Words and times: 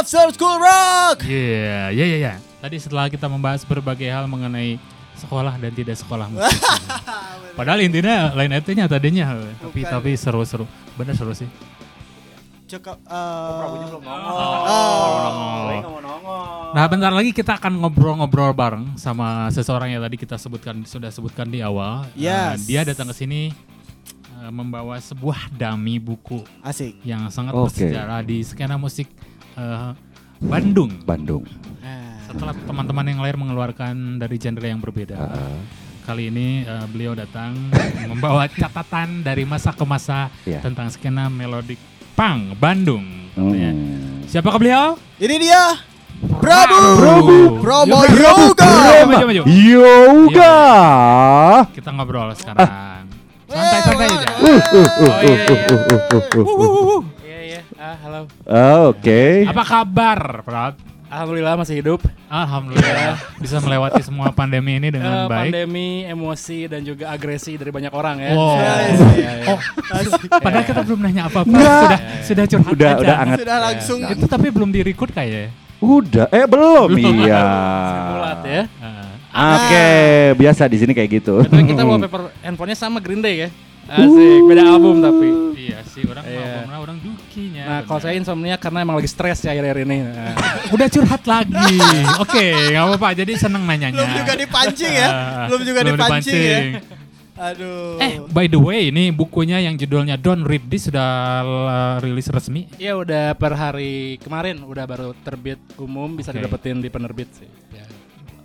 After 0.00 0.32
School 0.32 0.56
Rock. 0.56 1.28
Iya, 1.28 1.92
iya, 1.92 2.04
iya, 2.06 2.16
iya. 2.18 2.34
Tadi 2.56 2.80
setelah 2.80 3.06
kita 3.06 3.28
membahas 3.28 3.60
berbagai 3.62 4.08
hal 4.08 4.24
mengenai 4.24 4.80
sekolah 5.12 5.52
dan 5.54 5.68
tidak 5.70 5.92
sekolah 5.94 6.24
musik. 6.32 6.56
Padahal 7.52 7.84
intinya 7.84 8.32
lain 8.32 8.48
artinya 8.50 8.88
tadinya, 8.88 9.36
tapi 9.60 9.84
Bukan. 9.84 9.92
tapi 9.92 10.10
seru-seru. 10.16 10.64
Bener 10.96 11.12
seru 11.12 11.36
sih. 11.36 11.44
Cukup. 12.64 12.96
Eh 12.96 13.66
belum 13.68 14.00
Oh. 14.00 14.08
nongol. 14.08 15.68
Nggak 15.68 15.84
mau 15.84 16.00
nongol. 16.00 16.44
Nah, 16.72 16.84
bentar 16.86 17.12
lagi 17.12 17.30
kita 17.30 17.60
akan 17.60 17.72
ngobrol-ngobrol 17.76 18.56
bareng 18.56 18.96
sama 18.96 19.52
seseorang 19.52 19.90
yang 19.90 20.00
tadi 20.00 20.16
kita 20.16 20.40
sebutkan 20.40 20.80
sudah 20.82 21.12
sebutkan 21.12 21.44
di 21.44 21.60
awal. 21.60 22.08
Yes. 22.16 22.64
dia 22.64 22.88
datang 22.88 23.12
ke 23.12 23.16
sini 23.18 23.52
eh, 24.38 24.48
membawa 24.48 24.96
sebuah 24.96 25.52
dummy 25.52 26.00
buku 26.00 26.40
asik. 26.62 27.04
yang 27.04 27.28
sangat 27.28 27.52
Oke. 27.52 27.68
bersejarah 27.68 28.24
di 28.24 28.40
skena 28.40 28.80
musik 28.80 29.10
eh, 29.60 29.90
Bandung. 30.40 30.90
Bandung. 31.04 31.44
Nah, 31.78 32.16
Setelah 32.24 32.54
teman-teman 32.56 33.04
yang 33.04 33.20
lain 33.20 33.36
mengeluarkan 33.38 33.94
dari 34.16 34.36
genre 34.36 34.64
yang 34.64 34.80
berbeda. 34.80 35.16
Ah, 35.16 35.60
Kali 36.00 36.26
ini 36.26 36.64
eh, 36.64 36.86
beliau 36.88 37.12
datang 37.12 37.52
membawa 38.10 38.48
catatan 38.48 39.20
dari 39.20 39.44
masa 39.44 39.70
ke 39.70 39.84
masa 39.84 40.32
Iya. 40.42 40.64
tentang 40.64 40.88
skena 40.88 41.28
melodik 41.28 41.76
punk 42.12 42.56
Bandung. 42.56 43.04
katanya. 43.30 43.70
hmm. 43.70 44.26
Siapakah 44.26 44.58
beliau? 44.58 44.86
ini 45.18 45.36
dia 45.40 45.76
Prabu. 46.20 47.00
Prabu. 47.00 47.38
Promo 47.64 47.98
Yo, 48.04 48.52
Yoga. 48.52 48.72
Maju. 49.06 49.42
Yoga. 49.48 50.56
Kita 51.72 51.90
ngobrol 51.90 52.28
sekarang. 52.34 53.08
Santai-santai 53.48 54.06
aja. 54.06 54.28
Uh, 54.36 54.46
uh, 54.46 54.60
uh, 54.60 54.88
Oh, 55.00 55.14
iya, 55.20 55.32
uh, 55.32 55.48
iya. 55.48 55.64
uh, 55.64 55.80
uh, 55.80 56.00
uh, 56.12 56.24
uh, 56.30 56.44
uh. 56.44 57.00
Ah 57.80 57.96
halo. 57.96 58.28
Ah, 58.44 58.92
Oke. 58.92 59.48
Apa 59.48 59.64
kabar, 59.64 60.44
Prat? 60.44 60.76
Alhamdulillah 61.08 61.56
masih 61.56 61.80
hidup. 61.80 62.04
Alhamdulillah 62.28 63.16
bisa 63.40 63.56
melewati 63.56 64.04
semua 64.04 64.28
pandemi 64.30 64.76
ini 64.76 64.92
dengan 64.92 65.24
Eh, 65.24 65.26
baik. 65.26 65.48
pandemi, 65.48 66.04
emosi 66.04 66.68
dan 66.68 66.84
juga 66.84 67.08
agresi 67.08 67.56
dari 67.56 67.72
banyak 67.72 67.88
orang 67.88 68.20
ya. 68.20 68.30
Wow. 68.30 68.52
Iya, 68.52 68.72
iya, 68.84 69.00
iya. 69.16 69.30
Oh, 69.48 69.58
padahal 70.38 70.62
kita 70.62 70.84
belum 70.84 71.00
nanya 71.02 71.22
apa-apa. 71.26 71.56
Sudah 71.56 71.98
sudah 72.22 72.44
curhat 72.46 72.70
Udah 72.70 72.90
aja. 72.92 73.00
udah 73.00 73.16
anget. 73.16 73.38
Sudah 73.40 73.58
langsung. 73.58 73.98
Itu 74.06 74.24
tapi 74.28 74.46
belum 74.52 74.70
di-record 74.70 75.10
kayaknya. 75.10 75.48
Udah. 75.80 76.26
Eh 76.30 76.44
belum 76.44 76.88
iya. 76.94 77.44
Bulat 78.12 78.40
ya. 78.44 78.62
Ah. 79.32 79.56
Oke, 79.56 79.88
biasa 80.36 80.68
di 80.68 80.76
sini 80.76 80.92
kayak 80.92 81.10
gitu. 81.16 81.40
Tapi 81.42 81.64
kita 81.64 81.80
wallpaper 81.88 82.28
handphonenya 82.44 82.76
sama 82.76 83.00
Green 83.00 83.24
Day 83.24 83.34
ya. 83.40 83.50
Asik, 83.90 84.40
beda 84.44 84.62
album 84.64 84.96
tapi. 84.98 85.28
Iya 85.60 85.78
sih, 85.84 86.02
orang 86.04 86.22
Iya. 86.22 86.38
ngomongnya 86.40 86.78
orang 86.78 86.98
dukinya. 86.98 87.64
Nah, 87.66 87.80
kalau 87.84 88.00
saya 88.00 88.14
insomnia 88.14 88.54
karena 88.54 88.78
emang 88.80 88.96
lagi 88.96 89.06
stres 89.06 89.38
ya 89.40 89.50
akhir-akhir 89.50 89.78
ini. 89.82 89.98
Nah, 90.00 90.34
udah 90.74 90.88
curhat 90.88 91.22
lagi. 91.24 91.76
Oke, 92.16 92.46
nggak 92.70 92.84
apa-apa. 92.86 93.08
Jadi 93.14 93.32
seneng 93.34 93.62
nanyanya. 93.62 93.98
Belum 93.98 94.12
juga 94.16 94.34
dipancing 94.36 94.92
ya. 94.92 95.08
Belum 95.48 95.62
juga 95.62 95.80
belum 95.82 95.92
dipancing 95.92 96.38
ya. 96.38 96.58
dipancing. 96.60 96.98
Aduh. 97.40 97.96
Eh, 97.98 98.20
by 98.28 98.46
the 98.46 98.60
way, 98.60 98.92
ini 98.92 99.08
bukunya 99.08 99.56
yang 99.58 99.72
judulnya 99.72 100.14
Don't 100.14 100.44
Read 100.44 100.68
This 100.68 100.86
sudah 100.86 101.08
la- 101.40 101.96
rilis 101.98 102.28
resmi. 102.28 102.68
ya 102.76 102.92
udah 102.94 103.32
per 103.32 103.56
hari 103.56 104.20
kemarin 104.20 104.60
udah 104.60 104.84
baru 104.84 105.16
terbit 105.18 105.56
umum 105.74 106.12
bisa 106.12 106.30
Oke. 106.30 106.36
didapetin 106.36 106.78
di 106.78 106.86
penerbit 106.86 107.32
sih. 107.32 107.48
Ya. 107.72 107.88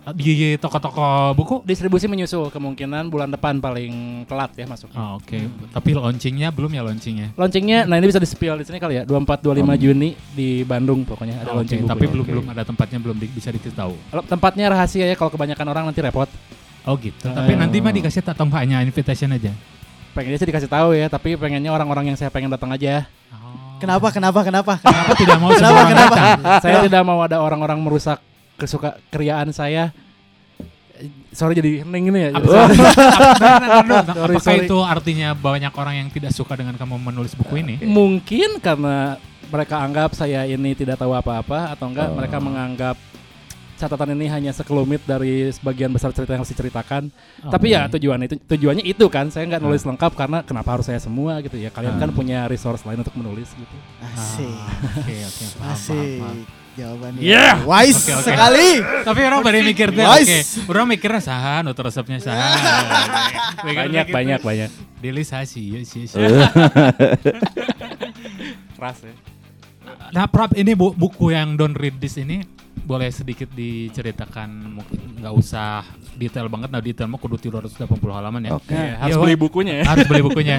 Di 0.08 0.54
toko-toko 0.56 1.34
buku. 1.34 1.66
Distribusi 1.66 2.06
menyusul 2.06 2.46
kemungkinan 2.48 3.10
bulan 3.10 3.26
depan 3.26 3.58
paling 3.58 4.22
telat 4.24 4.54
ya 4.54 4.62
masuk. 4.62 4.86
Oh, 4.92 5.18
Oke, 5.18 5.50
tapi 5.68 5.90
launchingnya 5.92 6.54
belum 6.54 6.70
ya 6.70 6.86
launchingnya. 6.86 7.34
Launchingnya, 7.34 7.84
nah 7.84 7.98
ini 7.98 8.06
bisa 8.06 8.22
di-spill 8.22 8.54
di 8.54 8.62
sini 8.62 8.78
kali 8.78 8.98
ya, 8.98 9.02
24-25 9.02 9.42
Juni 9.76 10.14
di 10.30 10.62
Bandung 10.62 11.02
pokoknya 11.02 11.42
ada 11.42 11.58
launching 11.58 11.82
buku. 11.82 11.90
tapi 11.90 12.04
belum 12.06 12.22
Oke. 12.22 12.32
belum 12.32 12.46
ada 12.46 12.62
tempatnya 12.62 12.98
belum 13.02 13.16
di- 13.18 13.32
bisa 13.34 13.50
dikasih 13.50 13.74
tahu. 13.74 13.98
Kalau 14.06 14.22
Tempatnya 14.22 14.70
rahasia 14.70 15.04
ya, 15.04 15.14
kalau 15.14 15.26
kebanyakan 15.28 15.66
orang 15.66 15.84
nanti 15.90 15.98
repot. 15.98 16.30
Oh 16.86 16.94
gitu. 16.94 17.26
Tapi 17.26 17.52
Oh. 17.52 17.58
nanti 17.58 17.82
mah 17.82 17.90
dikasih 17.90 18.22
enggak 18.22 18.62
hanya 18.62 18.78
invitation 18.80 19.34
aja. 19.34 19.50
Pengennya 20.14 20.38
sih 20.38 20.46
dikasih 20.46 20.70
tahu 20.70 20.94
ya, 20.94 21.10
tapi 21.10 21.34
pengennya 21.34 21.68
orang-orang 21.68 22.08
yang 22.08 22.16
saya 22.16 22.30
pengen 22.30 22.46
datang 22.46 22.70
aja. 22.70 23.10
Kenapa? 23.76 24.08
Kenapa? 24.08 24.40
Kenapa? 24.40 24.72
Kenapa 24.78 25.12
tidak 25.18 25.36
mau 25.36 25.50
Kenapa, 25.50 25.60
semua 25.60 25.74
orang 25.74 25.90
kenapa? 25.90 26.14
datang? 26.14 26.62
saya 26.62 26.76
tidak 26.80 27.02
mau 27.02 27.18
ada 27.20 27.36
orang-orang 27.36 27.76
merusak 27.76 28.22
kesuka 28.56 28.96
kriaan 29.10 29.50
saya. 29.50 29.92
Sorry 31.30 31.52
jadi 31.52 31.84
hening 31.84 32.04
ini 32.08 32.18
ya. 32.18 32.30
Apa- 32.32 32.44
Bentar, 32.46 32.70
bentar, 33.36 33.82
bentar. 33.84 34.14
Sorry, 34.16 34.34
Apakah 34.34 34.54
sorry. 34.54 34.64
itu 34.64 34.78
artinya 34.80 35.28
banyak 35.32 35.72
orang 35.72 35.94
yang 35.96 36.08
tidak 36.08 36.32
suka 36.32 36.54
dengan 36.54 36.74
kamu 36.74 36.96
menulis 36.98 37.32
buku 37.32 37.60
ini? 37.60 37.74
Mungkin 37.82 38.58
karena 38.58 39.20
mereka 39.46 39.78
anggap 39.78 40.10
saya 40.12 40.42
ini 40.42 40.72
tidak 40.72 40.96
tahu 40.96 41.12
apa-apa 41.12 41.70
atau 41.70 41.86
enggak 41.86 42.08
Oh. 42.08 42.14
mereka 42.14 42.36
menganggap 42.38 42.96
catatan 43.76 44.16
ini 44.16 44.24
hanya 44.26 44.50
sekelumit 44.50 45.04
dari 45.04 45.52
sebagian 45.52 45.92
besar 45.92 46.08
cerita 46.08 46.32
yang 46.32 46.40
harus 46.40 46.48
diceritakan. 46.48 47.12
Tapi 47.44 47.66
ya 47.70 47.84
tujuan 47.92 48.24
itu 48.24 48.40
tujuannya 48.40 48.80
itu 48.82 49.04
kan 49.06 49.28
saya 49.28 49.44
nggak 49.44 49.60
nulis 49.60 49.84
lengkap 49.84 50.16
karena 50.16 50.40
kenapa 50.40 50.72
harus 50.72 50.88
saya 50.88 50.96
semua 50.96 51.44
gitu 51.44 51.54
ya. 51.54 51.68
Kalian 51.68 52.00
kan 52.00 52.08
Ah. 52.08 52.16
punya 52.16 52.38
resource 52.46 52.80
lain 52.82 53.04
untuk 53.04 53.12
menulis 53.12 53.52
gitu. 53.52 53.76
Asik. 54.00 54.48
Ah, 54.48 54.72
Oke, 54.96 55.14
oke. 55.20 55.44
paham, 55.44 55.60
paham, 55.60 55.72
Asik. 55.76 56.16
paham. 56.16 56.38
Jawabannya. 56.76 57.18
Yeah. 57.18 57.64
Wise 57.64 58.04
Oke, 58.04 58.12
oke. 58.14 58.26
sekali. 58.26 58.70
Tapi 59.00 59.20
orang 59.22 59.40
pada 59.40 59.58
mikir 59.58 59.88
deh, 59.90 60.04
Wise. 60.04 60.60
oke. 60.60 60.68
Orang 60.68 60.86
mikirnya 60.86 61.20
saha, 61.20 61.60
nutur 61.60 61.84
resepnya 61.84 62.20
saha. 62.20 62.52
Banyak 63.62 64.06
banyak 64.06 64.40
banyak. 64.40 64.70
Dilisasi, 64.96 65.62
ya 65.66 65.80
sih. 65.88 66.04
Keras 68.72 68.98
ya. 69.02 69.12
Nah, 70.08 70.26
Prab, 70.26 70.52
ini 70.52 70.72
bu- 70.72 70.92
buku 70.92 71.30
yang 71.30 71.54
Don't 71.54 71.74
Read 71.74 71.96
This 71.96 72.16
ini 72.16 72.42
boleh 72.76 73.08
sedikit 73.08 73.50
diceritakan 73.50 74.46
mungkin 74.70 75.18
nggak 75.18 75.34
usah 75.34 75.82
detail 76.14 76.46
banget 76.46 76.70
nah 76.70 76.78
detail 76.78 77.08
mah 77.08 77.18
kudu 77.18 77.34
380 77.40 77.82
halaman 78.12 78.40
ya. 78.44 78.50
Oke. 78.52 78.70
Ya, 78.70 78.94
harus 79.00 79.16
Iya, 79.16 79.22
beli 79.24 79.34
bukunya 79.34 79.74
ya. 79.80 79.84
Harus 79.86 80.04
beli 80.06 80.22
bukunya. 80.22 80.56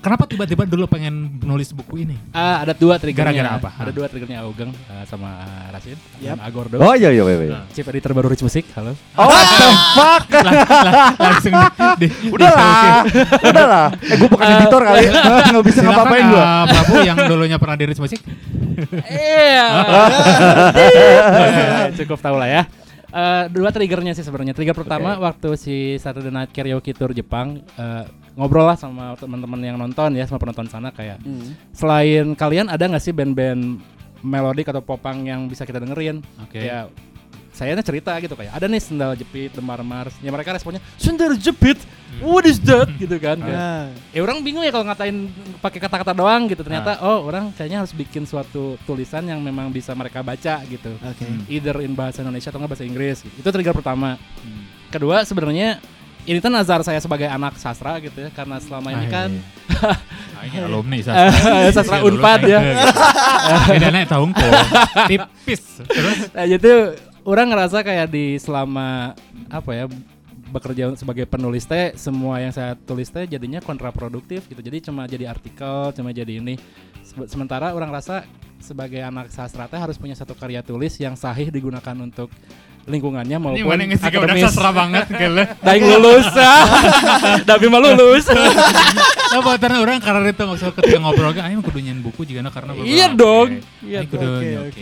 Kenapa 0.00 0.24
tiba-tiba 0.24 0.64
dulu 0.64 0.88
pengen 0.88 1.12
menulis 1.36 1.70
buku 1.70 2.02
ini? 2.02 2.16
Ah, 2.32 2.64
ada 2.64 2.72
dua 2.72 2.96
triggernya. 2.96 3.36
Gara-gara 3.36 3.50
apa? 3.60 3.68
Ada 3.76 3.84
Ah. 3.84 3.94
dua 3.94 4.06
triggernya 4.08 4.38
Augeng 4.40 4.72
eh, 4.72 5.04
sama 5.04 5.28
Rasid 5.68 6.00
Yap. 6.18 6.34
dan 6.34 6.40
Agordo. 6.40 6.80
Oh 6.80 6.96
iya 6.96 7.12
iya 7.12 7.20
iya. 7.20 7.36
iya. 7.46 7.60
Chief 7.70 7.84
editor 7.84 8.16
baru 8.16 8.32
Rich 8.32 8.40
Music. 8.40 8.64
Halo. 8.72 8.96
Oh 9.14 9.28
what 9.28 9.44
the 9.44 9.68
fuck? 9.92 10.24
Lang- 10.48 10.56
lang- 10.64 11.16
langsung 11.20 11.52
di, 12.00 12.08
di, 12.08 12.28
Udahlah. 12.32 13.04
Udahlah. 13.44 13.86
Eh 14.00 14.16
gue 14.16 14.28
bukan 14.30 14.46
editor 14.50 14.80
kali. 14.82 15.04
Enggak 15.52 15.64
bisa 15.68 15.78
Silakan 15.78 15.96
ngapain 16.00 16.24
gua. 16.26 16.40
uh, 16.40 16.64
Prabu 16.64 16.94
yang 17.04 17.18
dulunya 17.28 17.56
pernah 17.56 17.76
di 17.76 17.84
Rich 17.86 18.00
Music. 18.00 18.20
Iya. 19.04 19.66
Cukup 21.94 22.16
tahu 22.18 22.36
lah 22.36 22.48
ya. 22.48 22.62
Eh, 23.10 23.44
dua 23.50 23.68
triggernya 23.68 24.14
sih 24.14 24.22
sebenarnya. 24.22 24.54
Trigger 24.54 24.72
pertama 24.72 25.18
Oke. 25.18 25.22
waktu 25.22 25.48
si 25.58 25.76
Saturday 25.98 26.30
Night 26.30 26.48
Karaoke 26.48 26.94
Tour 26.94 27.10
Jepang 27.10 27.58
eh, 27.74 28.04
ngobrol 28.38 28.66
lah 28.66 28.78
sama 28.78 29.14
teman-teman 29.18 29.60
yang 29.60 29.76
nonton 29.76 30.14
ya 30.14 30.24
sama 30.26 30.38
penonton 30.38 30.66
sana 30.70 30.90
kayak 30.90 31.18
Hmm. 31.20 31.54
selain 31.74 32.32
kalian 32.34 32.70
ada 32.70 32.86
nggak 32.86 33.02
sih 33.02 33.10
band-band 33.10 33.80
melodik 34.20 34.68
atau 34.68 34.84
popang 34.84 35.24
yang 35.24 35.48
bisa 35.48 35.64
kita 35.64 35.80
dengerin? 35.80 36.20
Oke. 36.44 36.60
Ya 36.60 36.86
saya 37.50 37.76
cerita 37.82 38.16
gitu 38.22 38.32
kayak 38.38 38.56
ada 38.56 38.64
nih 38.64 38.80
sendal 38.80 39.12
jepit, 39.12 39.52
lembar 39.52 39.84
mars. 39.84 40.16
Ya 40.24 40.32
mereka 40.32 40.54
responnya 40.54 40.80
sendal 40.96 41.36
jepit, 41.36 41.76
what 42.24 42.46
is 42.48 42.56
that? 42.62 42.88
gitu 42.96 43.20
kan. 43.20 43.36
Nah, 43.36 43.92
Ya 44.16 44.20
orang 44.24 44.40
bingung 44.40 44.64
ya 44.64 44.72
kalau 44.72 44.86
ngatain 44.88 45.28
pakai 45.60 45.76
kata-kata 45.82 46.16
doang 46.16 46.48
gitu. 46.48 46.64
Ternyata 46.64 47.04
oh 47.04 47.28
orang 47.28 47.52
kayaknya 47.52 47.84
harus 47.84 47.92
bikin 47.92 48.24
suatu 48.24 48.80
tulisan 48.88 49.28
yang 49.28 49.44
memang 49.44 49.68
bisa 49.68 49.92
mereka 49.92 50.24
baca 50.24 50.62
gitu. 50.64 50.94
Oke. 51.04 51.24
Hmm. 51.26 51.44
Either 51.52 51.76
in 51.84 51.92
bahasa 51.92 52.24
Indonesia 52.24 52.48
atau 52.48 52.64
nggak 52.64 52.72
bahasa 52.72 52.86
Inggris. 52.86 53.28
Gitu. 53.28 53.34
Itu 53.44 53.48
trigger 53.52 53.76
pertama. 53.76 54.16
Hmm. 54.40 54.64
Kedua 54.88 55.20
sebenarnya 55.28 55.82
ini 56.30 56.38
kan 56.38 56.48
nazar 56.48 56.80
saya 56.80 56.96
sebagai 56.96 57.26
anak 57.26 57.56
sastra 57.56 57.98
gitu 57.98 58.14
ya 58.16 58.30
karena 58.30 58.56
selama 58.56 58.88
ini 58.90 59.04
Ah, 59.04 59.10
kan 59.10 59.30
iya. 59.30 59.92
Ah, 60.38 60.42
ini 60.42 60.56
alumni 60.58 60.96
Eh, 60.96 61.02
sastra. 61.02 61.70
sastra 61.76 61.96
Iya, 61.98 62.06
Unpad 62.06 62.40
ya. 62.42 62.58
naik 62.58 62.70
ke, 62.70 62.86
gitu. 62.86 63.68
Beda 63.68 63.88
naik 63.90 64.08
tahun 64.08 64.28
kok. 64.30 64.50
Tipis. 65.06 65.62
Terus 65.82 66.16
Nah, 66.30 66.46
jadi 66.48 66.70
orang 67.22 67.46
ngerasa 67.48 67.76
kayak 67.80 68.06
di 68.08 68.24
selama 68.36 69.12
apa 69.48 69.70
ya 69.74 69.84
bekerja 70.50 70.90
sebagai 70.94 71.24
penulis 71.24 71.62
teh 71.62 71.94
semua 71.94 72.38
yang 72.38 72.50
saya 72.50 72.74
tulis 72.74 73.06
teh 73.06 73.22
jadinya 73.24 73.60
kontraproduktif 73.60 74.46
gitu. 74.46 74.58
Jadi 74.58 74.78
cuma 74.82 75.04
jadi 75.04 75.26
artikel, 75.26 75.92
cuma 75.92 76.10
jadi 76.10 76.38
ini. 76.38 76.56
Se- 77.10 77.28
Sementara 77.28 77.74
orang 77.74 77.90
rasa 77.90 78.22
sebagai 78.60 79.00
anak 79.00 79.28
sastra 79.28 79.66
teh 79.66 79.76
harus 79.76 79.96
punya 79.96 80.14
satu 80.14 80.32
karya 80.32 80.60
tulis 80.60 80.94
yang 80.96 81.16
sahih 81.16 81.48
digunakan 81.48 81.96
untuk 81.96 82.28
lingkungannya 82.82 83.36
ini 83.36 83.44
maupun 83.60 83.66
mana 83.66 83.84
ngisi 83.84 84.02
udah 84.02 84.10
akademis. 84.10 84.42
sastra 84.46 84.70
banget 84.70 85.06
gila. 85.20 85.44
Daing 85.58 85.84
lulus. 85.86 86.26
Tapi 87.50 87.64
mah 87.66 87.80
lulus. 87.82 88.24
Nah, 89.30 89.46
buat 89.46 89.62
orang 89.62 90.02
karena 90.02 90.26
itu 90.26 90.42
maksud 90.42 90.74
ketika 90.74 90.98
ngobrol 90.98 91.30
kan, 91.30 91.46
ayo 91.46 91.62
kudu 91.62 91.78
nyen 91.78 92.02
buku 92.02 92.26
juga 92.26 92.42
karena 92.50 92.74
beberapa- 92.74 92.82
Iya 92.82 93.06
dong. 93.14 93.62
Iya 93.78 94.02
Ini 94.02 94.10
kudu. 94.10 94.26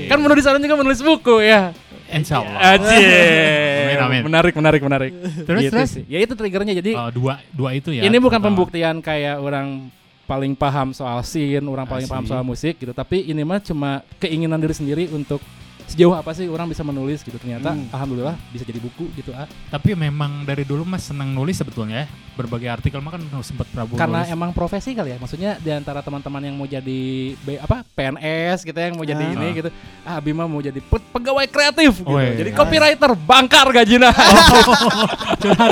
Kan 0.08 0.18
menulis 0.24 0.44
orang 0.48 0.60
juga 0.64 0.76
menulis 0.80 1.00
buku 1.04 1.44
ya. 1.44 1.76
Insya 2.08 2.40
Allah. 2.40 2.80
Aji. 2.80 2.96
Amin, 2.96 3.98
amin. 4.00 4.22
Menarik, 4.24 4.56
menarik, 4.56 4.80
menarik. 4.80 5.12
Terus, 5.44 5.60
Gitu 5.60 5.72
terus? 5.76 5.90
sih. 5.92 6.04
Ya 6.08 6.24
itu 6.24 6.32
triggernya. 6.32 6.72
Jadi 6.72 6.96
Oh, 6.96 7.12
dua 7.12 7.44
dua 7.52 7.76
itu 7.76 7.92
ya. 7.92 8.00
ini 8.00 8.16
bukan 8.16 8.40
pembuktian 8.40 9.04
kayak 9.04 9.36
orang 9.36 9.92
paling 10.28 10.52
paham 10.52 10.92
soal 10.92 11.24
scene, 11.24 11.64
orang 11.64 11.88
paling 11.88 12.04
paham 12.04 12.28
soal 12.28 12.44
musik 12.44 12.76
gitu. 12.76 12.92
Tapi 12.92 13.24
ini 13.24 13.40
mah 13.40 13.64
cuma 13.64 14.04
keinginan 14.20 14.60
diri 14.60 14.76
sendiri 14.76 15.08
untuk 15.08 15.40
sejauh 15.88 16.12
apa 16.12 16.36
sih 16.36 16.44
orang 16.52 16.68
bisa 16.68 16.84
menulis 16.84 17.24
gitu. 17.24 17.40
Ternyata 17.40 17.72
Hmm. 17.72 17.88
alhamdulillah 17.88 18.36
bisa 18.52 18.68
jadi 18.68 18.76
buku 18.76 19.08
gitu 19.16 19.32
ah. 19.32 19.48
Tapi 19.72 19.96
memang 19.96 20.44
dari 20.44 20.68
dulu 20.68 20.84
mas 20.84 21.08
senang 21.08 21.32
nulis 21.32 21.56
sebetulnya 21.56 22.04
ya. 22.04 22.08
Berbagai 22.38 22.70
artikel 22.70 22.98
mah 22.98 23.10
kan 23.10 23.22
sempat 23.42 23.66
Prabu 23.66 23.98
Karena 23.98 24.22
nulis. 24.22 24.30
emang 24.30 24.50
profesi 24.52 24.94
kali 24.94 25.10
ya. 25.10 25.18
Maksudnya 25.18 25.58
di 25.58 25.68
antara 25.68 25.98
teman-teman 25.98 26.38
yang 26.40 26.54
mau 26.54 26.64
jadi 26.64 27.02
B- 27.36 27.58
apa 27.58 27.82
PNS 27.88 28.62
gitu 28.62 28.78
yang 28.78 28.94
mau 28.94 29.02
jadi 29.02 29.18
Ah. 29.20 29.34
ini 29.34 29.46
gitu. 29.52 29.68
Ah 30.02 30.18
Bima 30.18 30.44
mau 30.44 30.60
jadi 30.60 30.78
pe- 30.78 31.08
pegawai 31.10 31.44
kreatif 31.44 31.98
gitu. 31.98 32.08
Weh. 32.08 32.38
Jadi 32.38 32.50
copywriter 32.52 33.10
bangkar 33.18 33.66
curhat 33.74 34.06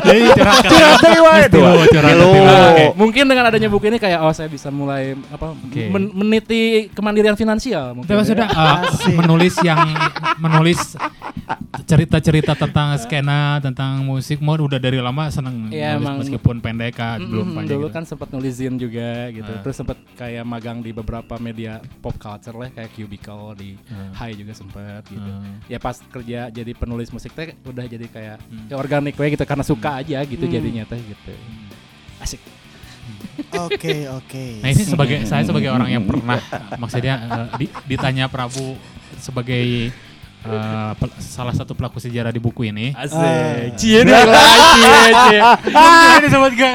deh, 0.02 0.18
curhat. 0.32 0.62
Curhat. 0.66 2.18
Oke. 2.66 2.84
Mungkin 2.94 3.24
dengan 3.24 3.44
adanya 3.46 3.68
buku 3.68 3.86
ini 3.86 3.96
kayak 3.96 4.18
oh 4.20 4.32
saya 4.32 4.46
bisa 4.46 4.68
mulai 4.68 5.14
apa 5.28 5.54
Oke. 5.54 5.86
men- 5.86 6.12
meniti 6.12 6.62
kemandirian 6.90 7.34
finansial 7.34 7.94
mungkin. 7.94 8.08
Ya. 8.08 8.16
maksudnya 8.16 8.48
uh, 8.48 8.80
menulis 9.12 9.54
yang 9.60 9.80
menulis 10.36 10.98
cerita-cerita 11.84 12.56
tentang 12.56 12.96
skena, 12.98 13.60
tentang 13.60 14.02
musik, 14.02 14.40
mau 14.40 14.56
udah 14.56 14.76
dari 14.76 14.98
lama 14.98 15.28
seneng 15.28 15.68
Iya, 15.68 15.94
nulis 15.94 16.02
emang. 16.02 16.16
meskipun 16.18 16.55
pendek 16.58 16.92
kan, 16.94 17.16
Mm-mm, 17.16 17.28
belum 17.28 17.46
panjang. 17.52 17.76
dulu 17.76 17.86
gitu. 17.86 17.94
kan 17.94 18.04
sempat 18.04 18.28
nulis 18.28 18.54
zine 18.54 18.76
juga 18.76 19.10
gitu. 19.30 19.48
Ah. 19.48 19.60
Terus 19.60 19.76
sempat 19.76 19.96
kayak 20.12 20.42
magang 20.42 20.78
di 20.78 20.90
beberapa 20.90 21.34
media 21.36 21.72
pop 21.98 22.14
culture 22.14 22.52
lah 22.52 22.68
kayak 22.68 22.90
Cubicle 22.90 23.54
di 23.54 23.70
Ah. 23.86 24.12
High 24.16 24.36
juga 24.36 24.52
sempat 24.52 25.02
gitu. 25.04 25.24
Ah. 25.26 25.56
Ya 25.66 25.76
pas 25.76 25.96
kerja 25.98 26.48
jadi 26.48 26.72
penulis 26.72 27.08
musik 27.08 27.30
teh 27.30 27.54
udah 27.62 27.84
jadi 27.84 28.06
kayak 28.06 28.36
Hmm. 28.42 28.66
ya 28.66 28.76
organik 28.76 29.14
we 29.14 29.28
gitu 29.28 29.42
karena 29.42 29.62
suka 29.62 29.98
aja 29.98 30.18
gitu 30.22 30.42
Hmm. 30.42 30.52
jadinya 30.52 30.84
teh 30.84 30.98
gitu. 30.98 31.32
Asik. 32.18 32.40
Oke, 33.62 34.10
oke. 34.10 34.46
Nah 34.58 34.68
ini 34.68 34.82
sebagai 34.82 35.22
saya 35.24 35.42
sebagai 35.42 35.68
orang 35.68 35.86
yang 35.88 36.02
pernah 36.02 36.42
maksudnya 36.74 37.14
eh, 37.22 37.46
di- 37.56 37.74
ditanya 37.86 38.26
Prabu 38.26 38.74
sebagai 39.16 39.94
eh, 40.48 40.92
pel- 40.96 41.14
salah 41.18 41.50
satu 41.50 41.72
pelaku 41.72 41.98
sejarah 41.98 42.28
di 42.28 42.38
buku 42.38 42.64
ini. 42.64 42.90
Asik. 42.92 43.74
Cie 43.74 44.00
nih 44.00 44.12
lah, 44.12 44.26
cie, 44.72 44.90
cie. 45.12 45.40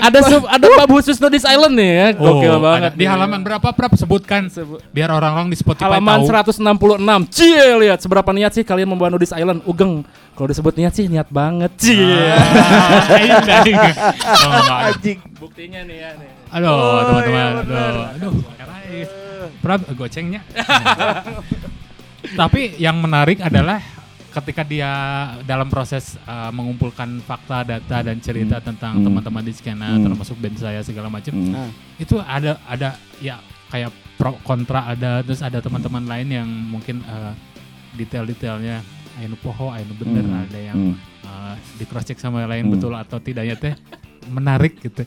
Ada 0.08 0.20
sub, 0.24 0.44
ada 0.46 0.66
bab 0.68 0.90
khusus 0.90 1.18
no 1.18 1.28
this 1.28 1.44
island 1.44 1.74
nih 1.74 1.92
ya. 1.92 2.08
Gokil 2.14 2.52
Oh, 2.52 2.60
banget. 2.60 2.92
ada- 2.92 2.98
Di 2.98 3.06
halaman 3.06 3.40
berapa 3.40 3.68
Prab 3.72 3.94
sebutkan 3.94 4.48
Sebut- 4.48 4.82
biar 4.90 5.10
orang-orang 5.10 5.48
di 5.48 5.58
Spotify 5.58 5.88
Halaman 5.88 6.22
tahu. 6.22 6.54
166. 6.54 7.26
Cie 7.28 7.66
lihat 7.80 8.00
seberapa 8.00 8.30
niat 8.30 8.52
sih 8.52 8.64
kalian 8.64 8.88
membawa 8.88 9.10
Nudis 9.10 9.32
Island 9.32 9.64
Ugeng. 9.64 10.04
Kalau 10.32 10.48
disebut 10.48 10.74
niat 10.74 10.92
sih 10.92 11.06
niat 11.06 11.28
banget. 11.28 11.72
Cie. 11.78 12.32
Ah, 12.32 13.18
indah, 13.18 13.60
indah. 13.64 13.94
Oh. 14.42 14.92
Buktinya 15.40 15.82
nih 15.84 15.98
ya 15.98 16.10
nih. 16.16 16.30
Aduh, 16.52 16.76
teman-teman. 17.04 17.52
Aduh, 17.62 18.02
aduh. 18.14 18.34
Karai. 18.56 19.00
Prab, 19.62 19.82
gocengnya. 19.94 20.42
Tapi 22.32 22.80
yang 22.80 22.98
menarik 22.98 23.42
adalah 23.42 23.82
ketika 24.32 24.64
dia 24.64 24.88
dalam 25.44 25.68
proses 25.68 26.16
uh, 26.24 26.48
mengumpulkan 26.56 27.20
fakta, 27.20 27.68
data 27.68 27.98
dan 28.00 28.16
cerita 28.24 28.64
tentang 28.64 29.00
Hmm. 29.00 29.06
teman-teman 29.12 29.44
di 29.44 29.52
skena 29.52 30.00
Hmm. 30.00 30.08
termasuk 30.08 30.40
band 30.40 30.56
saya 30.56 30.80
segala 30.80 31.12
macam, 31.12 31.36
Hmm. 31.36 31.52
Nah, 31.52 31.68
itu 32.00 32.16
ada 32.16 32.56
ada 32.64 32.96
ya 33.20 33.44
kayak 33.68 33.92
pro 34.16 34.40
kontra 34.48 34.88
ada 34.88 35.20
terus 35.20 35.44
ada 35.44 35.60
teman-teman 35.60 36.08
lain 36.08 36.28
yang 36.32 36.48
mungkin 36.48 37.04
uh, 37.04 37.36
detail-detailnya 38.00 38.80
ayo 39.20 39.36
poho, 39.44 39.68
ayo 39.76 39.84
bener, 40.00 40.24
Hmm. 40.24 40.44
ada 40.48 40.60
yang 40.64 40.78
Hmm. 40.80 40.96
uh, 41.28 41.54
di 41.76 41.84
cross 41.84 42.08
check 42.08 42.16
sama 42.16 42.48
yang 42.48 42.52
lain 42.56 42.66
Hmm. 42.72 42.74
betul 42.80 42.94
atau 42.96 43.20
tidaknya 43.20 43.60
teh 43.60 43.76
menarik 44.32 44.80
gitu. 44.80 45.04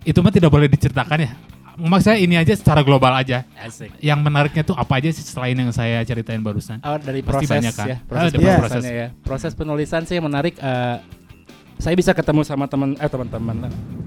Itu 0.00 0.24
mah 0.24 0.32
tidak 0.32 0.48
boleh 0.48 0.68
diceritakan 0.72 1.28
ya. 1.28 1.32
Maksud 1.74 2.06
saya 2.06 2.18
ini 2.22 2.38
aja 2.38 2.54
secara 2.54 2.80
global 2.80 3.10
aja. 3.10 3.42
Asik. 3.58 3.90
Yang 3.98 4.18
menariknya 4.22 4.62
tuh 4.62 4.76
apa 4.78 5.02
aja 5.02 5.10
sih 5.10 5.22
selain 5.22 5.54
yang 5.54 5.74
saya 5.74 6.06
ceritain 6.06 6.38
barusan? 6.38 6.78
Oh, 6.80 6.94
dari 6.96 7.18
Pasti 7.20 7.44
proses 7.44 7.50
banyak 7.50 7.74
kan? 7.74 7.86
ya. 7.86 7.96
Ah, 7.96 8.06
Proses 8.06 8.30
dari 8.30 8.38
proses. 8.38 8.54
penulisannya 8.54 8.92
ya. 8.94 9.08
Proses 9.20 9.52
penulisan 9.52 10.00
sih 10.06 10.14
yang 10.14 10.26
menarik 10.26 10.54
eh, 10.56 10.96
saya 11.74 11.94
bisa 11.98 12.14
ketemu 12.14 12.46
sama 12.46 12.70
teman 12.70 12.94
eh 12.94 13.10
teman-teman. 13.10 13.56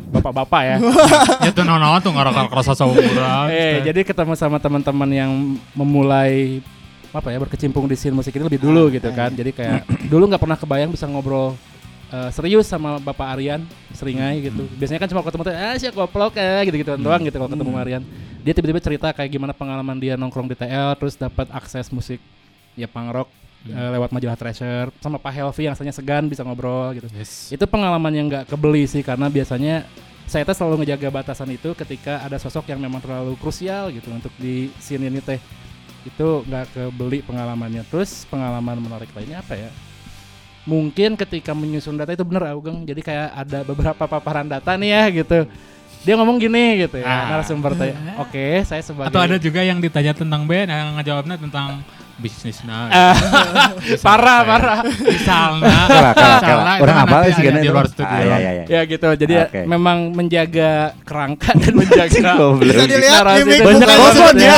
Bapak-bapak 0.08 0.62
ya. 0.64 0.76
ya 1.46 1.52
tuh 1.52 1.68
nono 1.68 2.00
tuh 2.00 2.16
ngarang 2.16 2.48
kerasa 2.48 2.72
sauran. 2.72 3.52
eh, 3.52 3.84
jadi 3.84 4.08
ketemu 4.08 4.34
sama 4.40 4.58
teman-teman 4.58 5.10
yang 5.12 5.32
memulai 5.76 6.64
apa 7.12 7.32
ya 7.32 7.40
berkecimpung 7.40 7.88
di 7.88 7.96
scene 7.96 8.16
musik 8.16 8.32
ini 8.36 8.48
lebih 8.48 8.64
dulu 8.64 8.88
gitu 8.96 9.12
kan. 9.12 9.36
Jadi 9.36 9.52
kayak 9.52 9.84
dulu 10.08 10.32
nggak 10.32 10.40
pernah 10.40 10.56
kebayang 10.56 10.92
bisa 10.96 11.04
ngobrol 11.04 11.60
eh, 12.12 12.30
serius 12.32 12.66
sama 12.68 13.00
Bapak 13.00 13.38
Aryan 13.38 13.62
seringai 13.96 14.44
gitu. 14.48 14.64
Biasanya 14.78 15.00
kan 15.04 15.10
cuma 15.12 15.22
ketemu 15.26 15.44
tuh 15.48 15.54
ah 15.54 15.76
sih 15.76 15.90
goblok 15.92 16.34
ya 16.38 16.64
gitu-gitu 16.68 16.92
doang 17.00 17.22
gitu 17.24 17.38
kalau 17.40 17.52
ketemu 17.52 17.72
Aryan. 17.78 18.04
Dia 18.44 18.54
tiba-tiba 18.56 18.80
cerita 18.80 19.08
kayak 19.12 19.30
gimana 19.32 19.52
pengalaman 19.52 19.98
dia 20.00 20.16
nongkrong 20.16 20.48
di 20.48 20.56
TL 20.56 20.96
terus 20.96 21.20
dapat 21.20 21.52
akses 21.52 21.92
musik 21.92 22.22
ya 22.78 22.88
punk 22.88 23.10
rock 23.12 23.30
eh, 23.68 23.90
lewat 23.98 24.14
majalah 24.14 24.38
Treasure 24.40 24.94
sama 25.04 25.20
Pak 25.20 25.34
Helvi 25.34 25.68
yang 25.68 25.74
asalnya 25.76 25.96
segan 25.96 26.30
bisa 26.32 26.46
ngobrol 26.46 26.96
gitu. 26.96 27.08
Yes. 27.12 27.52
Itu 27.52 27.68
pengalaman 27.68 28.14
yang 28.16 28.32
nggak 28.32 28.52
kebeli 28.52 28.88
sih 28.88 29.04
karena 29.04 29.28
biasanya 29.28 29.84
saya 30.28 30.44
tuh 30.44 30.56
selalu 30.60 30.84
ngejaga 30.84 31.08
batasan 31.08 31.56
itu 31.56 31.72
ketika 31.72 32.20
ada 32.20 32.36
sosok 32.36 32.68
yang 32.68 32.84
memang 32.84 33.00
terlalu 33.00 33.40
krusial 33.40 33.88
gitu 33.96 34.12
untuk 34.12 34.32
di 34.36 34.68
scene 34.76 35.08
ini 35.08 35.24
teh 35.24 35.40
itu 36.04 36.28
nggak 36.44 36.66
kebeli 36.76 37.24
pengalamannya 37.24 37.84
terus 37.88 38.28
pengalaman 38.28 38.80
menarik 38.80 39.12
lainnya 39.16 39.40
apa 39.40 39.56
ya 39.56 39.72
mungkin 40.68 41.16
ketika 41.16 41.56
menyusun 41.56 41.96
data 41.96 42.12
itu 42.12 42.28
bener 42.28 42.52
Augeng. 42.52 42.84
Jadi 42.84 43.00
kayak 43.00 43.32
ada 43.34 43.60
beberapa 43.64 44.04
paparan 44.06 44.46
data 44.46 44.76
nih 44.76 44.90
ya 44.92 45.04
gitu. 45.24 45.48
Dia 46.04 46.16
ngomong 46.16 46.38
gini 46.38 46.84
gitu 46.84 47.02
ya 47.02 47.08
Ah. 47.08 47.24
narasumber 47.36 47.76
teh 47.76 47.92
oke 48.24 48.64
saya 48.64 48.80
sebagai 48.80 49.12
Atau 49.12 49.20
ada 49.20 49.36
juga 49.36 49.60
yang 49.60 49.80
ditanya 49.80 50.14
tentang 50.14 50.48
band 50.48 50.70
yang 50.70 50.96
ngejawabnya 50.96 51.36
tentang 51.36 51.84
bisnis 52.18 52.62
nah. 52.62 52.90
Ah, 52.90 53.16
parah 54.00 54.42
parah 54.42 54.80
Misalnya, 54.84 55.70
Kalah, 55.86 56.14
kalah, 56.14 56.14
misalnya 56.14 56.42
kalah. 56.42 56.76
itu 56.76 56.84
Orang 56.84 56.98
apa 57.00 57.16
sih 57.28 57.34
gini 57.40 57.58
di 57.58 57.62
itu? 57.62 57.72
luar 57.72 57.88
studio. 57.88 58.18
Iya, 58.18 58.36
iya, 58.36 58.52
iya. 58.52 58.66
ya 58.68 58.82
gitu 58.84 59.08
jadi 59.16 59.34
ya 59.34 59.46
memang 59.66 59.98
menjaga 60.12 60.72
kerangka 61.02 61.50
dan 61.54 61.74
menjaga 61.80 62.32
bisa 62.62 62.84
dilihat 62.84 63.24
itu 63.40 63.64
Banyak 63.64 63.88
maksudnya. 63.88 64.54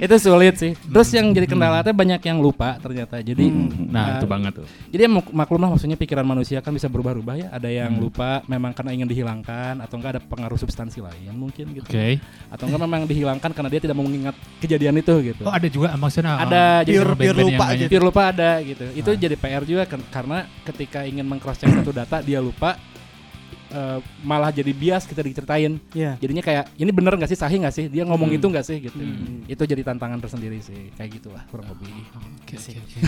itu 0.06 0.16
sulit 0.18 0.54
sih. 0.56 0.72
Terus 0.74 1.08
yang 1.10 1.30
jadi 1.30 1.46
kendalanya 1.46 1.92
banyak 1.92 2.20
yang 2.20 2.38
lupa 2.38 2.76
ternyata. 2.76 3.18
Jadi 3.20 3.46
Nah, 3.90 4.06
eh, 4.08 4.14
itu 4.16 4.26
banget 4.26 4.52
tuh. 4.54 4.66
jadi 4.88 5.02
ya 5.02 5.10
mak- 5.10 5.32
maklum 5.32 5.60
lah 5.60 5.70
maksudnya 5.70 5.94
pikiran 5.94 6.22
manusia 6.22 6.58
kan 6.58 6.70
bisa 6.70 6.86
berubah-ubah 6.86 7.34
ya. 7.36 7.48
Ada 7.50 7.68
yang 7.68 7.92
Hmm. 7.92 8.02
lupa 8.02 8.42
memang 8.44 8.70
karena 8.70 8.90
ingin 8.92 9.06
dihilangkan 9.06 9.78
atau 9.78 9.94
enggak 9.94 10.10
ada 10.12 10.22
pengaruh 10.22 10.56
substansi 10.56 10.98
lain 10.98 11.32
mungkin 11.32 11.70
gitu. 11.72 11.86
Oke. 11.86 12.18
Atau 12.48 12.66
enggak 12.66 12.80
memang 12.80 13.02
dihilangkan 13.04 13.50
karena 13.50 13.68
dia 13.68 13.80
tidak 13.80 13.94
mau 13.94 14.02
mengingat 14.02 14.32
kejadian 14.58 14.94
itu 14.96 15.14
gitu. 15.24 15.42
Oh, 15.42 15.52
ada 15.52 15.66
juga 15.66 15.90
maksudnya 16.00 16.40
Ada, 16.40 16.48
uh, 16.56 16.78
jadi 16.82 16.96
pure- 16.96 17.14
pure 17.14 17.36
yang 17.36 17.46
lupa 17.46 17.64
aja. 17.68 17.84
Pure 17.86 18.04
lupa 18.04 18.22
ada 18.26 18.50
gitu. 18.60 18.84
Itu 18.92 19.10
Ah. 19.10 19.18
jadi 19.18 19.34
PR 19.36 19.62
juga 19.62 19.82
karena 19.86 20.38
ketika 20.64 21.04
ingin 21.04 21.22
mengcross 21.22 21.56
check 21.56 21.68
satu 21.70 21.92
data 21.92 22.18
dia 22.20 22.40
lupa 22.40 22.80
eh, 23.70 23.98
malah 24.20 24.50
jadi 24.50 24.74
bias 24.74 25.06
kita 25.06 25.22
diceritain. 25.22 25.78
Iya. 25.92 26.18
Jadinya 26.18 26.42
kayak 26.42 26.74
ini 26.74 26.90
bener 26.90 27.14
nggak 27.14 27.30
sih 27.30 27.38
sahih 27.38 27.62
nggak 27.62 27.70
sih 27.70 27.86
dia 27.86 28.02
ngomong 28.02 28.26
Hmm. 28.26 28.34
itu 28.34 28.46
nggak 28.48 28.66
sih 28.66 28.82
gitu. 28.82 28.98
Hmm. 28.98 29.46
Itu 29.46 29.62
jadi 29.62 29.86
tantangan 29.86 30.18
tersendiri 30.18 30.58
sih 30.58 30.90
kayak 30.90 31.10
gitulah 31.14 31.46
kurang 31.46 31.70
lebih. 31.70 31.86
Oke, 32.42 32.58
oke, 32.58 32.72
oke. 32.74 32.98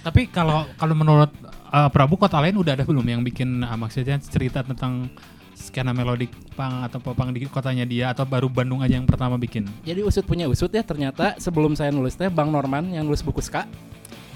Tapi 0.00 0.32
kalau 0.32 0.64
kalau 0.72 0.94
menurut 0.96 1.28
uh, 1.68 1.92
Prabu 1.92 2.16
kota 2.16 2.40
lain 2.40 2.56
udah 2.56 2.72
ada 2.74 2.84
belum 2.84 3.04
yang 3.04 3.20
bikin 3.20 3.60
uh, 3.60 3.76
maksudnya 3.76 4.16
cerita 4.18 4.64
tentang 4.64 5.12
skena 5.58 5.90
melodik 5.90 6.30
pang 6.54 6.86
atau 6.86 7.02
popang 7.02 7.34
di 7.34 7.42
kotanya 7.50 7.82
dia 7.82 8.14
atau 8.14 8.22
baru 8.22 8.46
Bandung 8.46 8.78
aja 8.78 8.94
yang 8.94 9.04
pertama 9.04 9.34
bikin? 9.34 9.66
Jadi 9.82 10.06
usut 10.06 10.22
punya 10.22 10.46
usut 10.46 10.70
ya 10.70 10.86
ternyata 10.86 11.34
sebelum 11.42 11.74
saya 11.74 11.90
nulis 11.90 12.14
teh 12.14 12.30
Bang 12.30 12.54
Norman 12.54 12.94
yang 12.94 13.02
nulis 13.02 13.20
buku 13.20 13.42
ska, 13.42 13.66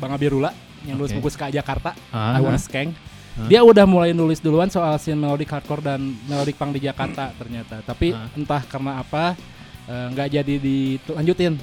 Bang 0.03 0.11
Abirula 0.11 0.51
yang 0.83 0.99
nulis 0.99 1.15
Oke. 1.15 1.23
buku 1.23 1.31
ska 1.31 1.47
Jakarta, 1.49 1.95
Ah, 2.11 2.35
I 2.37 2.43
Wanna 2.43 2.59
ah. 2.59 2.63
Skeng. 2.63 2.91
Hah? 3.33 3.49
Dia 3.49 3.65
udah 3.65 3.87
mulai 3.89 4.13
nulis 4.13 4.43
duluan 4.43 4.69
soal 4.69 4.93
scene 5.01 5.17
melodic 5.17 5.49
hardcore 5.49 5.81
dan 5.81 6.03
melodic 6.29 6.59
punk 6.59 6.77
di 6.77 6.85
Jakarta 6.85 7.33
ternyata. 7.39 7.81
Tapi 7.81 8.13
Hah? 8.13 8.29
entah 8.37 8.61
karena 8.67 9.01
apa 9.01 9.39
eh, 9.89 10.07
nggak 10.13 10.29
jadi 10.29 10.55
dilanjutin. 10.59 11.57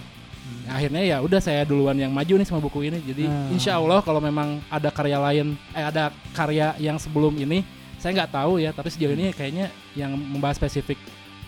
Akhirnya 0.65 1.05
ya 1.05 1.17
udah 1.21 1.37
saya 1.37 1.61
duluan 1.61 1.93
yang 1.93 2.09
maju 2.09 2.41
nih 2.41 2.47
sama 2.47 2.57
buku 2.57 2.89
ini. 2.89 2.97
Jadi 3.05 3.29
Ah. 3.29 3.53
insya 3.53 3.77
Allah 3.77 4.01
kalau 4.01 4.17
memang 4.17 4.57
ada 4.65 4.89
karya 4.89 5.21
lain, 5.21 5.53
eh 5.77 5.85
ada 5.85 6.09
karya 6.33 6.73
yang 6.81 6.97
sebelum 6.97 7.37
ini, 7.37 7.61
saya 7.99 8.11
nggak 8.15 8.31
tahu 8.33 8.57
ya. 8.57 8.71
Tapi 8.71 8.89
sejauh 8.89 9.11
ini 9.11 9.29
kayaknya 9.29 9.67
yang 9.93 10.11
membahas 10.11 10.55
spesifik 10.55 10.97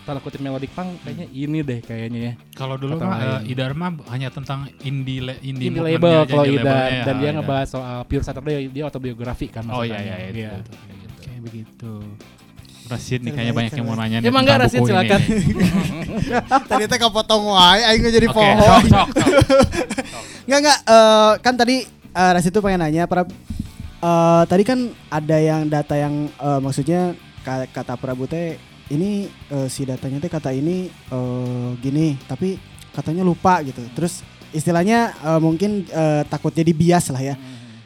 tanda 0.02 0.18
kutip 0.18 0.38
melodic 0.38 0.70
punk 0.72 0.98
kayaknya 1.00 1.26
ini 1.28 1.58
deh 1.60 1.78
kayaknya 1.78 2.20
ya. 2.20 2.32
Kalau 2.52 2.74
dulu 2.74 2.98
mah 2.98 3.38
uh, 3.38 3.40
Idar 3.44 3.70
mah 3.70 3.94
hanya 4.08 4.28
tentang 4.28 4.66
indie 4.82 5.22
le- 5.22 5.38
indie, 5.40 5.70
Indie 5.70 5.78
label 5.80 6.10
aja, 6.18 6.26
kalau 6.28 6.42
indie 6.42 6.58
Ida 6.58 6.66
labelnya, 6.66 7.02
dan 7.02 7.14
ya, 7.14 7.18
dia 7.18 7.28
Ida. 7.28 7.36
ngebahas 7.38 7.68
soal 7.70 7.96
Pure 8.04 8.22
Saturday 8.22 8.66
dia 8.66 8.82
autobiografi 8.84 9.46
kan 9.46 9.62
Oh 9.68 9.80
iya 9.80 9.96
iya, 9.96 10.14
iya, 10.18 10.28
Iya. 10.28 10.50
betul, 10.58 10.74
betul. 10.74 11.06
Oke 11.12 11.30
begitu. 11.40 11.92
Rasid 12.82 13.22
nih 13.22 13.30
kayaknya 13.30 13.54
banyak 13.54 13.72
yang 13.72 13.86
mau 13.86 13.94
nanya 13.94 14.18
nih 14.18 14.26
Emang 14.26 14.42
tentang 14.42 14.58
nggak, 14.58 14.66
Rasid? 14.66 14.80
Silakan. 14.82 15.20
Tadi 16.74 16.84
teh 16.84 16.98
kepotong 16.98 17.42
wae 17.46 17.80
aing 17.86 18.02
jadi 18.04 18.26
Oke, 18.26 18.34
pohon. 18.34 18.82
Enggak 20.44 20.58
enggak 20.66 20.78
eh, 20.82 21.32
kan 21.38 21.54
tadi 21.54 21.76
uh, 22.10 22.30
Ras 22.34 22.42
itu 22.42 22.58
pengen 22.58 22.82
nanya 22.82 23.06
Prab 23.06 23.30
eh, 24.02 24.42
tadi 24.50 24.62
kan 24.66 24.90
ada 25.08 25.36
yang 25.38 25.70
data 25.70 25.94
yang 25.94 26.26
eh, 26.28 26.60
maksudnya 26.60 27.14
ka- 27.46 27.70
kata 27.70 27.94
Prabu 27.94 28.26
teh 28.26 28.58
ini 28.90 29.30
eh, 29.30 29.68
si 29.70 29.86
datanya 29.86 30.18
teh 30.18 30.28
kata 30.28 30.50
ini 30.50 30.90
eh, 30.90 31.68
gini 31.78 32.18
tapi 32.26 32.58
katanya 32.92 33.22
lupa 33.24 33.62
gitu. 33.62 33.80
Terus 33.94 34.20
istilahnya 34.52 35.14
eh, 35.14 35.40
mungkin 35.40 35.86
eh, 35.86 36.22
takut 36.28 36.52
jadi 36.52 36.74
bias 36.74 37.08
lah 37.14 37.22
ya. 37.22 37.34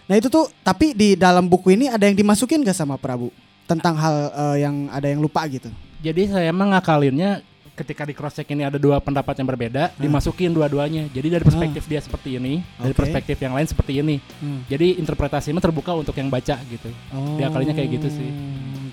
Nah 0.07 0.15
itu 0.15 0.31
tuh 0.31 0.47
tapi 0.63 0.95
di 0.95 1.19
dalam 1.19 1.47
buku 1.47 1.75
ini 1.75 1.91
ada 1.91 2.07
yang 2.07 2.15
dimasukin 2.15 2.63
gak 2.65 2.79
sama 2.79 2.97
Prabu? 2.97 3.31
Tentang 3.67 3.99
hal 3.99 4.17
eh, 4.31 4.57
yang 4.63 4.87
ada 4.91 5.07
yang 5.11 5.19
lupa 5.19 5.43
gitu. 5.51 5.71
Jadi 6.03 6.31
saya 6.31 6.55
emang 6.55 6.71
ngakalinnya 6.71 7.43
ketika 7.77 8.09
di 8.09 8.17
cross 8.17 8.41
check 8.41 8.49
ini 8.49 8.65
ada 8.65 8.81
dua 8.81 8.97
pendapat 8.99 9.37
yang 9.37 9.49
berbeda, 9.53 9.93
dimasukin 10.01 10.51
dua-duanya. 10.51 11.13
Jadi 11.13 11.29
dari 11.29 11.45
perspektif 11.45 11.85
dia 11.85 12.01
seperti 12.01 12.41
ini, 12.41 12.65
dari 12.81 12.97
Oke. 12.97 13.05
perspektif 13.05 13.37
yang 13.37 13.53
lain 13.53 13.69
seperti 13.69 14.01
ini. 14.01 14.17
Hmm. 14.41 14.65
Jadi 14.67 14.97
interpretasinya 14.97 15.61
terbuka 15.61 15.93
untuk 15.93 16.17
yang 16.17 16.33
baca 16.33 16.57
gitu. 16.67 16.89
Oh. 17.13 17.37
Diakalinya 17.37 17.77
kayak 17.77 18.01
gitu 18.01 18.09
sih. 18.09 18.29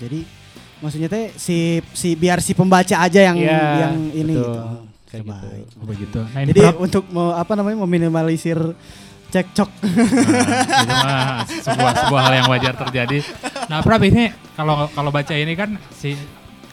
Jadi 0.03 0.19
maksudnya 0.83 1.07
teh 1.07 1.31
si 1.39 1.79
si 1.95 2.19
biar 2.19 2.43
si 2.43 2.51
pembaca 2.51 2.99
aja 2.99 3.19
yang 3.23 3.39
Iya, 3.39 3.87
yang 3.87 3.95
ini 4.11 4.35
betul. 4.35 4.43
gitu. 4.43 4.61
Kayak 5.07 5.23
gitu. 5.31 5.47
Oh, 5.79 5.87
begitu. 5.87 6.19
Nah, 6.19 6.39
ini 6.43 6.49
Jadi 6.51 6.61
Prab, 6.67 6.75
untuk 6.83 7.03
mau 7.13 7.31
apa 7.31 7.53
namanya 7.55 7.77
meminimalisir 7.87 8.59
cekcok. 9.31 9.69
Nah, 9.81 10.83
itu 10.83 10.93
mah 10.93 11.41
sebuah 11.47 11.93
sebuah 12.05 12.21
hal 12.27 12.33
yang 12.43 12.47
wajar 12.51 12.73
terjadi. 12.77 13.17
Nah, 13.71 13.79
Prab 13.79 14.03
ini 14.03 14.29
kalau 14.59 14.91
kalau 14.91 15.09
baca 15.09 15.33
ini 15.33 15.53
kan 15.55 15.79
si 15.95 16.13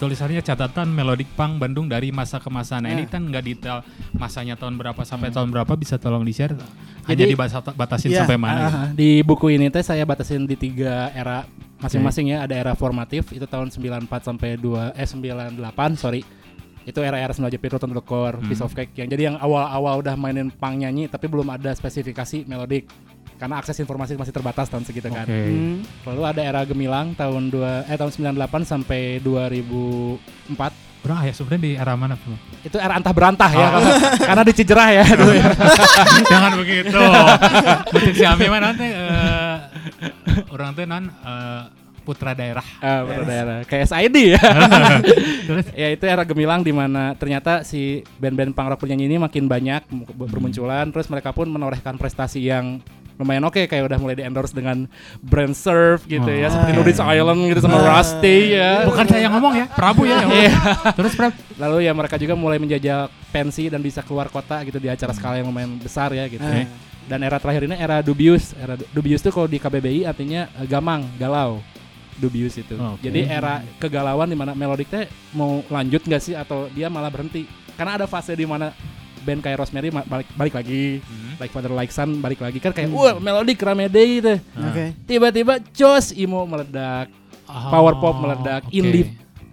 tulisannya 0.00 0.40
catatan 0.40 0.88
melodik 0.88 1.28
punk 1.36 1.60
Bandung 1.60 1.84
dari 1.84 2.08
masa 2.08 2.40
ke 2.40 2.48
masa. 2.48 2.80
Nah, 2.80 2.88
ini 2.88 3.04
Ya. 3.04 3.12
kan 3.12 3.20
nggak 3.20 3.44
detail 3.44 3.84
masanya 4.16 4.56
tahun 4.56 4.74
berapa 4.74 5.04
sampai 5.04 5.28
tahun 5.28 5.52
berapa 5.52 5.68
bisa 5.76 6.00
tolong 6.00 6.24
di-share. 6.24 6.56
Hanya 7.04 7.28
Jadi- 7.28 7.36
dibatasin 7.36 8.08
Iya. 8.08 8.24
sampai 8.24 8.40
mana? 8.40 8.60
Ah, 8.64 8.72
di 8.88 9.20
buku 9.20 9.52
ini 9.52 9.68
teh 9.68 9.84
saya 9.84 10.02
batasin 10.02 10.48
di 10.48 10.56
tiga 10.56 11.12
era 11.12 11.44
masing-masing 11.78 12.32
ya. 12.32 12.48
Ada 12.48 12.54
era 12.56 12.72
formatif 12.72 13.28
itu 13.30 13.44
tahun 13.44 13.68
94 13.68 14.24
sampai 14.24 14.56
2 14.56 14.96
eh 14.96 15.04
98 15.04 15.94
sorry. 15.94 16.24
Itu 16.80 17.04
era-era 17.04 17.28
Sembilan 17.30 17.52
Jepit 17.52 17.76
Rotten 17.76 17.92
Core, 18.00 18.40
Hmm. 18.40 18.48
Piece 18.48 18.64
of 18.64 18.72
Cake 18.72 18.96
yang 18.96 19.06
jadi 19.06 19.22
yang 19.30 19.36
awal-awal 19.36 20.00
udah 20.00 20.16
mainin 20.16 20.48
punk 20.48 20.80
nyanyi 20.80 21.06
tapi 21.06 21.28
belum 21.28 21.44
ada 21.52 21.76
spesifikasi 21.76 22.48
melodik 22.48 22.88
karena 23.40 23.56
akses 23.56 23.80
informasi 23.80 24.20
masih 24.20 24.36
terbatas 24.36 24.68
tahun 24.68 24.84
segitu 24.84 25.08
kan. 25.08 25.24
Oke. 25.24 25.32
Hmm. 25.32 25.80
Lalu 26.04 26.22
ada 26.28 26.40
era 26.44 26.60
Gemilang 26.68 27.16
tahun 27.16 27.48
2 27.48 27.88
eh 27.88 27.96
tahun 27.96 28.36
98 28.36 28.68
sampai 28.68 29.16
2004. 29.24 31.00
Bro, 31.00 31.16
ya 31.24 31.32
sebenarnya 31.32 31.62
di 31.64 31.72
era 31.80 31.96
mana, 31.96 32.20
Bro? 32.20 32.36
Itu 32.60 32.76
era 32.76 32.92
antah 32.92 33.16
berantah 33.16 33.48
ya 33.48 33.66
Oh. 33.72 33.80
karena, 33.80 33.92
karena 34.28 34.42
di 34.44 34.52
Cijerah 34.52 34.88
ya 34.92 35.04
dulu 35.16 35.32
ya. 35.32 35.48
Jangan 36.28 36.52
begitu. 36.60 36.98
Betul 37.88 38.12
si 38.12 38.24
Ami 38.28 38.46
mah 38.52 38.60
nanti 38.60 38.84
eh, 38.84 39.56
orang 40.52 40.76
teh 40.76 40.84
non 40.84 41.08
eh, 41.08 41.62
putra 42.04 42.36
daerah. 42.36 42.66
Ah, 42.84 43.08
betul 43.08 43.24
daerah. 43.24 43.56
Kayak 43.64 43.88
SID 43.88 44.16
ya. 44.36 44.40
Terus 45.48 45.66
ya 45.72 45.88
itu 45.88 46.04
era 46.04 46.22
gemilang 46.28 46.60
di 46.60 46.76
mana 46.76 47.16
ternyata 47.16 47.64
si 47.64 48.04
band-band 48.20 48.52
punk 48.52 48.68
rock 48.76 48.80
penyanyi 48.84 49.08
ini 49.08 49.16
makin 49.16 49.48
banyak 49.48 49.88
bermunculan 50.14 50.92
terus 50.92 51.08
mereka 51.10 51.32
pun 51.32 51.48
menorehkan 51.50 51.96
prestasi 51.96 52.44
yang 52.46 52.78
lumayan 53.20 53.44
oke 53.44 53.60
kayak 53.62 53.84
udah 53.84 53.96
mulai 53.96 54.16
di 54.16 54.24
endorse 54.24 54.50
dengan 54.50 54.88
brand 55.20 55.52
surf 55.52 56.02
gitu 56.04 56.24
ya 56.26 56.48
Oh, 56.48 56.52
seperti 56.52 56.72
oke. 56.72 56.78
Nudist 56.80 57.00
Island 57.00 57.40
gitu 57.46 57.60
sama 57.60 57.78
Rusty 57.78 58.36
ya 58.52 58.72
bukan 58.82 59.04
saya 59.04 59.20
yang 59.22 59.34
ngomong 59.34 59.54
ya, 59.54 59.66
Prabu 59.68 60.02
ya. 60.02 60.16
yang. 60.18 60.30
Iya. 60.32 60.52
Terus 60.92 61.12
Prab, 61.12 61.32
lalu 61.54 61.84
ya 61.84 61.92
mereka 61.92 62.16
juga 62.16 62.32
mulai 62.32 62.56
menjajal 62.56 63.00
pensi 63.28 63.66
dan 63.66 63.78
bisa 63.78 64.00
keluar 64.00 64.26
kota 64.26 64.58
gitu 64.62 64.76
di 64.76 64.86
acara 64.86 65.10
skala 65.10 65.36
yang 65.36 65.46
lumayan 65.46 65.76
besar 65.76 66.10
ya 66.10 66.24
gitu 66.24 66.40
Ah. 66.40 66.64
dan 67.06 67.20
era 67.20 67.36
terakhir 67.36 67.64
ini 67.64 67.74
era 67.74 68.00
dubious 68.00 68.54
era 68.54 68.74
du- 68.74 68.86
dubious 68.90 69.18
itu 69.18 69.28
kalau 69.28 69.44
di 69.44 69.56
KBBI 69.56 70.04
artinya 70.04 70.48
eh, 70.52 70.64
gamang 70.64 71.04
galau 71.14 71.58
dubious 72.16 72.54
itu 72.54 72.74
Oke. 72.74 73.00
jadi 73.02 73.26
era 73.26 73.60
kegalauan 73.76 74.24
di 74.24 74.34
mana 74.34 74.52
melodik 74.52 74.86
teh 74.86 75.04
mau 75.30 75.60
lanjut 75.66 76.00
nggak 76.00 76.20
sih 76.20 76.32
atau 76.32 76.68
dia 76.68 76.86
malah 76.86 77.08
berhenti 77.08 77.48
karena 77.74 77.96
ada 77.96 78.04
fase 78.04 78.32
di 78.32 78.44
mana 78.44 78.70
band 79.20 79.40
kayak 79.40 79.56
Rosemary 79.58 79.88
ma- 79.88 80.04
balik 80.04 80.28
balik 80.34 80.54
lagi 80.54 81.00
Hmm. 81.00 81.36
like 81.36 81.50
Father 81.50 81.70
like 81.70 81.90
Son 81.90 82.18
balik 82.18 82.38
lagi 82.38 82.58
kan 82.58 82.70
kayak 82.70 82.88
wah 82.88 83.16
melodik 83.16 83.58
rame 83.58 83.86
deh 83.86 84.06
gitu. 84.18 84.34
Oke. 84.56 84.84
tiba-tiba 85.04 85.60
jos 85.70 86.12
emo 86.12 86.44
meledak 86.44 87.08
power 87.46 87.94
pop 87.96 88.14
meledak, 88.16 88.62
oke. 88.62 88.72
indie 88.72 89.10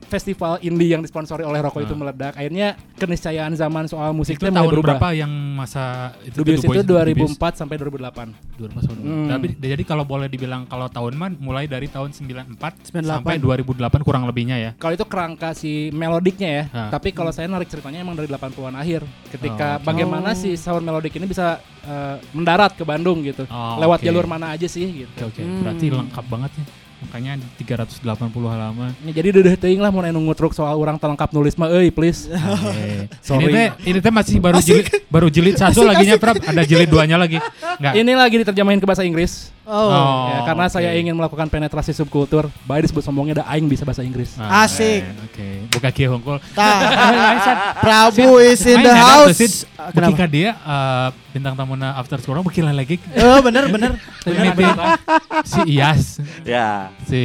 festival 0.07 0.57
indie 0.59 0.89
yang 0.89 0.99
disponsori 0.99 1.43
oleh 1.43 1.59
Rokok 1.59 1.81
itu 1.81 1.91
Ah. 1.91 1.99
meledak. 1.99 2.33
Akhirnya 2.33 2.67
keniscayaan 2.95 3.53
zaman 3.53 3.85
soal 3.85 4.11
musik 4.11 4.35
Itu 4.35 4.47
itu 4.47 4.53
tahun 4.53 4.71
berubah. 4.71 4.95
berapa 4.95 5.07
yang 5.13 5.27
masa 5.53 5.85
itu 6.21 6.39
Dubious 6.39 6.59
The 6.59 6.67
itu 6.69 6.81
Boys, 6.81 6.87
2004 7.35 7.53
sampai 7.53 7.75
2008. 7.75 8.31
2004 8.55 8.95
Hmm. 8.97 9.27
Tapi 9.27 9.47
jadi 9.53 9.83
kalau 9.83 10.03
boleh 10.03 10.25
dibilang 10.25 10.63
kalau 10.63 10.87
tahun 10.87 11.13
man 11.13 11.31
mulai 11.37 11.65
dari 11.65 11.85
tahun 11.85 12.09
94 12.09 12.73
98. 12.87 13.19
sampai 13.19 13.35
2008 13.37 14.01
kurang 14.01 14.23
lebihnya 14.23 14.57
ya. 14.57 14.71
Kalau 14.73 14.93
itu 14.93 15.03
kerangka 15.03 15.51
si 15.51 15.91
melodiknya 15.91 16.49
ya. 16.49 16.63
Ah. 16.71 16.89
Tapi 16.89 17.11
kalau 17.11 17.29
saya 17.29 17.45
narik 17.45 17.67
ceritanya 17.67 17.99
emang 17.99 18.15
dari 18.15 18.25
80-an 18.25 18.73
akhir. 18.73 19.03
Ketika 19.27 19.77
Oh, 19.77 19.83
bagaimana 19.83 20.31
Oh. 20.31 20.37
si 20.37 20.55
sound 20.55 20.81
melodik 20.81 21.11
ini 21.13 21.25
bisa 21.25 21.59
eh, 21.83 22.15
mendarat 22.31 22.73
ke 22.73 22.83
Bandung 22.83 23.19
gitu. 23.21 23.47
Oh, 23.47 23.75
Lewat 23.77 23.99
jalur 24.01 24.23
mana 24.23 24.51
aja 24.51 24.65
sih 24.65 24.83
gitu. 24.97 25.11
Oke, 25.17 25.23
oke. 25.29 25.41
Hmm. 25.41 25.59
Berarti 25.61 25.85
lengkap 25.89 26.25
banget 26.25 26.51
ya. 26.53 26.63
Makanya 26.97 27.37
380 27.61 28.01
halaman. 28.49 28.89
Ya, 29.05 29.11
jadi 29.21 29.29
udah 29.29 29.53
teuing 29.53 29.77
lah 29.77 29.93
mau 29.93 30.01
nunggu 30.01 30.33
truk 30.33 30.57
soal 30.57 30.73
orang 30.81 30.97
telengkap 30.97 31.29
nulis 31.29 31.53
mah 31.53 31.69
euy 31.69 31.93
please. 31.93 32.25
Oke. 32.53 33.13
Sorry. 33.21 33.45
Ini 33.45 33.53
teh 33.53 33.67
ini 33.85 33.99
teh 34.01 34.13
masih 34.13 34.41
baru 34.41 34.57
jilid 34.57 34.85
baru 35.05 35.27
jilid 35.29 35.55
satu 35.61 35.85
lagi 35.85 36.09
nya 36.09 36.17
Prab. 36.17 36.41
Ada 36.41 36.65
jilid 36.65 36.89
duanya 36.89 37.21
lagi. 37.21 37.37
Enggak. 37.77 37.93
ini 37.93 38.13
lagi 38.17 38.35
diterjemahin 38.41 38.81
ke 38.81 38.87
bahasa 38.89 39.05
Inggris. 39.05 39.53
Oh. 39.67 39.91
Oh. 39.91 40.31
ya, 40.31 40.47
karena 40.47 40.65
oke. 40.65 40.73
saya 40.79 40.89
ingin 40.95 41.11
melakukan 41.11 41.51
penetrasi 41.51 41.91
subkultur. 41.91 42.47
Baik 42.63 42.87
disebut 42.87 43.03
sombongnya 43.03 43.43
ada 43.43 43.45
aing 43.51 43.67
bisa 43.67 43.83
bahasa 43.83 43.99
Inggris. 43.99 44.39
Ah, 44.39 44.63
Asik. 44.63 45.03
Oke. 45.27 45.67
Buka 45.75 45.91
kieu 45.91 46.07
hongkol. 46.07 46.39
Prabu 47.83 48.39
is 48.39 48.63
in 48.63 48.79
the 48.79 48.95
house. 48.95 49.67
Ah, 49.75 49.91
Beki 49.91 49.95
Kenapa? 49.99 50.17
ka 50.17 50.25
dia 50.25 50.49
eh, 50.55 51.07
bintang 51.35 51.59
tamuna 51.59 51.99
after 51.99 52.15
school 52.23 52.39
beki 52.41 52.63
lagi. 52.63 52.95
Oh 53.19 53.43
bener 53.43 53.67
bener. 53.67 53.91
Si 55.51 55.59
Iyas, 55.67 56.19
Ya. 56.47 56.91
si 57.03 57.21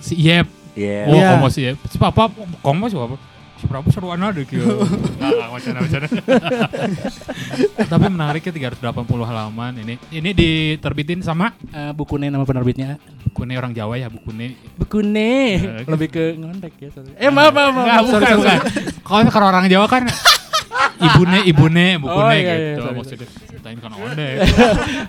si 0.00 0.16
Yep. 0.16 0.46
Iya. 0.76 0.98
Oh, 1.08 1.14
Iya. 1.14 1.28
komo 1.36 1.46
si 1.52 1.60
Yep. 1.68 1.76
Si 1.92 1.96
Papa, 2.00 2.32
komo 2.64 2.88
si 2.88 2.96
Papa. 2.96 3.20
Si 3.60 3.68
Prabu 3.68 3.92
seruan 3.92 4.16
ada 4.18 4.40
kieu. 4.40 4.64
Ah, 5.20 5.52
wacana 5.52 5.84
wacana. 5.84 6.06
Tapi 7.92 8.04
menariknya 8.08 8.52
380 8.80 8.80
halaman 9.20 9.72
ini. 9.78 9.94
Ini 10.08 10.30
diterbitin 10.32 11.20
sama 11.20 11.52
Eh, 11.68 11.92
buku 11.92 12.16
nama 12.16 12.42
penerbitnya 12.42 12.96
Bukune 13.22 13.54
orang 13.54 13.70
Jawa 13.70 13.94
ya, 13.94 14.08
Bukune. 14.08 14.56
Bukune 14.74 15.30
Eh, 15.60 15.84
lebih 15.92 16.08
ke 16.08 16.24
ngondek 16.34 16.72
ya 16.80 16.88
sorry. 16.90 17.12
Eh 17.14 17.28
maaf 17.28 17.52
maaf 17.52 17.70
maaf. 17.70 17.84
Enggak, 17.84 18.00
sorry, 18.02 18.24
bukan, 18.24 18.38
sorry, 18.40 18.40
bukan. 18.40 18.58
Kalau 19.04 19.22
kalau 19.30 19.46
orang 19.48 19.64
Jawa 19.68 19.86
kan 19.86 20.02
ibune, 21.06 21.38
ibune, 21.44 21.86
bukune 21.98 22.24
Oh, 22.26 22.32
iya, 22.32 22.40
iya, 22.40 22.54
gitu. 22.74 22.82
sorry, 22.82 22.96
Maksudnya 22.96 23.28
ceritain 23.46 23.78
kan 23.78 23.92
onde. 23.92 24.28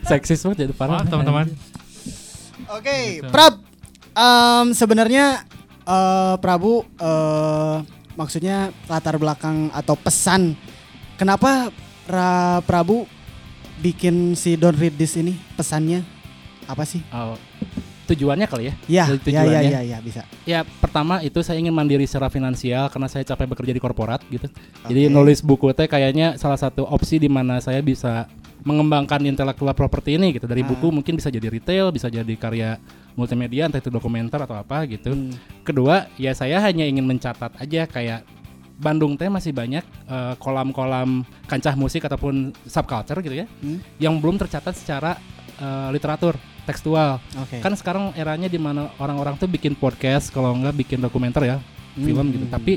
Seksis 0.05 0.39
banget 0.41 0.57
jadi 0.61 0.73
parah. 0.73 0.99
Maaf 0.99 1.07
teman-teman. 1.07 1.45
Oke, 2.69 2.95
Gitu. 3.17 3.27
Prab. 3.27 3.63
em, 4.11 4.75
sebenarnya 4.75 5.47
eh, 5.81 6.35
Prabu 6.37 6.83
eh, 6.99 7.75
maksudnya 8.13 8.69
latar 8.85 9.15
belakang 9.15 9.69
atau 9.71 9.95
pesan 9.95 10.55
kenapa 11.15 11.71
Ra 12.05 12.59
Prabu 12.61 13.05
bikin 13.79 14.33
si 14.33 14.53
Don't 14.55 14.77
Read 14.77 14.93
This 14.93 15.15
ini 15.15 15.37
pesannya 15.55 16.03
apa 16.65 16.85
sih? 16.85 17.01
Oh, 17.09 17.33
tujuannya 18.05 18.45
kali 18.45 18.63
ya? 18.69 18.73
Ya, 18.85 19.03
Dari 19.09 19.17
ya, 19.17 19.41
ya, 19.41 19.43
tujuannya. 19.47 19.71
ya, 19.71 19.81
ya, 19.81 19.97
bisa. 19.99 20.21
Ya 20.43 20.59
pertama 20.63 21.19
itu 21.21 21.39
saya 21.41 21.57
ingin 21.57 21.73
mandiri 21.73 22.05
secara 22.05 22.27
finansial 22.27 22.91
karena 22.91 23.07
saya 23.07 23.23
capek 23.23 23.47
bekerja 23.49 23.73
di 23.73 23.81
korporat 23.81 24.21
gitu. 24.27 24.47
Jadi 24.85 25.01
Oke. 25.07 25.13
nulis 25.13 25.39
buku 25.41 25.71
teh 25.71 25.87
kayaknya 25.87 26.35
salah 26.37 26.59
satu 26.59 26.85
opsi 26.85 27.17
di 27.17 27.31
mana 27.31 27.57
saya 27.57 27.81
bisa 27.81 28.27
mengembangkan 28.61 29.25
intellectual 29.25 29.73
property 29.73 30.21
ini 30.21 30.37
gitu. 30.37 30.45
Dari 30.45 30.61
Ah. 30.61 30.69
buku 30.69 30.93
mungkin 30.93 31.17
bisa 31.17 31.33
jadi 31.33 31.49
retail, 31.49 31.89
bisa 31.89 32.07
jadi 32.07 32.33
karya 32.37 32.77
multimedia 33.13 33.67
entah 33.67 33.77
itu 33.77 33.89
dokumenter 33.89 34.39
atau 34.39 34.55
apa 34.55 34.83
gitu. 34.85 35.11
Hmm. 35.11 35.33
Kedua, 35.61 36.07
ya 36.15 36.31
saya 36.31 36.59
hanya 36.59 36.83
ingin 36.83 37.03
mencatat 37.03 37.55
aja 37.57 37.85
kayak 37.85 38.23
Bandung 38.81 39.13
teh 39.13 39.29
masih 39.29 39.53
banyak 39.53 39.85
eh, 39.85 40.33
kolam-kolam 40.41 41.21
kancah 41.45 41.77
musik 41.77 42.01
ataupun 42.01 42.49
subculture 42.65 43.21
gitu 43.21 43.35
ya 43.35 43.47
Hmm. 43.61 43.77
yang 43.97 44.17
belum 44.17 44.41
tercatat 44.41 44.73
secara 44.73 45.21
eh, 45.61 45.89
literatur 45.93 46.33
tekstual. 46.65 47.21
Oke. 47.37 47.61
Kan 47.61 47.73
sekarang 47.73 48.13
eranya 48.13 48.45
di 48.45 48.57
mana 48.57 48.89
orang-orang 48.97 49.37
tuh 49.37 49.45
bikin 49.45 49.73
podcast 49.73 50.29
kalau 50.29 50.53
enggak 50.53 50.73
bikin 50.77 50.97
dokumenter 50.97 51.45
ya, 51.45 51.57
film 51.93 52.25
Hmm. 52.25 52.33
gitu. 52.33 52.45
Tapi 52.49 52.73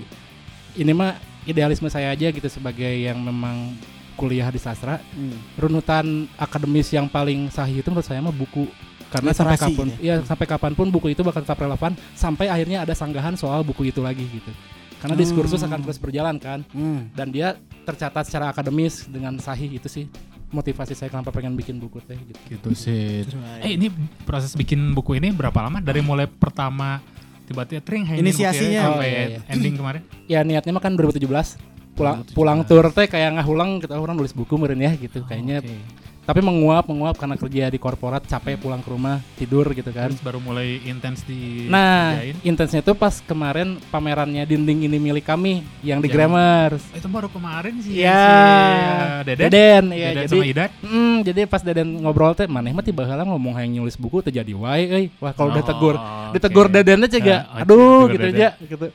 ini 0.77 0.93
mah 0.93 1.17
idealisme 1.45 1.89
saya 1.89 2.13
aja 2.13 2.29
gitu 2.29 2.49
sebagai 2.49 2.89
yang 2.89 3.21
memang 3.21 3.73
kuliah 4.15 4.47
di 4.49 4.57
sastra, 4.57 5.01
Hmm. 5.13 5.37
runutan 5.57 6.29
akademis 6.37 6.93
yang 6.93 7.09
paling 7.09 7.49
sahih 7.49 7.81
itu 7.81 7.89
menurut 7.89 8.05
saya 8.05 8.21
mah 8.21 8.31
buku. 8.31 8.69
Karena 9.15 9.31
sampai 9.33 9.57
kapan 9.57 9.87
gitu 9.87 10.03
ya 10.03 10.15
sampai 10.21 10.47
kapan 10.47 10.73
pun 10.73 10.87
buku 10.89 11.07
itu 11.11 11.23
bakal 11.23 11.41
tetap 11.41 11.57
relevan 11.57 11.93
sampai 12.13 12.47
akhirnya 12.47 12.83
ada 12.83 12.93
sanggahan 12.93 13.35
soal 13.35 13.63
buku 13.63 13.87
itu 13.87 14.01
lagi 14.01 14.27
gitu. 14.27 14.51
Karena 14.99 15.15
diskursus 15.15 15.61
Hmm. 15.61 15.69
akan 15.69 15.79
terus 15.85 15.99
berjalan 15.99 16.37
kan 16.37 16.61
Hmm. 16.69 17.13
dan 17.13 17.29
dia 17.29 17.55
tercatat 17.85 18.25
secara 18.25 18.49
akademis 18.49 19.05
dengan 19.05 19.37
sahih 19.37 19.69
itu 19.71 19.85
sih 19.85 20.09
motivasi 20.49 20.95
saya 20.95 21.09
kenapa 21.09 21.29
pengen 21.29 21.53
bikin 21.53 21.77
buku 21.77 21.99
teh 22.01 22.17
gitu. 22.17 22.41
Gitu 22.49 22.69
sih. 22.73 23.27
Eh 23.61 23.75
ini 23.75 23.93
proses 24.25 24.55
bikin 24.55 24.81
buku 24.93 25.15
ini 25.15 25.29
berapa 25.29 25.61
lama? 25.61 25.79
Dari 25.79 26.01
mulai 26.01 26.25
pertama 26.25 27.03
tiba-tiba 27.45 27.83
tring 27.83 28.07
hanya 28.07 28.19
Inisiasinya. 28.19 28.81
sampai 28.89 29.05
Oh, 29.05 29.05
iya, 29.05 29.25
iya. 29.29 29.41
ending 29.51 29.75
kemarin. 29.77 30.01
Ya 30.25 30.41
niatnya 30.41 30.73
mah 30.73 30.81
kan 30.81 30.97
2017 30.97 31.61
pulang 31.95 32.17
2017. 32.21 32.35
pulang 32.35 32.59
tour 32.63 32.85
teh 32.91 33.07
kayak 33.07 33.31
ngahulang 33.33 33.71
kita 33.79 33.95
orang 33.95 34.15
nulis 34.15 34.31
buku 34.31 34.55
meureun 34.55 34.79
ya 34.79 34.93
gitu 34.93 35.23
kayaknya 35.23 35.59
Oke. 35.59 35.79
tapi 36.25 36.41
menguap 36.41 36.85
menguap 36.85 37.15
karena 37.15 37.37
kerja 37.37 37.69
di 37.69 37.77
korporat 37.77 38.25
capek 38.25 38.57
pulang 38.57 38.81
ke 38.81 38.89
rumah 38.89 39.21
tidur 39.35 39.69
gitu 39.71 39.91
kan 39.91 40.09
Terus 40.09 40.19
baru 40.21 40.39
mulai 40.39 40.81
intens 40.83 41.21
di 41.23 41.69
nah 41.69 42.17
kerjain. 42.17 42.35
intensnya 42.43 42.81
itu 42.81 42.93
pas 42.93 43.21
kemarin 43.21 43.77
pamerannya 43.89 44.43
dinding 44.43 44.85
ini 44.85 44.97
milik 44.99 45.23
kami 45.23 45.61
yang 45.81 46.01
di 46.01 46.09
Yang- 46.09 46.17
Grammars 46.17 46.83
itu 46.91 47.07
baru 47.07 47.29
kemarin 47.29 47.75
sih 47.79 47.93
ya 48.01 48.17
si 48.17 48.33
uh, 48.33 49.21
Deden, 49.23 49.45
Deden 49.45 49.85
ya 49.87 50.09
Deden 50.09 50.17
jadi 50.17 50.29
sama 50.33 50.45
Idat. 50.47 50.71
Mm, 50.81 51.17
jadi 51.23 51.41
pas 51.45 51.61
Deden 51.61 51.89
ngobrol 52.01 52.33
teh 52.33 52.47
maneh 52.47 52.73
mah 52.73 52.83
tiba 52.83 53.05
heula 53.05 53.23
ngomong 53.23 53.55
hayang 53.55 53.77
nulis 53.77 53.95
buku 53.95 54.19
teh 54.19 54.33
jadi 54.33 54.51
wae 54.51 54.85
euy. 54.87 55.07
Wah 55.19 55.31
kalau 55.31 55.49
udah 55.51 55.61
Oh, 55.61 55.69
tegur, 55.69 55.95
oke. 55.95 56.33
ditegur 56.33 56.67
Dedennya 56.69 57.07
cega. 57.07 57.37
Ah, 57.47 57.61
oke, 57.61 57.61
Aduh 57.63 57.77
ditegur 57.77 58.09
gitu 58.11 58.25
Deden. 58.25 58.35
aja 58.35 58.49
gitu. 58.59 58.87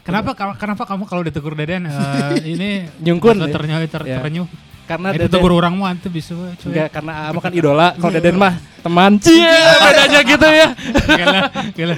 Kenapa 0.00 0.32
kalau- 0.32 0.56
kenapa 0.56 0.82
kamu 0.84 1.04
kalau 1.04 1.22
ditegur 1.22 1.52
Deden 1.52 1.84
eh, 1.84 1.92
ini 2.52 2.70
Nyungkun, 2.98 3.36
ya? 3.38 3.48
ternyata 3.48 3.84
ter, 3.84 4.02
Ya. 4.04 4.18
terenyuh. 4.18 4.48
Karena 4.84 5.14
Itu 5.14 5.22
Deden 5.22 5.32
tegur 5.32 5.52
orang 5.52 5.74
mah 5.74 5.92
itu 5.92 6.08
bisa 6.08 6.34
cuy. 6.34 6.66
enggak 6.66 6.88
karena 6.90 7.30
Amo 7.30 7.38
kan 7.38 7.52
idola, 7.52 7.94
kalau 7.94 8.10
Deden 8.10 8.36
mah 8.36 8.54
teman. 8.80 9.12
Cie, 9.22 9.46
bedanya 9.78 10.20
gitu 10.24 10.48
ya. 10.48 10.68
Gila, 11.06 11.40
gila. 11.72 11.94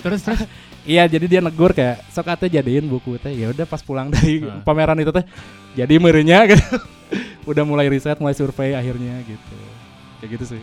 Terus 0.00 0.20
terus 0.22 0.42
Iya, 0.80 1.04
jadi 1.06 1.26
dia 1.28 1.40
negur 1.40 1.70
kayak 1.70 2.00
sok 2.08 2.24
atuh 2.26 2.48
jadiin 2.48 2.88
buku 2.88 3.20
teh. 3.20 3.30
Ya 3.30 3.52
udah 3.52 3.68
pas 3.68 3.84
pulang 3.84 4.08
dari 4.08 4.40
Ah. 4.40 4.64
pameran 4.64 4.96
itu 4.96 5.12
teh 5.12 5.22
jadi 5.76 6.00
merenya 6.00 6.40
gitu. 6.50 6.64
udah 7.44 7.62
mulai 7.62 7.86
riset, 7.86 8.16
mulai 8.16 8.32
survei 8.32 8.72
akhirnya 8.72 9.20
gitu. 9.22 9.56
Kayak 10.18 10.30
gitu 10.32 10.44
sih. 10.56 10.60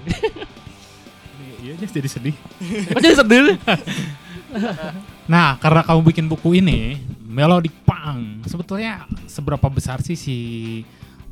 iya 1.60 1.74
aja 1.74 1.86
jadi 1.86 2.10
sedih. 2.10 2.36
Kok 2.90 2.98
jadi 2.98 3.16
sedih? 3.16 3.46
Nah, 5.28 5.60
karena 5.60 5.84
kamu 5.84 6.02
bikin 6.08 6.26
buku 6.26 6.64
ini, 6.64 6.96
Melodic 7.28 7.76
Punk, 7.84 8.48
sebetulnya 8.48 9.04
seberapa 9.28 9.68
besar 9.68 10.00
sih 10.00 10.16
si 10.16 10.38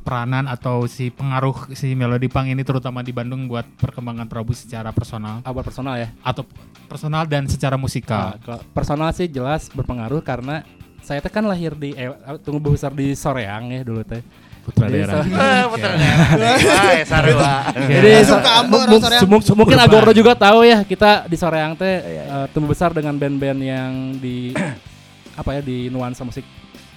peranan 0.05 0.45
atau 0.45 0.85
si 0.85 1.09
pengaruh 1.09 1.73
si 1.73 1.95
Melodic 1.97 2.29
Punk 2.29 2.45
ini 2.45 2.61
terutama 2.61 3.01
di 3.01 3.09
Bandung 3.09 3.47
buat 3.49 3.65
perkembangan 3.79 4.29
Prabu 4.29 4.53
secara 4.53 4.93
personal 4.93 5.41
Apa 5.41 5.65
personal 5.65 5.97
ya? 5.97 6.13
atau 6.21 6.45
personal 6.85 7.25
dan 7.25 7.49
secara 7.49 7.73
Nah, 7.73 7.81
musikal? 7.81 8.37
kalau 8.37 8.61
personal 8.69 9.09
sih 9.17 9.25
jelas 9.25 9.65
berpengaruh 9.73 10.21
karena 10.21 10.61
saya 11.01 11.25
teh 11.25 11.31
kan 11.31 11.41
lahir 11.41 11.73
di 11.73 11.97
eh, 11.97 12.13
tumbuh 12.45 12.77
besar 12.77 12.93
di 12.93 13.17
Soreang 13.17 13.73
ya 13.73 13.81
dulu 13.81 14.05
teh. 14.05 14.21
Putra 14.65 14.89
daerah. 14.89 15.21
Putra 15.69 15.93
Wah, 15.93 16.93
sarua. 17.05 17.53
Jadi 17.77 18.09
mungkin. 19.53 19.77
Agordo 19.77 20.11
juga 20.17 20.33
tahu 20.33 20.65
ya 20.65 20.81
kita 20.81 21.29
di 21.29 21.37
Soreang 21.37 21.77
teh 21.77 22.01
eh, 22.01 22.45
tumbuh 22.49 22.73
besar 22.73 22.89
dengan 22.89 23.13
band-band 23.13 23.59
yang 23.61 24.17
di 24.17 24.57
apa 25.39 25.59
ya 25.59 25.61
di 25.61 25.93
nuansa 25.93 26.25
musik 26.25 26.41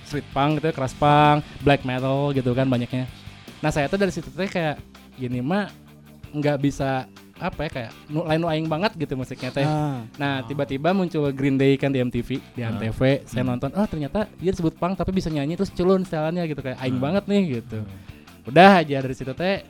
street 0.08 0.24
punk 0.32 0.64
gitu, 0.64 0.72
ya, 0.72 0.74
keras 0.74 0.96
punk, 0.96 1.44
black 1.60 1.84
metal 1.84 2.32
gitu 2.32 2.56
kan 2.56 2.64
banyaknya. 2.64 3.04
Nah 3.60 3.68
saya 3.68 3.92
tuh 3.92 4.00
dari 4.00 4.16
situ 4.16 4.32
teh 4.32 4.48
kayak 4.48 4.80
gini 5.20 5.44
mah 5.44 5.68
nggak 6.32 6.56
bisa 6.64 7.04
apa 7.38 7.66
ya 7.66 7.70
kayak 7.70 7.90
nu, 8.10 8.26
lain 8.26 8.38
nu 8.42 8.48
aing 8.50 8.66
banget 8.66 8.92
gitu 8.98 9.14
musiknya 9.14 9.50
teh. 9.54 9.62
Ah. 9.62 10.02
Nah, 10.18 10.42
tiba-tiba 10.42 10.90
muncul 10.90 11.30
Green 11.30 11.54
Day 11.54 11.78
kan 11.78 11.94
di 11.94 12.02
MTV, 12.02 12.42
di 12.52 12.60
Ah. 12.62 12.74
Antv. 12.74 13.00
Saya 13.24 13.46
nonton, 13.46 13.70
oh 13.72 13.86
ternyata 13.86 14.26
dia 14.36 14.50
disebut 14.50 14.74
punk 14.74 14.98
tapi 14.98 15.14
bisa 15.14 15.30
nyanyi 15.30 15.54
terus 15.54 15.70
culun 15.70 16.02
setelannya 16.02 16.44
gitu 16.50 16.60
kayak 16.60 16.78
aing 16.82 16.98
Ah. 16.98 17.02
banget 17.02 17.24
nih 17.30 17.42
gitu. 17.62 17.78
Udah 18.44 18.82
aja 18.82 18.98
dari 19.00 19.14
situ 19.14 19.30
teh 19.32 19.62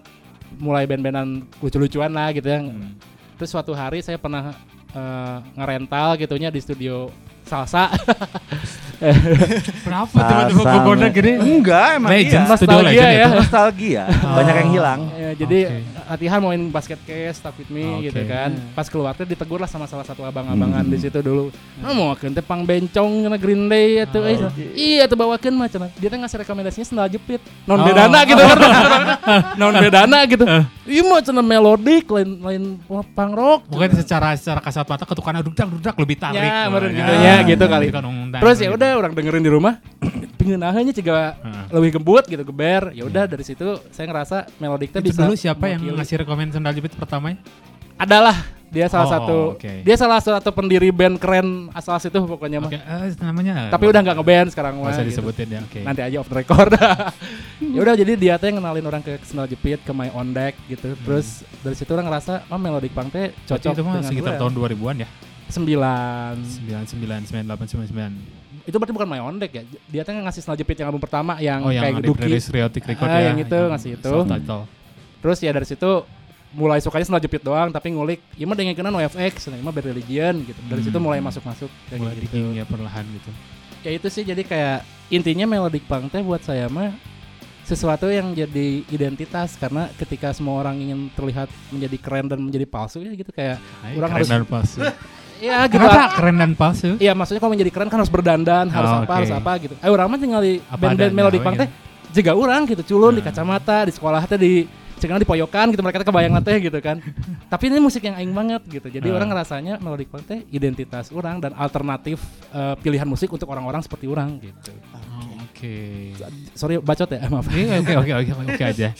mulai 0.56 0.88
band-bandan 0.88 1.44
lucu-lucuan 1.60 2.08
lah 2.08 2.32
gitu 2.32 2.48
ya. 2.48 2.64
Hmm. 2.64 2.96
Terus 3.36 3.50
suatu 3.52 3.76
hari 3.76 4.00
saya 4.00 4.16
pernah 4.16 4.56
eh, 4.88 5.36
ngerental 5.52 6.16
gitunya 6.16 6.48
di 6.48 6.64
studio 6.64 7.12
salsa. 7.44 7.92
Berapa 8.98 10.18
Asal. 10.18 10.50
gogoda 10.50 11.08
gede? 11.08 11.32
Enggak, 11.38 11.86
emang 11.96 12.10
Legend, 12.10 12.42
iya. 12.42 12.50
Nostalgia 12.50 13.06
ya. 13.08 13.26
Nostalgia. 13.30 14.02
Banyak 14.10 14.54
yang 14.56 14.70
hilang. 14.70 15.00
Ya, 15.14 15.30
jadi 15.36 15.58
Oke. 15.64 15.82
latihan 16.08 16.38
main 16.40 16.62
basket 16.68 17.00
case, 17.04 17.38
stuck 17.38 17.54
with 17.54 17.70
me 17.70 17.86
Oke. 18.00 18.10
gitu 18.10 18.20
kan. 18.26 18.50
Hmm. 18.50 18.74
Pas 18.74 18.86
keluar 18.88 19.12
tuh 19.14 19.22
ditegur 19.22 19.58
lah 19.58 19.70
sama 19.70 19.86
salah 19.86 20.02
satu 20.02 20.22
abang-abangan 20.22 20.82
Hmm. 20.82 20.90
di 20.90 20.98
situ 20.98 21.18
dulu. 21.20 21.54
Ah 21.78 21.92
mau 21.92 22.10
akeun 22.10 22.32
teh 22.32 22.42
pang 22.42 22.62
bencong 22.62 23.10
cenah 23.24 23.38
Green 23.38 23.64
Day 23.66 24.02
atuh 24.02 24.18
Oh. 24.18 24.26
euy. 24.26 24.36
Iya 24.74 25.06
tuh 25.06 25.14
bawakeun 25.14 25.54
mah 25.54 25.68
cenah. 25.68 25.90
Dia 25.94 26.08
teh 26.08 26.18
ngasih 26.18 26.38
rekomendasinya 26.42 26.86
sendal 26.86 27.08
jepit. 27.08 27.38
Non 27.64 27.78
Oh. 27.78 27.86
bedana 27.86 28.18
gitu 28.24 28.42
kan. 28.42 28.58
non 29.60 29.74
bedana 29.74 30.18
gitu. 30.26 30.44
Iya 30.88 31.02
mah 31.04 31.20
cenah 31.20 31.44
melodik 31.44 32.08
lain 32.08 32.30
lain 32.40 32.62
pang 33.12 33.30
rock. 33.30 33.68
Mungkin 33.68 33.94
secara 33.94 34.34
secara 34.34 34.58
kasat 34.58 34.84
mata 34.84 35.04
ketukan 35.04 35.44
dudak 35.44 35.68
dudak 35.70 35.94
lebih 35.94 36.16
tarik. 36.16 36.40
Ya, 36.40 36.66
meren 36.66 36.90
ya. 36.90 36.96
gitu 36.96 37.12
ya, 37.14 37.34
gitu 37.46 37.64
kali. 37.64 37.86
Kan 37.92 38.04
Terus 38.40 38.56
ya 38.58 38.68
gitu. 38.72 38.87
Udah 38.88 38.98
orang 38.98 39.12
dengerin 39.12 39.40
di 39.40 39.50
rumah. 39.50 39.74
Pingin 40.38 40.60
ahanya 40.60 40.90
juga 40.90 41.36
Heeh. 41.36 41.64
lebih 41.72 41.90
gembut 41.98 42.24
gitu 42.24 42.42
geber. 42.42 42.90
Ya 42.92 43.04
udah 43.04 43.24
dari 43.24 43.42
situ 43.42 43.64
saya 43.88 44.06
ngerasa 44.06 44.48
melodik 44.56 44.88
teh 44.88 44.98
Itu 44.98 45.10
bisa 45.10 45.20
dulu 45.20 45.34
siapa 45.34 45.68
yang 45.68 45.84
ngasih 45.92 46.22
rekomend 46.22 46.50
sendal 46.50 46.72
jepit 46.72 46.94
pertamanya? 46.94 47.38
adalah 47.98 48.30
dia 48.68 48.86
salah 48.86 49.04
Oh, 49.04 49.10
satu 49.10 49.38
oke. 49.58 49.82
dia 49.82 49.96
salah 49.98 50.22
satu 50.22 50.54
pendiri 50.54 50.86
band 50.88 51.18
keren 51.18 51.66
asal 51.74 51.98
situ 51.98 52.14
pokoknya 52.14 52.62
mah 52.62 52.70
Oke, 52.70 52.78
eh, 52.78 53.10
namanya. 53.18 53.74
tapi 53.74 53.90
udah 53.90 53.98
nggak 53.98 54.14
ngeband 54.14 54.48
sekarang 54.54 54.78
mah 54.78 54.94
usah 54.94 55.02
gitu. 55.02 55.18
ya. 55.42 55.66
Oke. 55.66 55.82
nanti 55.82 55.98
aja 55.98 56.22
off 56.22 56.30
the 56.30 56.36
record 56.36 56.70
ya 57.74 57.80
udah 57.82 57.94
jadi 57.96 58.12
dia 58.14 58.34
teh 58.36 58.54
ngenalin 58.54 58.86
orang 58.86 59.02
ke 59.02 59.18
Sendal 59.24 59.50
Jepit 59.50 59.82
ke 59.82 59.90
My 59.90 60.14
On 60.14 60.30
Deck 60.30 60.54
gitu 60.68 60.94
terus 60.94 61.42
dari 61.58 61.74
situ 61.74 61.90
orang 61.90 62.06
ngerasa 62.06 62.46
oh 62.46 62.54
melodic 62.54 62.94
punk 62.94 63.10
teh 63.10 63.34
Berarti 63.34 63.50
cocok 63.50 63.72
itu 63.72 63.82
mah 63.82 63.94
sekitar 64.04 64.32
gue. 64.32 64.40
tahun 64.46 64.52
2000-an 64.54 64.96
ya. 64.96 65.08
sembilan 65.48 66.34
99, 66.38 66.94
98, 67.26 67.88
99. 67.88 68.47
Itu 68.68 68.76
berarti 68.76 68.92
bukan 68.92 69.08
My 69.08 69.18
On 69.18 69.34
Deck 69.34 69.48
ya 69.50 69.62
dia 69.88 70.02
teh 70.02 70.12
ngasih 70.12 70.40
Sendal 70.40 70.56
Jepit 70.56 70.76
yang 70.76 70.88
album 70.88 71.00
pertama 71.00 71.40
yang 71.40 71.60
Oh, 71.60 71.72
yang 71.72 71.88
kayak 71.88 72.04
Duki 72.04 72.28
Riotic 72.28 72.84
Record 72.84 73.08
Ah, 73.08 73.16
ya. 73.16 73.32
yang 73.32 73.40
itu, 73.40 73.56
ngasih 73.56 73.90
itu. 73.96 74.12
Terus 75.18 75.38
ya 75.40 75.50
dari 75.50 75.64
situ 75.64 75.90
mulai 76.50 76.78
sukanya 76.78 77.04
Sendal 77.04 77.20
Jepit 77.20 77.40
doang 77.40 77.68
tapi 77.68 77.88
ngulik 77.90 78.20
ya 78.32 78.44
mah 78.44 78.52
dengan 78.52 78.72
kenal 78.72 78.88
NoFX 78.90 79.48
nah 79.48 79.58
mah 79.58 79.68
Bad 79.70 79.84
Religion 79.86 80.32
gitu 80.42 80.60
dari 80.64 80.80
situ 80.80 80.94
Hmm. 80.94 81.04
mulai 81.04 81.20
masuk-masuk 81.20 81.68
kayak 81.86 81.98
Mulai 81.98 82.14
gitu 82.18 82.36
ya 82.52 82.64
perlahan 82.64 83.04
gitu. 83.06 83.30
ya 83.78 83.90
itu 83.90 84.08
sih 84.08 84.22
jadi 84.22 84.42
kayak 84.42 84.78
intinya 85.08 85.44
melodic 85.46 85.84
punk 85.84 86.08
teh 86.08 86.20
buat 86.20 86.40
saya 86.40 86.68
mah 86.68 86.96
sesuatu 87.62 88.08
yang 88.08 88.32
jadi 88.32 88.80
identitas 88.88 89.54
karena 89.54 89.92
ketika 89.94 90.32
semua 90.32 90.56
orang 90.58 90.76
ingin 90.78 91.12
terlihat 91.12 91.52
menjadi 91.68 91.96
keren 92.00 92.26
dan 92.26 92.40
menjadi 92.40 92.64
palsu 92.64 93.00
ya 93.00 93.12
gitu 93.12 93.28
kayak 93.28 93.60
Ay, 93.82 93.92
Orang 93.94 94.08
keren 94.10 94.18
harus- 94.18 94.30
dan 94.30 94.44
palsu. 94.44 94.80
ya 95.38 95.64
gitu 95.64 95.78
Kenapa 95.78 96.14
keren 96.14 96.36
dan 96.36 96.52
palsu? 96.52 96.94
Iya 96.96 97.12
maksudnya 97.12 97.38
kalau 97.38 97.52
menjadi 97.52 97.70
keren 97.70 97.88
kan 97.88 97.98
harus 97.98 98.10
berdandan 98.10 98.66
harus 98.68 98.90
Oh, 98.90 98.98
apa 98.98 99.04
oke. 99.04 99.18
harus 99.18 99.32
apa 99.32 99.52
gitu 99.58 99.74
eh 99.74 99.86
orang 99.86 100.06
mah 100.06 100.18
tinggal 100.18 100.40
di 100.40 100.58
band-band 100.60 101.12
oh, 101.14 101.40
punk 101.40 101.54
iya. 101.54 101.62
teh 101.62 101.68
jaga 102.10 102.32
orang 102.32 102.60
gitu 102.64 102.82
culun 102.88 103.12
di 103.12 103.20
Nah. 103.20 103.28
kacamata 103.28 103.84
di 103.84 103.92
sekolah 103.92 104.22
teh 104.24 104.36
di 104.36 104.52
cekana 104.98 105.16
di 105.16 105.24
poyokan 105.24 105.70
gitu 105.70 105.78
mereka 105.78 106.02
kebayang 106.02 106.42
teh 106.42 106.58
gitu 106.58 106.78
kan 106.78 106.98
tapi 107.52 107.70
ini 107.70 107.78
musik 107.78 108.02
yang 108.02 108.16
aing 108.16 108.32
banget 108.32 108.62
gitu 108.66 108.88
jadi 108.88 109.06
Ah. 109.08 109.16
orang 109.16 109.28
ngerasanya 109.30 109.74
melodic 109.78 110.08
punk 110.08 110.26
teh 110.26 110.42
identitas 110.48 111.08
orang 111.10 111.38
dan 111.38 111.54
alternatif 111.54 112.18
eh, 112.50 112.74
pilihan 112.76 113.06
musik 113.06 113.28
untuk 113.28 113.46
orang-orang 113.46 113.78
seperti 113.80 114.04
orang 114.04 114.38
gitu 114.38 114.74
Oh, 115.18 115.42
Oke. 115.42 116.14
sorry 116.52 116.78
bacot 116.78 117.06
ya 117.08 117.26
maaf 117.26 117.46
Iya, 117.48 117.78
Oke 117.78 117.94
oke 117.96 118.12
oke 118.16 118.30
oke 118.48 118.64
aja. 118.64 118.94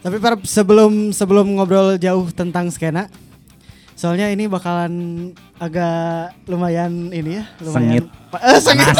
Tapi 0.00 0.16
para 0.16 0.40
sebelum 0.40 1.12
sebelum 1.12 1.44
ngobrol 1.52 2.00
jauh 2.00 2.24
tentang 2.32 2.72
skena, 2.72 3.12
soalnya 4.00 4.32
ini 4.32 4.48
bakalan 4.48 4.92
agak 5.60 6.32
lumayan 6.48 7.12
ini 7.12 7.44
ya, 7.44 7.44
lumayan 7.60 8.00
Sengit. 8.00 8.04
Eh, 8.40 8.60
sengit. 8.62 8.96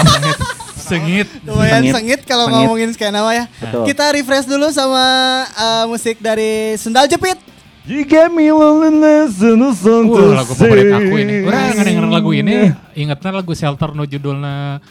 Sengit. 0.77 1.29
lumayan 1.49 1.81
Sengit. 1.81 1.95
sengit 1.97 2.21
kalau 2.29 2.45
Sengit. 2.53 2.61
ngomongin 2.61 2.91
skena 2.93 3.25
mah 3.25 3.33
ya. 3.33 3.45
Betul. 3.49 3.89
Kita 3.89 4.05
refresh 4.13 4.45
dulu 4.45 4.69
sama 4.69 5.05
eh, 5.49 5.85
musik 5.89 6.21
dari 6.21 6.77
Sendal 6.77 7.09
Jepit. 7.09 7.41
You 7.89 8.05
gave 8.05 8.29
me 8.29 8.53
loneliness 8.53 9.41
and 9.41 9.65
a 9.65 9.73
song 9.73 10.13
to 10.13 10.21
Wah, 10.21 10.45
lagu 10.45 10.53
favorit 10.53 10.93
aku 10.93 11.17
ini. 11.17 11.49
Orang 11.49 11.81
ngedenger 11.81 12.07
lagu 12.13 12.31
ini, 12.37 12.57
ingetnya 12.93 13.41
lagu 13.41 13.57
Shelter 13.57 13.97
no 13.97 14.05
judulnya 14.05 14.85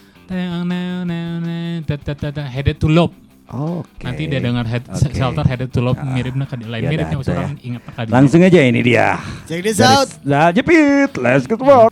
Headed 2.50 2.82
to 2.82 2.90
Love. 2.90 3.29
Oke. 3.50 4.06
Nanti 4.06 4.30
dia 4.30 4.38
dengar 4.38 4.66
head, 4.70 4.86
Oke. 4.86 5.10
Shelter 5.10 5.42
Headed 5.42 5.74
to 5.74 5.82
Love 5.82 5.98
miripnya 6.06 6.46
ke 6.46 6.56
lain 6.62 6.86
Ya, 6.86 6.90
miripnya 6.94 7.18
usah 7.18 7.34
orang 7.34 7.58
inget 7.66 7.82
ke 7.82 7.92
dia. 8.06 8.14
Langsung 8.14 8.42
aja 8.46 8.60
ini 8.62 8.82
dia. 8.86 9.18
Check 9.50 9.66
this 9.66 9.82
Dari 9.82 9.90
out. 9.90 10.10
Nah, 10.22 10.54
jepit, 10.54 11.18
let's 11.18 11.50
get 11.50 11.58
work. 11.58 11.90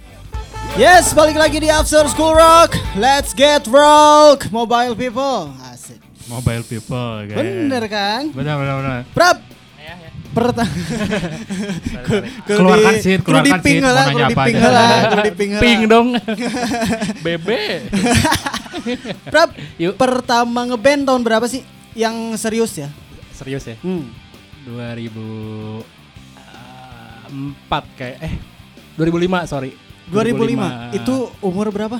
Yes, 0.78 1.10
balik 1.18 1.34
lagi 1.34 1.58
di 1.58 1.74
After 1.74 2.06
School 2.14 2.38
Rock. 2.38 2.78
Let's 2.94 3.34
get 3.34 3.66
rock, 3.66 4.46
mobile 4.54 4.94
people. 4.94 5.50
Asik. 5.74 5.98
Mobile 6.28 6.64
People. 6.68 7.24
kayak. 7.24 7.40
Bener 7.40 7.84
kan? 7.88 8.22
Bener 8.36 8.54
bener 8.60 8.74
bener. 8.84 9.02
Prap. 9.16 9.57
Pertama. 10.32 10.70
Keluarkan 12.48 12.94
seat, 13.02 13.22
keluarkan 13.24 13.60
seat, 13.60 13.82
mau 13.82 13.92
nanya 13.92 14.26
apa 14.32 14.42
aja. 14.48 14.70
Ping 15.34 15.52
ping 15.58 15.82
dong 15.88 16.08
bebe 17.26 17.88
Prap, 19.34 19.50
Yuk. 19.82 19.98
pertama 19.98 20.64
ngeband 20.70 21.10
tahun 21.10 21.22
berapa 21.26 21.46
sih? 21.50 21.66
Yang 21.98 22.38
serius 22.38 22.72
ya? 22.78 22.90
serius 23.34 23.66
ya 23.66 23.78
Hmm. 23.82 24.10
2004 24.66 25.86
kayak 27.98 28.18
eh 28.20 28.34
2005 28.98 29.46
sorry 29.46 29.72
2005. 30.10 30.98
Itu 30.98 31.30
umur 31.42 31.70
berapa? 31.70 32.00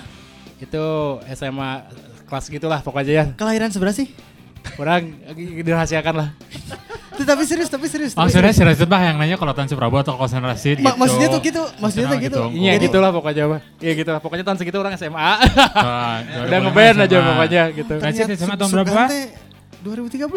itu 0.58 0.86
SMA 1.38 1.86
kelas 2.26 2.50
gitulah 2.50 2.82
pokoknya 2.82 3.14
ya. 3.14 3.26
Kelahiran 3.38 3.70
seberapa 3.70 3.94
sih? 3.94 4.10
Kurang 4.74 5.14
dirahasiakan 5.38 6.16
lah. 6.18 6.30
Tapi 7.18 7.44
serius, 7.44 7.70
tapi 7.70 7.86
serius. 7.88 8.14
Maksudnya 8.14 8.54
serius. 8.54 8.76
si 8.76 8.84
Rasid 8.84 8.88
bah 8.88 9.02
yang 9.02 9.18
nanya 9.18 9.36
kalau 9.36 9.52
Tan 9.52 9.66
Prabowo 9.66 10.02
atau 10.02 10.14
Kosan 10.14 10.42
Rasid 10.42 10.78
Ma- 10.80 10.94
gitu. 10.94 11.00
maksudnya 11.00 11.28
tuh 11.28 11.42
gitu, 11.42 11.64
maksudnya 11.80 12.08
tuh 12.08 12.20
gitu. 12.20 12.40
Maksudnya 12.44 12.60
Iya 12.60 12.72
Jadi- 12.76 12.86
gitulah 12.86 13.10
pokoknya 13.10 13.44
mah. 13.48 13.60
Iya 13.80 13.94
gitulah. 13.96 14.20
Pokoknya 14.20 14.44
tahun 14.44 14.58
segitu 14.58 14.78
orang 14.78 14.94
SMA. 14.94 15.18
Ah, 15.18 15.36
Udah 16.46 16.60
2005 16.60 16.64
ngeband 16.64 16.98
aja 17.02 17.18
pokoknya 17.24 17.64
gitu. 17.74 17.94
Rasid 17.98 18.26
SMA 18.36 18.56
tahun 18.56 18.70
berapa? 18.72 18.92
Sugante 18.94 19.20
2013 19.82 20.30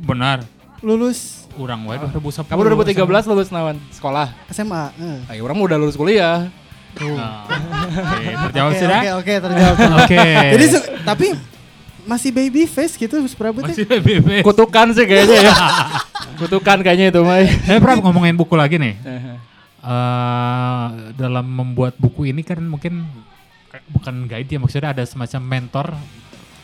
Benar. 0.00 0.38
lulus 0.82 1.46
Urang 1.54 1.86
wae 1.86 1.96
2010. 1.96 2.50
Kamu 2.50 2.60
2013 2.66 3.30
lulus 3.30 3.48
nawan 3.48 3.78
sekolah. 3.88 4.34
SMA. 4.50 4.90
eh. 4.98 5.32
Ayo 5.32 5.46
orang 5.46 5.56
udah 5.56 5.78
lulus 5.78 5.94
kuliah. 5.94 6.50
Nah, 6.94 7.46
Oke, 8.14 8.30
terjawab 8.50 8.72
sudah? 8.74 9.00
Oke, 9.02 9.10
oke, 9.14 9.34
terjawab. 9.38 9.76
Oke. 10.02 10.22
Jadi 10.54 10.64
tapi 11.02 11.26
masih 12.04 12.30
baby 12.30 12.64
face 12.64 12.94
gitu 12.94 13.16
Gus 13.18 13.32
Prabu 13.32 13.60
teh. 13.60 13.72
masih 13.72 13.84
BB. 13.84 14.40
Kutukan 14.42 14.92
sih 14.92 15.04
kayaknya 15.04 15.36
ya. 15.42 15.54
Kutukan 16.36 16.78
kayaknya 16.80 17.08
itu 17.08 17.20
mah. 17.20 17.40
Eh, 17.40 17.78
Prab 17.78 17.98
ngomongin 17.98 18.34
buku 18.34 18.54
lagi 18.54 18.76
nih. 18.76 18.94
eh 19.84 20.84
dalam 21.12 21.44
membuat 21.44 21.94
buku 21.94 22.24
ini 22.26 22.40
kan 22.40 22.56
mungkin 22.58 23.04
bukan 23.90 24.24
guide 24.24 24.48
ya 24.48 24.56
maksudnya 24.56 24.90
ada 24.90 25.04
semacam 25.04 25.40
mentor 25.42 25.86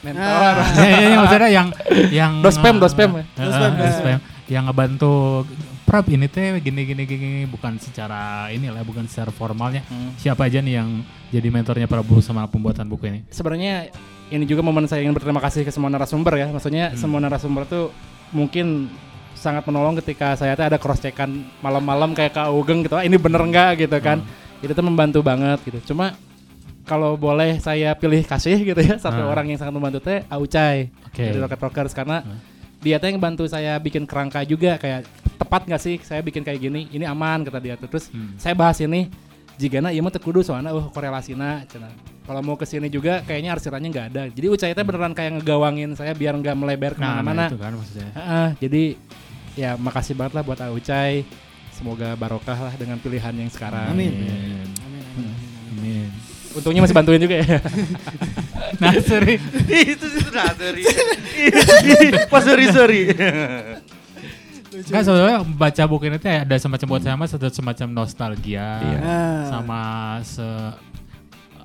Mentor. 0.01 0.55
ya, 0.81 0.87
ya, 0.89 0.99
ya, 1.05 1.17
maksudnya 1.19 1.51
yang 1.51 1.69
yang 2.09 2.33
Dospem, 2.41 2.81
dospem. 2.81 3.11
Eh, 3.15 3.25
Dospem, 3.37 3.45
dospem. 3.77 4.17
dospem. 4.17 4.19
yang 4.49 4.65
ngebantu 4.65 5.45
Prab 5.85 6.07
ini 6.07 6.25
teh 6.25 6.57
gini 6.57 6.87
gini 6.87 7.03
gini 7.03 7.31
bukan 7.45 7.77
secara 7.77 8.49
inilah 8.49 8.81
bukan 8.81 9.05
secara 9.05 9.29
formalnya 9.29 9.83
Hmm. 9.85 10.15
siapa 10.17 10.47
aja 10.47 10.59
nih 10.59 10.75
yang 10.75 11.03
jadi 11.29 11.49
mentornya 11.51 11.85
Prabu 11.85 12.19
sama 12.21 12.47
pembuatan 12.47 12.87
buku 12.87 13.05
ini 13.07 13.21
Sebenarnya 13.29 13.91
ini 14.31 14.47
juga 14.47 14.63
momen 14.63 14.87
saya 14.87 15.03
ingin 15.03 15.13
berterima 15.13 15.43
kasih 15.43 15.63
ke 15.63 15.71
semua 15.71 15.91
narasumber 15.91 16.39
ya. 16.39 16.47
Maksudnya 16.49 16.95
semua 16.95 17.19
narasumber 17.19 17.67
tuh 17.67 17.91
mungkin 18.31 18.87
sangat 19.35 19.65
menolong 19.67 19.99
ketika 19.99 20.35
saya 20.35 20.55
tuh 20.55 20.67
ada 20.67 20.79
cross 20.79 21.01
checkan 21.01 21.29
malam-malam 21.59 22.15
kayak 22.15 22.33
Kak 22.33 22.49
Ugeng 22.51 22.87
gitu. 22.87 22.95
Ah, 22.95 23.03
ini 23.03 23.19
bener 23.19 23.43
nggak 23.43 23.87
gitu 23.87 23.97
kan. 23.99 24.23
Itu 24.63 24.71
tuh 24.71 24.85
membantu 24.85 25.21
banget 25.21 25.59
gitu. 25.67 25.93
Cuma 25.93 26.15
kalau 26.85 27.15
boleh 27.15 27.59
saya 27.59 27.95
pilih 27.95 28.25
kasih 28.25 28.59
gitu 28.61 28.81
ya 28.81 28.99
satu 28.99 29.23
Hmm. 29.23 29.31
orang 29.31 29.47
yang 29.47 29.59
sangat 29.61 29.75
membantu 29.75 30.03
teh 30.03 30.27
Aucai 30.27 30.91
Oke. 31.07 31.23
dari 31.23 31.39
Rocket 31.39 31.61
Rockers 31.61 31.95
karena 31.95 32.25
dia 32.81 32.97
tuh 32.99 33.13
yang 33.13 33.21
bantu 33.21 33.45
saya 33.47 33.77
bikin 33.79 34.09
kerangka 34.09 34.43
juga 34.43 34.75
kayak 34.75 35.07
tepat 35.39 35.71
nggak 35.71 35.79
sih 35.79 35.95
saya 36.03 36.19
bikin 36.19 36.43
kayak 36.43 36.59
gini 36.59 36.91
ini 36.91 37.05
aman 37.07 37.47
kata 37.47 37.63
dia 37.63 37.75
tuh. 37.79 37.87
terus 37.87 38.11
Hmm. 38.11 38.35
saya 38.35 38.59
bahas 38.59 38.81
ini 38.81 39.07
jika 39.55 39.79
iya 39.87 40.01
mah 40.01 40.11
teu 40.11 40.19
kudu 40.19 40.41
soalnya 40.41 40.73
oh 40.73 40.89
korelasinya 40.89 41.63
cenah 41.69 41.93
kalau 42.31 42.47
mau 42.47 42.55
ke 42.55 42.63
sini 42.63 42.87
juga 42.87 43.27
kayaknya 43.27 43.59
arsirannya 43.59 43.91
nggak 43.91 44.07
ada 44.15 44.23
jadi 44.31 44.47
Ucai 44.55 44.71
teh 44.71 44.87
beneran 44.87 45.11
kayak 45.19 45.43
ngegawangin 45.43 45.99
saya 45.99 46.15
biar 46.15 46.39
nggak 46.39 46.55
melebar 46.55 46.95
nah, 46.95 46.99
ke 47.03 47.03
mana-mana 47.03 47.35
nah 47.35 47.51
itu 47.51 47.59
kan 47.59 47.73
maksudnya 47.75 48.11
Heeh, 48.15 48.49
jadi 48.63 48.83
ya 49.59 49.71
makasih 49.75 50.15
banget 50.15 50.39
lah 50.39 50.47
buat 50.47 50.63
Ucai 50.71 51.27
semoga 51.75 52.15
barokah 52.15 52.71
lah 52.71 52.75
dengan 52.79 53.03
pilihan 53.03 53.35
yang 53.35 53.51
sekarang 53.51 53.91
Amin. 53.91 54.15
Amin. 54.15 54.67
Amin. 55.75 56.07
untungnya 56.55 56.87
masih 56.87 56.95
bantuin 56.95 57.19
juga 57.19 57.43
ya 57.43 57.59
nah 58.83 58.95
sorry 59.03 59.35
itu 59.91 60.07
sih 60.07 60.23
sudah 60.23 60.55
sorry. 60.55 60.83
Pas 62.31 62.43
sorry 62.47 62.65
sorry. 62.71 63.03
Kan 64.71 65.03
sebenarnya 65.03 65.43
baca 65.43 65.83
buku 65.91 66.07
ini 66.07 66.17
tuh 66.23 66.31
ada 66.31 66.57
semacam 66.63 66.87
buat 66.95 67.03
saya 67.03 67.19
mas 67.19 67.35
ada 67.35 67.51
semacam 67.51 67.89
nostalgia 67.91 68.79
Iya. 68.79 69.01
Sama 69.51 69.83
se 70.23 70.47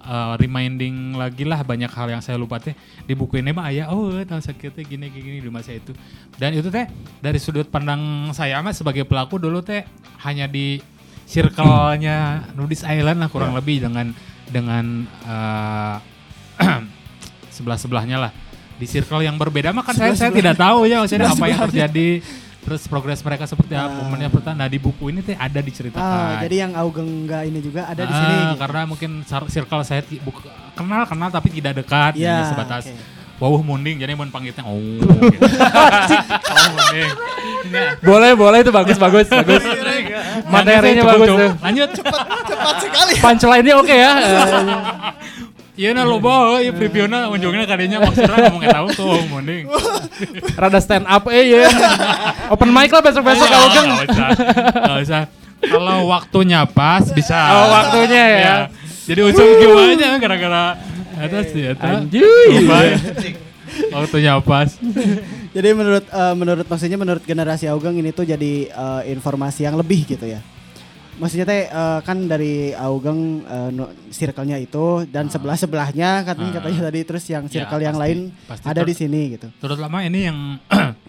uh, 0.05 0.33
reminding 0.37 1.17
lagi 1.17 1.43
lah 1.43 1.65
banyak 1.65 1.89
hal 1.89 2.07
yang 2.07 2.21
saya 2.21 2.37
lupa 2.37 2.61
teh. 2.61 2.77
Di 3.03 3.17
buku 3.17 3.41
ini 3.41 3.51
mah 3.51 3.67
ayah 3.73 3.91
oh 3.91 4.13
tahun 4.23 4.41
sakitnya 4.41 4.85
gini 4.85 5.05
gini 5.11 5.37
di 5.41 5.51
masa 5.51 5.73
itu. 5.75 5.91
Dan 6.37 6.55
itu 6.55 6.69
teh 6.69 6.87
dari 7.19 7.41
sudut 7.41 7.67
pandang 7.67 8.31
saya 8.31 8.61
mah 8.61 8.71
sebagai 8.71 9.03
pelaku 9.03 9.41
dulu 9.41 9.59
teh 9.65 9.83
hanya 10.23 10.45
di 10.45 10.79
circle-nya 11.25 12.49
Nudis 12.53 12.85
Island 12.85 13.17
lah 13.17 13.29
kurang 13.33 13.57
lebih 13.57 13.81
dengan 13.81 14.13
dengan 14.45 15.09
uh, 15.29 15.97
sebelah 17.49 17.77
sebelahnya 17.81 18.17
lah. 18.29 18.31
Di 18.75 18.85
circle 18.85 19.23
yang 19.23 19.39
berbeda 19.39 19.71
mah 19.71 19.87
kan 19.87 19.95
saya 19.95 20.13
saya 20.13 20.31
tidak 20.35 20.59
tahu 20.59 20.83
ya 20.85 20.99
maksudnya 20.99 21.31
apa 21.31 21.45
yang 21.47 21.59
terjadi 21.71 22.19
terus 22.65 22.81
progres 22.83 23.21
mereka 23.21 23.45
seperti 23.45 23.71
apa 23.71 23.93
momennya 23.95 24.27
pertama 24.27 24.57
nah 24.57 24.67
di 24.67 24.75
buku 24.75 25.07
ini 25.07 25.21
teh 25.21 25.37
ada 25.37 25.59
diceritakan 25.59 26.01
Ah, 26.01 26.41
jadi 26.41 26.65
yang 26.65 26.73
Augeng 26.73 27.05
enggak 27.23 27.45
ini 27.45 27.61
juga 27.61 27.85
ada 27.85 28.01
di 28.01 28.09
Ah, 28.09 28.17
sini. 28.19 28.35
gitu. 28.43 28.57
karena 28.57 28.79
mungkin 28.83 29.11
circle 29.23 29.81
saya 29.81 30.01
kenal 30.73 31.01
kenal 31.03 31.29
tapi 31.29 31.47
tidak 31.51 31.77
dekat 31.77 32.11
Iya, 32.15 32.33
hanya 32.35 32.49
sebatas 32.49 32.83
oke. 32.83 32.97
wawuh 33.37 33.61
munding 33.61 33.97
jadi 33.97 34.11
mau 34.11 34.25
panggilnya 34.25 34.63
oh 34.63 34.81
gitu. 35.29 35.45
oh 35.45 36.67
munding 36.71 37.11
Ya. 37.65 37.97
boleh 38.05 38.33
boleh 38.33 38.61
itu 38.61 38.69
bagus 38.69 38.93
bagus 38.95 39.25
bagus 39.25 39.61
materinya 40.53 41.01
Cukup, 41.01 41.11
bagus 41.11 41.27
cukup. 41.27 41.39
tuh 41.39 41.51
lanjut 41.61 41.89
Cepat 42.45 42.75
sekali. 42.79 43.13
punchline-nya 43.19 43.73
oke 43.75 43.95
ya 43.95 44.11
iya 45.75 45.91
nah 45.91 46.01
lo 46.01 46.17
bawa 46.17 46.59
iya 46.59 46.71
previewnya 46.71 47.27
ujungnya 47.27 47.63
kadinya 47.63 47.99
maksudnya 47.99 48.35
ngomong 48.47 48.63
tahu 48.65 48.87
tuh 48.91 49.11
munding 49.27 49.63
rada 50.55 50.79
stand 50.79 51.03
up 51.03 51.27
eh 51.27 51.43
ya 51.45 51.67
open 52.47 52.69
mic 52.69 52.89
lah 52.89 53.01
besok 53.01 53.23
besok 53.23 53.43
Iya, 53.43 53.53
kalau 53.53 53.67
geng. 53.69 53.89
nggak 54.73 54.99
usah 55.01 55.21
kalau 55.65 56.05
waktunya 56.05 56.61
pas 56.63 57.01
bisa. 57.09 57.33
Oh, 57.33 57.67
waktunya 57.73 58.23
ya. 58.37 58.55
jadi 59.03 59.21
ujung 59.23 59.49
gimana 59.57 60.15
gara-gara 60.15 60.63
atas 61.17 61.47
ya 61.51 61.73
Anjir. 61.75 62.21
waktunya 63.89 64.33
pas. 64.39 64.69
Jadi 65.55 65.69
menurut 65.71 66.05
eh, 66.05 66.33
menurut 66.35 66.65
maksudnya 66.67 66.99
menurut 66.99 67.23
generasi 67.23 67.65
Augeng 67.65 67.95
ini 67.95 68.11
tuh 68.11 68.23
jadi 68.23 68.67
eh, 68.67 69.01
informasi 69.09 69.63
yang 69.63 69.73
lebih 69.73 70.05
gitu 70.05 70.27
ya. 70.27 70.43
Maksudnya 71.15 71.45
teh 71.45 71.61
eh, 71.65 71.99
kan 72.01 72.17
dari 72.25 72.53
Augeng 72.71 73.21
eh, 73.41 73.69
no- 73.71 73.91
circle-nya 74.09 74.57
itu 74.57 75.07
dan 75.07 75.27
sebelah 75.27 75.55
sebelahnya 75.55 76.23
katanya 76.23 76.51
Ah. 76.51 76.55
katanya 76.57 76.81
tadi 76.83 76.99
terus 77.01 77.23
yang 77.25 77.43
Ya, 77.45 77.51
circle 77.63 77.81
yang 77.81 77.95
pasti. 77.95 78.03
lain 78.03 78.19
Pasti 78.43 78.65
ada 78.65 78.81
di 78.81 78.93
sini 78.93 79.21
gitu. 79.31 79.47
terutama 79.57 80.01
ini 80.01 80.19
yang 80.23 80.39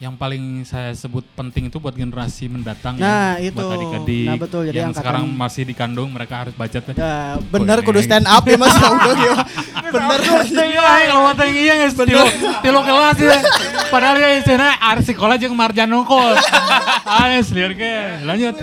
yang 0.00 0.16
paling 0.16 0.64
saya 0.64 0.96
sebut 0.96 1.20
penting 1.36 1.68
itu 1.68 1.76
buat 1.76 1.92
generasi 1.92 2.48
mendatang 2.48 2.96
Nah, 2.96 3.36
ya, 3.36 3.52
itu. 3.52 3.60
buat 3.60 3.76
adik-adik 3.76 4.26
Nah, 4.26 4.36
betul. 4.40 4.60
Jadi 4.64 4.76
yang 4.80 4.90
angkatan- 4.90 5.04
sekarang 5.04 5.24
masih 5.28 5.62
dikandung 5.68 6.08
mereka 6.08 6.34
harus 6.40 6.54
baca 6.56 6.78
tuh 6.80 6.96
Ya, 6.96 7.36
bener 7.52 7.84
kudu 7.84 8.00
stand 8.00 8.24
up 8.24 8.40
ya 8.42 8.56
Mas. 8.56 8.72
Augeng 8.72 9.20
ya. 9.20 9.34
Bener. 9.90 10.18
Kalau 11.04 11.22
mata 11.26 11.44
iya 11.44 11.72
nggak 11.76 12.00
tilo 12.00 12.24
tilo 12.62 12.80
kelas 12.80 13.18
ya. 13.18 13.38
Padahal 13.90 14.16
ya 14.16 14.28
istilahnya 14.38 14.72
arti 14.78 15.12
sekolah 15.12 15.36
jeung 15.36 15.52
marjan 15.52 15.84
nongkol 15.84 16.32
anes 17.04 17.52
liar 17.52 17.76
ke. 17.76 18.24
Lanjut. 18.24 18.54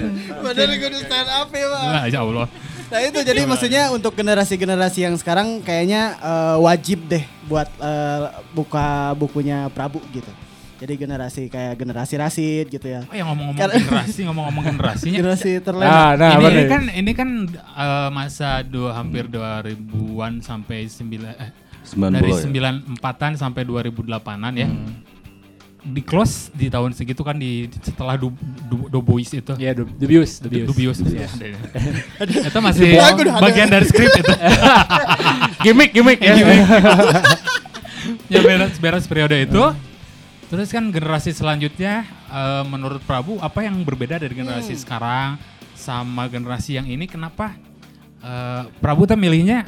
Bener 0.42 0.68
kudu 0.74 0.98
stand 1.06 1.30
up 1.30 1.50
ya 1.52 1.66
Pak. 1.68 1.84
nah 1.86 2.04
ya 2.08 2.20
Allah. 2.26 2.48
Nah 2.88 3.00
itu. 3.04 3.20
Jadi 3.22 3.42
maksudnya 3.46 3.84
untuk 3.92 4.16
generasi-generasi 4.16 5.00
yang 5.04 5.14
sekarang 5.14 5.62
kayaknya 5.62 6.18
eh, 6.18 6.58
wajib 6.58 7.06
deh 7.06 7.22
buat 7.46 7.70
eh, 7.78 8.26
buka 8.56 9.14
bukunya 9.14 9.70
Prabu 9.70 10.02
gitu. 10.10 10.32
Jadi 10.78 10.94
generasi 10.94 11.42
kayak 11.50 11.74
generasi 11.76 12.14
Rasid 12.16 12.66
gitu 12.70 12.86
ya. 12.86 13.02
oh 13.02 13.12
yang 13.12 13.28
ngomong-ngomong 13.28 13.58
generasi 13.58 14.20
ngomong-ngomong 14.30 14.64
generasinya 14.68 15.18
Generasi 15.18 15.50
nah 15.50 15.62
terlena. 15.64 16.06
nah 16.14 16.30
ini, 16.30 16.44
bener. 16.44 16.54
ini 16.54 16.64
kan 16.68 16.84
ini 16.94 17.12
kan 17.14 17.30
eh, 17.50 18.10
masa 18.10 18.62
dua 18.62 18.94
hampir 18.94 19.26
2000-an 19.26 20.38
sampai 20.40 20.86
9 20.86 21.02
eh, 21.18 21.50
90 21.82 22.14
dari 22.14 22.30
ya. 22.30 22.70
94-an 23.02 23.32
sampai 23.36 23.62
2008-an 23.64 24.54
ya. 24.54 24.70
Di 25.88 26.04
close 26.04 26.52
di 26.52 26.68
tahun 26.68 26.92
segitu 26.92 27.24
kan 27.24 27.34
di 27.34 27.72
setelah 27.80 28.14
du, 28.14 28.36
du, 28.68 28.92
Du 28.92 29.00
Bois 29.00 29.24
itu. 29.24 29.54
ya 29.56 29.72
du- 29.72 29.88
dubious 29.88 30.38
Du- 30.38 30.52
dubious 30.52 31.00
Dubious. 31.00 31.32
itu 32.52 32.60
masih 32.60 33.00
bagian 33.40 33.66
dari 33.66 33.86
skrip 33.88 34.12
itu. 34.14 34.34
gimmick 35.64 35.90
gimmick 35.90 36.20
ya 36.20 36.36
ya 38.28 38.40
beres 38.44 38.76
beres 38.78 39.06
periode 39.08 39.42
itu. 39.42 39.64
Terus 40.48 40.70
kan 40.70 40.88
generasi 40.88 41.32
selanjutnya 41.32 42.02
eh, 42.26 42.64
menurut 42.66 43.04
Prabu 43.04 43.36
apa 43.38 43.62
yang 43.62 43.84
berbeda 43.84 44.16
dari 44.16 44.32
generasi 44.32 44.74
sekarang 44.76 45.36
sama 45.74 46.26
generasi 46.26 46.76
yang 46.76 46.88
ini 46.88 47.04
kenapa 47.04 47.52
eh, 48.20 48.64
Prabu 48.78 49.04
tuh 49.04 49.16
milihnya 49.16 49.68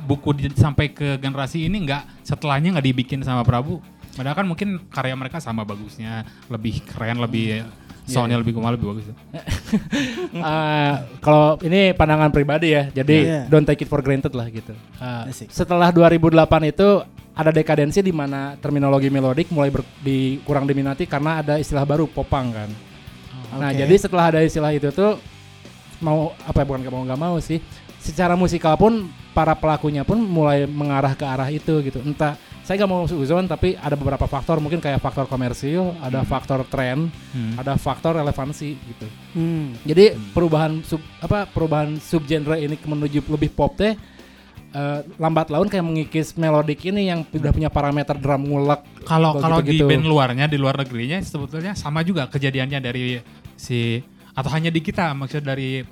buku 0.00 0.30
di- 0.32 0.50
sampai 0.52 0.88
ke 0.88 1.16
generasi 1.16 1.62
ini 1.62 1.84
nggak 1.84 2.24
setelahnya 2.24 2.74
nggak 2.74 2.86
dibikin 2.86 3.20
sama 3.20 3.42
Prabu 3.42 3.78
padahal 4.12 4.34
kan 4.34 4.46
mungkin 4.46 4.82
karya 4.88 5.14
mereka 5.14 5.38
sama 5.38 5.62
bagusnya 5.62 6.22
lebih 6.48 6.82
keren 6.82 7.18
lebih 7.18 7.62
soundnya 8.04 8.40
lebih 8.40 8.56
kumal 8.56 8.74
lebih 8.74 8.88
bagus 8.88 9.06
Eh, 10.28 10.92
kalau 11.20 11.56
ini 11.60 11.92
pandangan 11.92 12.28
pribadi 12.28 12.72
ya, 12.72 12.88
jadi 12.90 13.16
Iya. 13.18 13.40
don't 13.46 13.64
take 13.64 13.80
it 13.80 13.88
for 13.88 14.00
granted 14.00 14.32
lah 14.32 14.48
gitu. 14.48 14.72
Asik. 14.98 15.48
setelah 15.48 15.88
2008 15.88 16.24
itu 16.66 16.88
ada 17.38 17.54
dekadensi 17.54 18.02
di 18.02 18.10
mana 18.10 18.58
terminologi 18.58 19.06
melodik 19.06 19.54
mulai 19.54 19.70
ber, 19.70 19.86
di, 20.02 20.42
kurang 20.42 20.66
diminati 20.66 21.06
karena 21.06 21.38
ada 21.38 21.54
istilah 21.54 21.86
baru 21.86 22.10
popang 22.10 22.50
kan. 22.50 22.70
Nah 23.54 23.70
Oke. 23.70 23.78
jadi 23.78 23.94
setelah 23.94 24.34
ada 24.34 24.40
istilah 24.42 24.74
itu 24.74 24.90
tuh 24.90 25.22
mau 26.02 26.34
apa 26.42 26.62
ya 26.62 26.66
bukan 26.66 26.80
nggak 26.82 26.94
mau 26.94 27.02
nggak 27.06 27.20
mau 27.20 27.36
sih 27.38 27.62
secara 27.98 28.34
musikal 28.34 28.74
pun 28.74 29.06
para 29.34 29.54
pelakunya 29.54 30.02
pun 30.02 30.18
mulai 30.18 30.66
mengarah 30.66 31.14
ke 31.14 31.22
arah 31.26 31.46
itu 31.50 31.78
gitu 31.82 31.98
entah 32.02 32.34
saya 32.62 32.84
nggak 32.84 32.90
mau 32.90 33.02
suzon 33.08 33.48
tapi 33.48 33.74
ada 33.80 33.96
beberapa 33.96 34.28
faktor 34.28 34.60
mungkin 34.60 34.78
kayak 34.78 35.00
faktor 35.00 35.26
komersil 35.26 35.96
ada 35.98 36.22
faktor 36.22 36.62
tren 36.68 37.10
Hmm. 37.34 37.54
ada 37.58 37.74
faktor 37.74 38.14
relevansi 38.18 38.78
gitu 38.78 39.06
Hmm. 39.34 39.74
jadi 39.82 40.14
perubahan 40.34 40.84
sub 40.86 41.02
apa 41.18 41.48
perubahan 41.50 41.98
subgenre 41.98 42.62
ini 42.62 42.78
menuju 42.78 43.24
lebih 43.26 43.50
pop 43.50 43.74
teh 43.74 43.98
eh, 44.74 45.00
lambat 45.16 45.48
laun 45.48 45.68
kayak 45.68 45.84
mengikis 45.84 46.36
melodik 46.36 46.84
ini 46.88 47.08
yang 47.08 47.24
udah 47.24 47.52
punya 47.52 47.70
parameter 47.72 48.16
drum 48.16 48.44
ngulek 48.48 48.80
Kalau 49.04 49.36
Kalau 49.36 49.42
kalau 49.42 49.58
di 49.64 49.80
gitu-gitu. 49.80 49.88
band 49.88 50.04
luarnya 50.04 50.44
di 50.48 50.58
luar 50.60 50.76
negerinya 50.76 51.18
sebetulnya 51.22 51.72
sama 51.72 52.04
juga 52.04 52.28
kejadiannya 52.28 52.78
dari 52.80 53.20
si 53.56 54.00
atau 54.36 54.50
hanya 54.54 54.70
di 54.70 54.80
kita 54.84 55.12
maksud 55.16 55.42
dari 55.42 55.82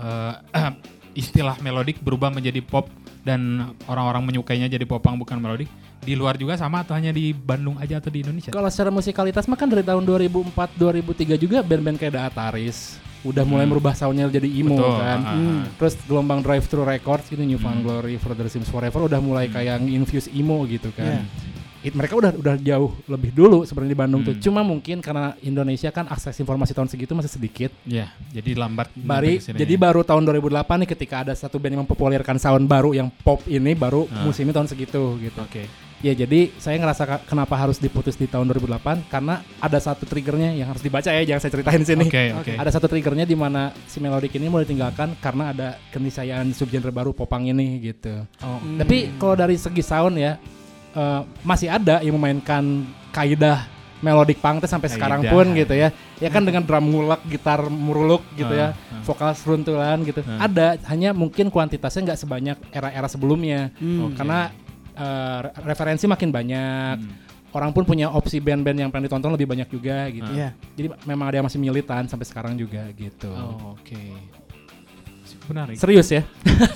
eh, 0.00 0.34
istilah 1.20 1.58
melodik 1.60 2.00
berubah 2.00 2.30
menjadi 2.30 2.62
pop 2.62 2.86
dan 3.20 3.72
orang-orang 3.84 4.24
menyukainya 4.32 4.70
jadi 4.70 4.86
popang 4.88 5.20
bukan 5.20 5.36
melodik 5.36 5.68
di 6.00 6.16
luar 6.16 6.40
juga 6.40 6.56
sama 6.56 6.80
atau 6.80 6.96
hanya 6.96 7.12
di 7.12 7.36
Bandung 7.36 7.76
aja 7.76 8.00
atau 8.00 8.08
di 8.08 8.24
Indonesia? 8.24 8.48
Kalau 8.48 8.72
secara 8.72 8.88
musikalitas 8.88 9.44
mah 9.44 9.58
kan 9.60 9.68
dari 9.68 9.84
tahun 9.84 10.00
2004 10.08 10.80
2003 10.80 11.36
juga 11.36 11.60
band-band 11.60 12.00
kayak 12.00 12.12
The 12.16 12.22
Ataris 12.24 12.96
udah 13.22 13.44
mulai 13.44 13.62
Hmm. 13.62 13.72
merubah 13.72 13.92
soundnya 13.92 14.26
jadi 14.26 14.46
emo 14.46 14.74
Betul, 14.74 14.96
kan. 14.96 15.18
ah, 15.18 15.26
ah, 15.26 15.34
Hmm. 15.34 15.62
Terus 15.74 15.94
gelombang 16.02 16.40
Drive 16.40 16.64
Thru 16.64 16.82
Records 16.82 17.26
gitu 17.26 17.40
New 17.40 17.56
Found 17.56 17.80
Hmm. 17.80 17.86
Glory 17.86 18.16
Further 18.16 18.46
Sims 18.46 18.66
Forever 18.66 19.00
udah 19.02 19.18
mulai 19.18 19.46
kayak 19.46 19.80
infuse 19.82 20.28
emo 20.30 20.64
gitu 20.64 20.88
kan. 20.90 21.20
Iya. 21.20 21.58
It, 21.80 21.96
mereka 21.96 22.12
udah 22.12 22.32
udah 22.34 22.56
jauh 22.56 22.92
lebih 23.06 23.32
dulu 23.32 23.64
sebenarnya 23.64 23.92
di 23.92 23.98
Bandung 23.98 24.20
tuh. 24.22 24.32
Hmm. 24.32 24.42
Cuma 24.42 24.60
mungkin 24.60 25.00
karena 25.00 25.32
Indonesia 25.40 25.88
kan 25.88 26.04
akses 26.06 26.36
informasi 26.36 26.72
tahun 26.72 26.88
segitu 26.88 27.12
masih 27.12 27.28
sedikit. 27.30 27.72
Ya, 27.82 28.12
jadi 28.30 28.52
lambat. 28.54 28.92
Bari, 28.94 29.40
jadi 29.40 29.64
ya. 29.66 29.80
baru 29.80 30.00
tahun 30.00 30.22
2008 30.22 30.76
nih 30.76 30.88
ketika 30.90 31.24
ada 31.24 31.32
satu 31.32 31.56
band 31.56 31.72
yang 31.72 31.82
mempopulerkan 31.82 32.36
sound 32.36 32.64
baru 32.64 32.92
yang 32.92 33.08
pop 33.18 33.40
ini 33.46 33.72
baru 33.72 34.04
Ah. 34.06 34.22
musimnya 34.22 34.52
tahun 34.52 34.68
segitu 34.68 35.16
gitu. 35.18 35.40
Oke. 35.40 35.64
Ya 36.00 36.16
jadi 36.16 36.48
saya 36.56 36.80
ngerasa 36.80 37.28
kenapa 37.28 37.52
harus 37.54 37.76
diputus 37.76 38.16
di 38.16 38.24
tahun 38.24 38.48
2008 38.48 39.04
karena 39.06 39.44
ada 39.60 39.76
satu 39.76 40.08
triggernya 40.08 40.56
yang 40.56 40.72
harus 40.72 40.80
dibaca 40.80 41.06
ya 41.06 41.20
jangan 41.22 41.40
saya 41.40 41.52
ceritain 41.52 41.80
di 41.80 41.88
sini. 41.88 42.04
Oke, 42.08 42.24
oke. 42.32 42.52
Ada 42.56 42.70
satu 42.72 42.88
triggernya 42.88 43.24
di 43.24 43.36
mana 43.36 43.68
si 43.84 44.00
melodic 44.00 44.32
ini 44.32 44.48
mulai 44.48 44.64
ditinggalkan 44.64 45.20
karena 45.20 45.52
ada 45.52 45.68
keniscayaan 45.90 46.50
subgenre 46.50 46.88
baru 46.88 47.12
popang 47.12 47.44
ini 47.46 47.84
gitu. 47.84 48.24
Oh, 48.40 48.56
Hmm. 48.56 48.80
Tapi 48.80 49.16
kalau 49.16 49.36
dari 49.36 49.56
segi 49.56 49.80
sound 49.80 50.16
ya 50.16 50.40
eh, 50.90 51.20
masih 51.42 51.68
ada 51.68 52.00
yang 52.00 52.16
memainkan 52.16 52.82
kaidah 53.10 53.68
melodic 54.00 54.40
punk 54.40 54.64
teh 54.64 54.68
sampai 54.68 54.88
sekarang 54.88 55.20
Kaidah. 55.20 55.32
pun 55.36 55.46
gitu 55.52 55.74
ya. 55.76 55.92
Ya 56.16 56.28
kan 56.28 56.40
dengan 56.44 56.64
drum 56.64 56.88
ngulek, 56.88 57.20
gitar 57.28 57.60
muruluk 57.68 58.24
gitu 58.32 58.48
ya, 58.48 58.72
Ah, 58.72 58.96
ah. 58.96 59.04
vokal 59.04 59.32
seruntulan 59.36 60.00
gitu. 60.04 60.24
Ah. 60.24 60.48
Ada, 60.48 60.80
hanya 60.88 61.12
mungkin 61.12 61.52
kuantitasnya 61.52 62.12
nggak 62.12 62.20
sebanyak 62.20 62.56
era-era 62.72 63.08
sebelumnya. 63.08 63.68
Hmm. 63.76 64.12
Karena 64.16 64.52
eh, 65.00 65.38
re- 65.40 65.54
referensi 65.66 66.04
makin 66.04 66.28
banyak. 66.28 66.96
Hmm. 67.00 67.28
Orang 67.50 67.74
pun 67.74 67.82
punya 67.82 68.06
opsi 68.06 68.38
band-band 68.38 68.78
yang 68.78 68.90
pengen 68.90 69.08
ditonton 69.08 69.34
lebih 69.34 69.48
banyak 69.48 69.66
juga 69.66 70.06
gitu. 70.06 70.28
Ah. 70.28 70.36
Iya. 70.36 70.48
Jadi 70.76 70.86
memang 71.02 71.26
ada 71.26 71.36
yang 71.36 71.46
masih 71.48 71.58
militan 71.58 72.06
sampai 72.06 72.22
sekarang 72.22 72.54
juga 72.54 72.86
gitu. 72.94 73.26
Oh, 73.26 73.74
oke. 73.74 74.02
Menarik. 75.50 75.74
Serius 75.74 76.06
ya? 76.08 76.22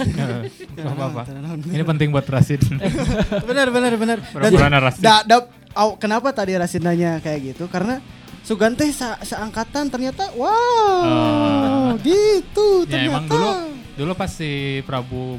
Gak 0.75 0.83
apa-apa. 0.89 1.23
Ini 1.65 1.85
penting 1.85 2.11
buat 2.11 2.27
Rasid. 2.27 2.59
benar 3.49 3.71
benar 3.71 3.95
benar. 3.95 4.19
Dan 4.19 4.51
Pura-pura 4.51 4.79
Rasid. 4.83 4.99
da, 4.99 5.23
da- 5.23 5.47
au, 5.75 5.95
kenapa 5.95 6.35
tadi 6.35 6.59
Rasid 6.59 6.83
nanya 6.83 7.19
kayak 7.19 7.55
gitu? 7.55 7.71
Karena 7.71 8.03
Sugan 8.43 8.75
teh 8.75 8.91
sa- 8.91 9.17
seangkatan 9.19 9.89
ternyata 9.89 10.29
wow 10.35 11.01
Oh. 11.01 11.89
gitu 11.97 12.85
Ya 12.85 13.01
ternyata. 13.01 13.09
emang 13.09 13.25
dulu 13.25 13.49
dulu 13.97 14.13
pas 14.13 14.29
si 14.29 14.51
Prabu 14.83 15.39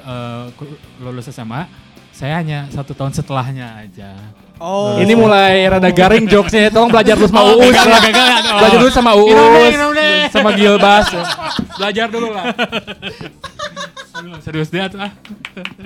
eh, 0.00 0.46
ku- 0.54 0.78
lulus 0.98 1.28
SMA, 1.28 1.68
saya 2.18 2.42
hanya 2.42 2.66
satu 2.74 2.98
tahun 2.98 3.14
setelahnya 3.14 3.78
aja. 3.78 4.10
Oh. 4.58 4.98
Ini 4.98 5.14
mulai 5.14 5.70
rada 5.70 5.86
garing 5.86 6.26
jokesnya. 6.26 6.66
Tolong 6.74 6.90
belajar 6.90 7.14
dulu 7.14 7.30
sama 7.30 7.42
Uus. 7.54 7.70
gagal, 7.70 7.98
gagal, 8.02 8.26
gagal. 8.26 8.54
Belajar 8.58 8.78
dulu 8.82 8.90
sama 8.90 9.10
Uus. 9.14 9.30
Deh, 9.30 9.68
minum 9.70 9.90
deh. 9.94 10.18
Sama 10.34 10.50
Gilbas. 10.50 11.06
Belajar 11.78 12.06
dulu 12.10 12.28
lah. 12.34 12.44
Aduh, 14.18 14.34
serius 14.42 14.66
dia 14.66 14.90
tuh 14.90 14.98
ah. 14.98 15.14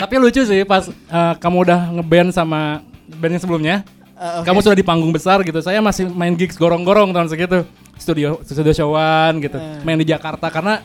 Tapi 0.00 0.14
lucu 0.16 0.40
sih 0.40 0.64
pas 0.64 0.88
eh, 0.88 1.34
kamu 1.36 1.56
udah 1.68 1.80
ngeband 2.00 2.32
sama 2.32 2.80
band 3.12 3.36
yang 3.36 3.42
sebelumnya. 3.44 3.76
Eh, 4.16 4.40
oke. 4.40 4.48
Kamu 4.48 4.58
sudah 4.64 4.76
di 4.80 4.86
panggung 4.88 5.12
besar 5.12 5.44
gitu. 5.44 5.60
Saya 5.60 5.84
masih 5.84 6.08
main 6.08 6.32
gigs 6.32 6.56
gorong-gorong 6.56 7.12
tahun 7.12 7.28
segitu. 7.28 7.68
Studio 8.00 8.40
studio 8.40 8.72
showan 8.72 9.36
gitu. 9.36 9.60
Eh. 9.60 9.84
Main 9.84 10.00
di 10.00 10.08
Jakarta 10.08 10.48
karena 10.48 10.80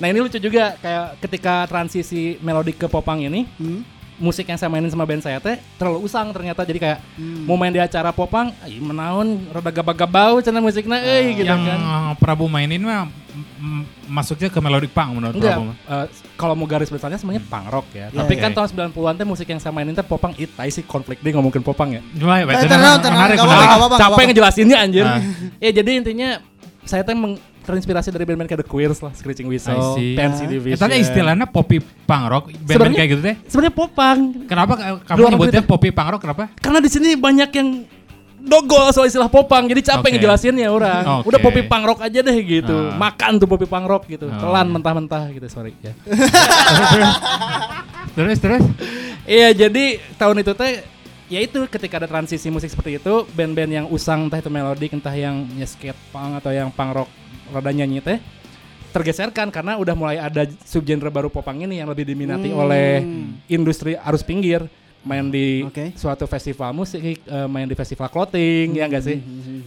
Nah 0.00 0.08
ini 0.08 0.16
lucu 0.16 0.40
juga 0.40 0.80
kayak 0.80 1.20
ketika 1.20 1.68
transisi 1.68 2.40
melodik 2.40 2.80
ke 2.80 2.88
popang 2.88 3.20
ini 3.20 3.44
Hmm. 3.60 3.84
Musik 4.20 4.44
yang 4.44 4.54
saya 4.54 4.68
mainin 4.68 4.86
sama 4.86 5.02
band 5.02 5.18
saya 5.18 5.36
teh 5.36 5.56
terlalu 5.74 6.04
usang 6.04 6.28
ternyata 6.28 6.60
jadi 6.60 6.76
kayak 6.78 6.98
Hmm. 7.12 7.42
mau 7.42 7.56
main 7.56 7.68
di 7.68 7.80
acara 7.80 8.12
popang 8.12 8.52
menaun 8.78 9.48
rada 9.48 9.72
gabag-gabau 9.72 10.38
cenah 10.38 10.60
musiknya 10.60 11.00
euy 11.00 11.34
gitu 11.34 11.48
yang 11.48 11.60
kan. 11.60 11.80
Prabu 12.14 12.44
mainin 12.44 12.78
mah 12.78 13.08
m- 13.56 13.86
masuknya 14.06 14.46
ke 14.46 14.58
melodic 14.58 14.90
punk 14.90 15.10
menurut 15.12 15.32
Enggak, 15.32 15.54
Prabu. 15.54 15.64
mah. 15.64 15.76
eh, 15.96 16.06
kalau 16.34 16.52
mau 16.52 16.64
garis 16.64 16.86
besarnya 16.86 17.16
sebenarnya 17.16 17.42
punk 17.42 17.66
rock 17.66 17.86
ya. 17.90 18.06
Iya, 18.06 18.18
Tapi 18.18 18.32
iya. 18.34 18.42
kan 18.42 18.50
tahun 18.52 18.68
90-an 18.70 19.14
teh 19.14 19.24
musik 19.24 19.46
yang 19.46 19.58
saya 19.58 19.70
mainin 19.70 19.92
teh 19.92 20.02
popang 20.02 20.36
it 20.36 20.52
tai 20.52 20.68
sih 20.68 20.82
konflik 20.82 21.18
dia 21.18 21.32
ngomongin 21.32 21.60
popang 21.60 21.90
ya. 21.90 22.02
Cuma 22.12 22.36
ya, 22.36 22.44
Eh, 22.44 22.68
menarik, 23.00 23.38
menarik. 23.38 23.38
Capek 23.96 24.24
ngejelasinnya 24.26 24.76
anjir. 24.78 25.04
Ya 25.56 25.70
jadi 25.72 25.90
intinya 25.96 26.44
saya 26.82 27.00
teh 27.00 27.12
meng- 27.12 27.40
terinspirasi 27.70 28.08
dari 28.10 28.24
band-band 28.24 28.48
kayak 28.48 28.60
The 28.62 28.68
Queers 28.68 28.98
lah, 29.00 29.12
Screeching. 29.12 29.46
Fancy 29.46 30.18
Ah. 30.18 30.48
Division. 30.48 30.76
Itu 30.76 30.96
istilahnya 31.00 31.46
poppy 31.46 31.78
punk 32.04 32.24
rock, 32.26 32.44
band-band 32.60 32.94
kayak 32.94 33.08
gitu 33.08 33.22
teh. 33.22 33.34
Sebenarnya 33.46 33.74
popang. 33.74 34.18
Kenapa 34.44 34.72
ka- 34.74 35.00
kamu 35.06 35.18
nyebutnya 35.30 35.62
poppy 35.62 35.88
punk 35.90 36.08
rock 36.12 36.20
kenapa? 36.20 36.44
Karena 36.58 36.78
di 36.78 36.90
sini 36.90 37.14
banyak 37.14 37.50
yang 37.52 37.68
dogol 38.40 38.88
soal 38.88 39.04
istilah 39.04 39.28
popang, 39.28 39.68
jadi 39.68 39.84
capek 39.86 40.00
Oke. 40.00 40.12
ngejelasinnya 40.16 40.72
orang. 40.72 41.04
Oke. 41.20 41.28
Udah 41.28 41.38
popi 41.38 41.60
punk 41.62 41.84
rock 41.84 42.00
aja 42.00 42.18
deh 42.18 42.36
gitu. 42.40 42.72
Ah. 42.72 42.96
Makan 42.96 43.36
tuh 43.36 43.44
popi 43.44 43.64
punk 43.64 43.84
rock 43.84 44.08
gitu. 44.08 44.26
Oh. 44.26 44.40
Telan 44.40 44.66
mentah-mentah 44.70 45.28
gitu, 45.30 45.44
sorry 45.46 45.76
ya. 45.78 45.92
Terus 48.10 48.38
terus. 48.38 48.64
Iya, 49.22 49.54
jadi 49.54 49.84
tahun 50.16 50.42
itu 50.42 50.52
teh 50.52 50.82
ya 51.30 51.38
itu 51.38 51.62
ketika 51.68 52.02
ada 52.02 52.08
transisi 52.08 52.50
musik 52.50 52.66
seperti 52.66 52.98
itu, 52.98 53.14
band-band 53.30 53.70
yang 53.70 53.86
usang 53.86 54.26
entah 54.26 54.40
itu 54.40 54.50
melodik, 54.50 54.90
entah 54.90 55.14
yang 55.14 55.46
ya 55.54 55.62
skate 55.62 55.94
punk 56.10 56.42
atau 56.42 56.50
yang 56.50 56.68
punk 56.68 56.90
rock 56.96 57.08
rada 57.50 57.70
nyanyi 57.70 57.98
teh 57.98 58.18
tergeserkan 58.90 59.50
karena 59.50 59.78
udah 59.78 59.94
mulai 59.94 60.18
ada 60.18 60.42
subgenre 60.62 61.06
baru 61.08 61.30
popang 61.30 61.62
ini 61.62 61.78
yang 61.78 61.86
lebih 61.86 62.02
diminati 62.02 62.50
Hmm. 62.50 62.58
oleh 62.58 62.88
industri 63.46 63.94
arus 63.94 64.26
pinggir 64.26 64.66
main 65.00 65.30
di 65.30 65.64
Oke. 65.64 65.96
suatu 65.96 66.28
festival 66.28 66.76
musik, 66.76 67.00
eh, 67.00 67.48
main 67.48 67.64
di 67.64 67.72
festival 67.72 68.10
clothing 68.10 68.76
ya 68.76 68.84
enggak 68.84 69.00
sih? 69.00 69.16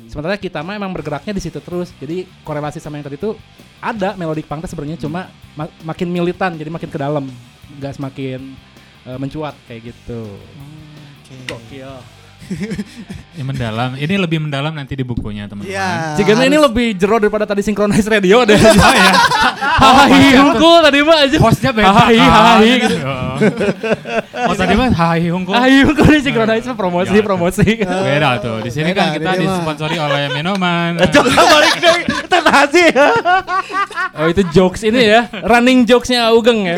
Sementara 0.06 0.38
kita 0.38 0.62
mah 0.62 0.78
emang 0.78 0.94
bergeraknya 0.94 1.34
di 1.34 1.42
situ 1.42 1.58
terus. 1.58 1.90
Jadi 1.98 2.30
korelasi 2.44 2.78
sama 2.78 3.02
yang 3.02 3.08
tadi 3.08 3.18
itu 3.18 3.34
ada 3.80 4.14
melodic 4.14 4.46
punk 4.46 4.62
teh 4.62 4.70
sebenarnya 4.70 5.02
cuma 5.02 5.26
ma- 5.56 5.74
makin 5.82 6.06
militan 6.06 6.54
jadi 6.54 6.70
makin 6.70 6.86
ke 6.86 7.00
dalam, 7.00 7.26
enggak 7.74 7.98
semakin 7.98 8.40
eh, 9.04 9.18
mencuat 9.18 9.58
kayak 9.66 9.90
gitu. 9.90 10.38
Oke. 11.24 11.36
Gokil. 11.50 11.92
Ini 13.34 13.44
mendalam. 13.44 13.98
Ini 13.98 14.16
lebih 14.16 14.40
mendalam 14.46 14.74
nanti 14.74 14.94
di 14.94 15.02
bukunya 15.02 15.50
teman-teman. 15.50 15.74
Iya. 15.74 16.16
Jika 16.22 16.38
ini 16.46 16.54
lebih 16.54 16.94
jero 16.94 17.18
daripada 17.18 17.50
tadi 17.50 17.66
synchronize 17.66 18.06
radio 18.06 18.46
deh. 18.46 18.58
Oh 19.74 20.06
ya. 20.06 20.06
Hahaha, 20.06 20.38
hungkul 20.38 20.78
tadi 20.86 21.00
mah 21.02 21.18
aja. 21.26 21.38
Hostnya 21.42 21.72
beda. 21.74 21.90
Hahaha, 21.90 22.14
kan? 22.14 22.30
hahaha 22.30 22.54
gitu. 22.62 22.96
Oh. 23.02 23.36
Oh 24.52 24.54
tadi 24.54 24.74
mah 24.78 24.90
hai 24.94 25.24
hungkul. 25.34 25.54
Hahaha, 25.56 25.82
hungkul 25.90 26.06
di 26.14 26.22
synchronize 26.22 26.66
mah 26.70 26.78
promosi, 26.78 27.16
Ya. 27.18 27.24
promosi. 27.26 27.66
Beda 27.82 28.38
tuh. 28.38 28.62
Di 28.62 28.70
sini 28.70 28.94
kan 28.94 29.18
kita 29.18 29.34
disponsori 29.34 29.98
oleh 29.98 30.30
minuman. 30.30 31.02
Coba 31.16 31.32
balik 31.34 31.76
deh. 31.82 32.00
Tenang 32.30 32.68
sih. 32.70 32.88
Oh 34.14 34.28
itu 34.30 34.42
jokes 34.54 34.86
ini 34.86 35.10
ya, 35.10 35.26
running 35.42 35.90
jokesnya 35.90 36.30
Ugeng 36.32 36.70
ya. 36.70 36.78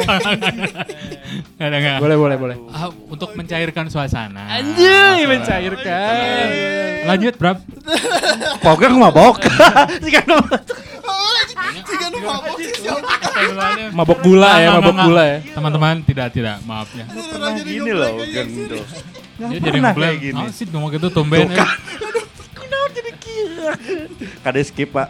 Nggak 1.56 1.68
ada 1.72 1.78
nggak. 1.80 1.98
Boleh, 2.04 2.18
boleh, 2.20 2.36
boleh. 2.36 2.58
Ah, 2.68 2.92
untuk 2.92 3.32
mencairkan 3.32 3.88
suasana. 3.88 4.44
Anjay, 4.60 5.24
mencairkan. 5.24 6.48
Lanjut, 7.08 7.34
Brab. 7.40 7.64
Pokoknya 8.60 8.92
aku 8.92 9.00
mabok. 9.00 9.36
Mabok? 12.26 12.60
Mabok 13.96 14.20
gula 14.20 14.52
ya, 14.60 14.70
mabok 14.80 14.96
gula 15.08 15.24
ya. 15.24 15.38
Teman-teman, 15.56 15.96
tidak, 16.04 16.28
tidak. 16.36 16.58
Maaf 16.68 16.92
ya. 16.92 17.06
Gini 17.64 17.92
loh, 17.96 18.20
gendong. 18.20 18.86
Dia 19.36 19.60
jadi 19.60 19.80
kayak 19.80 20.18
gini. 20.20 20.44
Oh, 20.44 20.52
sih 20.52 20.66
ngomong 20.68 20.92
gitu 20.96 21.08
tumben. 21.12 21.48
Tuh, 22.66 22.86
kan. 22.86 23.76
Kade 24.42 24.62
skip 24.62 24.90
pak. 24.90 25.10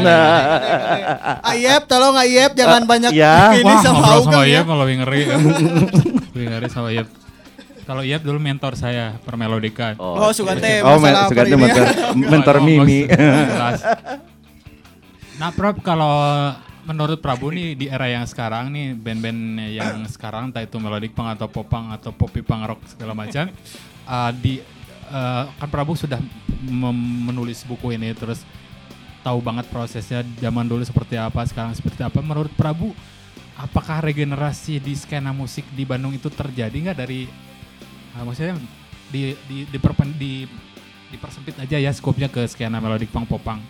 Nah, 0.00 0.32
Ayep, 1.44 1.84
tolong 1.84 2.14
Ayep 2.14 2.52
jangan 2.52 2.82
banyak 2.82 3.10
ya. 3.10 3.52
ini 3.54 3.64
Wah, 3.64 3.80
sama 3.80 4.00
Ugeng 4.16 4.24
sama 4.30 4.42
ya. 4.42 4.60
Iyep 4.60 4.64
malah 4.64 4.84
lebih 4.84 4.96
ngeri. 5.00 5.20
lebih 6.30 6.46
ngeri 6.48 6.68
sama 6.68 6.88
Iyep. 6.90 7.08
Kalau 7.84 8.00
Iyep 8.00 8.20
dulu 8.20 8.38
mentor 8.38 8.74
saya 8.74 9.16
permelodikan. 9.20 9.96
Oh, 9.98 10.32
Sugante 10.32 10.80
Oh, 10.80 10.96
men- 10.96 11.12
masalah 11.12 11.28
Sugante 11.28 11.50
per 11.50 11.58
ini 11.58 11.62
ya. 11.62 11.66
mentor, 11.66 11.86
mentor 12.16 12.56
Oh, 12.56 12.62
Mimi. 12.62 13.00
Nah, 15.34 15.50
Prof, 15.50 15.76
kalau 15.80 16.14
menurut 16.84 17.18
Prabu 17.18 17.48
nih 17.48 17.74
di 17.74 17.86
era 17.88 18.06
yang 18.06 18.22
sekarang 18.22 18.68
nih 18.68 18.92
band-band 18.92 19.40
yang 19.68 20.04
sekarang 20.06 20.52
entah 20.52 20.60
itu 20.60 20.76
melodic 20.76 21.10
punk 21.10 21.32
atau 21.32 21.48
popang 21.48 21.88
atau 21.90 22.12
poppy 22.12 22.44
punk 22.44 22.62
rock 22.66 22.80
segala 22.86 23.16
macam 23.16 23.48
uh, 24.04 24.30
di 24.30 24.60
uh, 25.10 25.44
kan 25.58 25.68
Prabu 25.68 25.96
sudah 25.98 26.20
menulis 27.24 27.64
buku 27.64 27.96
ini 27.96 28.12
terus 28.16 28.42
tahu 29.24 29.40
banget 29.40 29.68
prosesnya 29.72 30.20
zaman 30.40 30.68
dulu 30.68 30.84
seperti 30.84 31.16
apa 31.16 31.44
sekarang 31.48 31.72
seperti 31.72 32.04
apa 32.04 32.20
menurut 32.20 32.52
Prabu 32.52 32.92
apakah 33.56 34.04
regenerasi 34.04 34.82
di 34.82 34.92
skena 34.96 35.32
musik 35.32 35.64
di 35.72 35.84
Bandung 35.88 36.12
itu 36.12 36.28
terjadi 36.28 36.74
nggak 36.74 36.98
dari 36.98 37.28
uh, 38.16 38.22
maksudnya 38.24 38.56
di 39.08 39.36
di 39.48 39.68
di, 39.68 39.78
perpen- 39.78 40.16
di 40.16 40.44
dipersempit 41.14 41.62
aja 41.62 41.78
ya 41.78 41.92
skopnya 41.94 42.26
ke 42.26 42.42
skena 42.50 42.82
melodic 42.82 43.08
punk 43.14 43.30
popang 43.30 43.62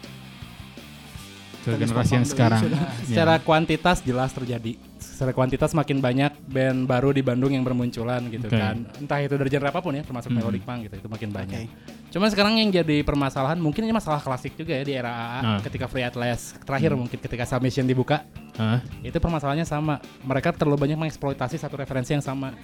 ke 1.65 1.81
generasi 1.81 2.13
yang 2.21 2.29
sekarang. 2.29 2.61
Ya. 2.69 2.93
Secara 3.09 3.41
kuantitas 3.41 4.05
jelas 4.05 4.37
terjadi. 4.37 4.77
Secara 5.05 5.31
kuantitas 5.31 5.71
makin 5.73 6.01
banyak 6.01 6.33
band 6.45 6.85
baru 6.85 7.13
di 7.13 7.21
Bandung 7.21 7.51
yang 7.51 7.61
bermunculan 7.61 8.25
gitu 8.27 8.47
Oke. 8.47 8.57
kan. 8.57 8.89
Entah 8.97 9.21
itu 9.21 9.37
dari 9.37 9.47
genre 9.47 9.69
apa 9.69 9.79
pun 9.79 9.93
ya, 9.93 10.01
termasuk 10.01 10.33
Hmm. 10.33 10.41
melodic 10.41 10.63
punk 10.63 10.89
gitu, 10.89 10.95
itu 10.97 11.09
makin 11.09 11.29
banyak. 11.29 11.61
Oke. 11.61 11.71
Cuman 12.09 12.29
sekarang 12.31 12.55
yang 12.57 12.71
jadi 12.71 13.03
permasalahan 13.03 13.59
mungkin 13.59 13.83
ini 13.83 13.93
masalah 13.93 14.19
klasik 14.19 14.55
juga 14.55 14.73
ya 14.73 14.83
di 14.83 14.93
era 14.93 15.11
AA 15.11 15.41
Ah. 15.45 15.59
ketika 15.61 15.85
Free 15.85 16.03
Atlas 16.03 16.55
terakhir 16.59 16.95
mungkin 16.95 17.19
ketika 17.19 17.45
Submission 17.45 17.85
dibuka 17.85 18.25
Hah? 18.55 18.81
itu 19.01 19.15
permasalahannya 19.15 19.65
sama. 19.65 19.99
Mereka 20.21 20.55
terlalu 20.55 20.79
banyak 20.81 20.97
mengeksploitasi 20.97 21.59
satu 21.59 21.75
referensi 21.75 22.11
yang 22.11 22.23
sama. 22.23 22.55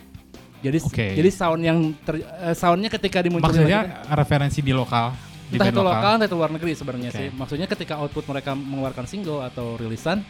Jadi 0.60 0.78
Oke. 0.80 1.06
jadi 1.16 1.30
sound 1.30 1.60
yang 1.60 1.78
ter, 1.98 2.20
eh, 2.20 2.52
soundnya 2.52 2.88
ketika 2.88 3.20
dimunculkan 3.20 3.56
maksudnya 3.58 3.80
referensi 4.12 4.60
di 4.60 4.70
lokal 4.70 5.16
di 5.48 5.56
entah 5.56 5.66
itu 5.66 5.80
lokal 5.80 6.12
entah 6.14 6.28
itu 6.28 6.36
luar 6.36 6.52
negeri 6.52 6.72
sebenarnya 6.76 7.10
Oke. 7.10 7.16
sih. 7.16 7.28
Maksudnya 7.32 7.66
ketika 7.66 7.96
output 7.96 8.28
mereka 8.28 8.52
mengeluarkan 8.52 9.02
single 9.02 9.40
atau 9.40 9.74
rilisan 9.74 10.20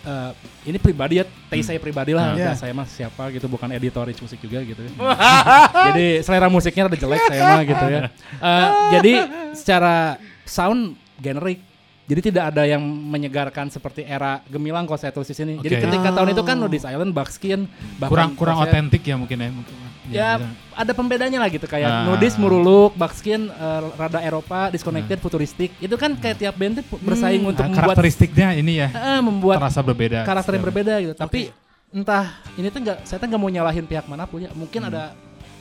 eh, 0.00 0.30
ini 0.64 0.76
pribadi 0.76 1.18
ya, 1.18 1.24
taste 1.48 1.66
saya 1.66 1.78
pribadi 1.78 2.12
lah, 2.12 2.30
Hmm. 2.30 2.36
udah 2.36 2.52
Iya. 2.52 2.58
saya 2.58 2.72
mah 2.72 2.84
siapa 2.84 3.30
gitu, 3.30 3.46
bukan 3.46 3.68
editor 3.70 4.04
Rich 4.04 4.20
musik 4.20 4.38
juga 4.38 4.60
gitu. 4.60 4.78
ya. 4.78 4.90
jadi 5.88 6.06
selera 6.20 6.46
musiknya 6.46 6.86
ada 6.86 6.96
jelek 6.96 7.22
saya 7.24 7.42
mah 7.44 7.62
gitu 7.62 7.84
ya. 7.86 8.00
Eh, 8.38 8.68
jadi 8.92 9.12
secara 9.52 10.16
sound 10.42 10.92
generik. 11.16 11.60
Jadi 12.08 12.32
tidak 12.32 12.56
ada 12.56 12.64
yang 12.64 12.80
menyegarkan 12.80 13.68
seperti 13.68 14.00
era 14.00 14.40
gemilang 14.48 14.88
kalau 14.88 14.96
saya 14.96 15.12
tulis 15.12 15.28
di 15.28 15.36
sini. 15.36 15.60
Jadi 15.60 15.76
Oke. 15.76 15.84
ketika 15.84 16.08
tahun 16.10 16.32
itu 16.32 16.40
kan 16.40 16.56
Oh. 16.56 16.64
Notice 16.64 16.88
Island, 16.88 17.12
Buckskin, 17.12 17.68
kurang 18.00 18.32
kurang 18.32 18.56
otentik 18.58 19.04
ya 19.04 19.12
mungkin 19.12 19.36
ya 19.36 19.52
mungkin. 19.52 19.74
Ya 20.10 20.40
ada 20.72 20.92
pembedanya 20.92 21.38
lah 21.38 21.48
gitu 21.48 21.64
kayak 21.64 21.86
Ah. 21.86 22.04
nudis 22.04 22.34
muruluk, 22.34 22.94
Buckskin 22.94 23.46
eh, 23.46 23.80
rada 23.94 24.18
Eropa, 24.18 24.68
disconnected, 24.68 25.18
futuristik. 25.18 25.74
Itu 25.76 25.94
kan 25.94 26.14
kayak 26.14 26.38
tiap 26.38 26.54
band 26.54 26.80
tuh 26.80 26.84
bersaing 26.98 27.42
untuk 27.42 27.60
Ah, 27.60 27.68
membuat 27.68 27.94
karakteristiknya 27.94 28.48
ini 28.54 28.72
ya 28.78 28.88
eh, 28.88 29.20
membuat 29.20 29.58
terasa 29.58 29.80
berbeda 29.80 30.22
karakter 30.22 30.52
yang 30.52 30.64
berbeda 30.64 30.94
gitu. 31.00 31.14
Tapi 31.14 31.40
entah 31.88 32.24
ini 32.54 32.68
tuh 32.68 32.80
nggak 32.80 32.98
saya 33.02 33.16
tuh 33.16 33.26
nggak 33.26 33.38
mau 33.38 33.48
nyalahin 33.48 33.84
pihak 33.84 34.04
mana 34.04 34.24
pun 34.24 34.40
ya. 34.40 34.50
Mungkin 34.52 34.80
Hmm. 34.80 34.90
ada 34.90 35.02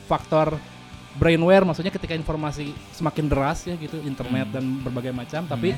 faktor 0.05 0.55
brainware 1.13 1.65
maksudnya 1.65 1.89
ketika 1.89 2.13
informasi 2.13 2.71
semakin 2.91 3.25
deras 3.25 3.63
ya 3.63 3.73
gitu, 3.73 3.97
internet 4.01 4.47
Hmm. 4.47 4.53
dan 4.53 4.63
berbagai 4.81 5.11
macam 5.11 5.41
tapi 5.43 5.73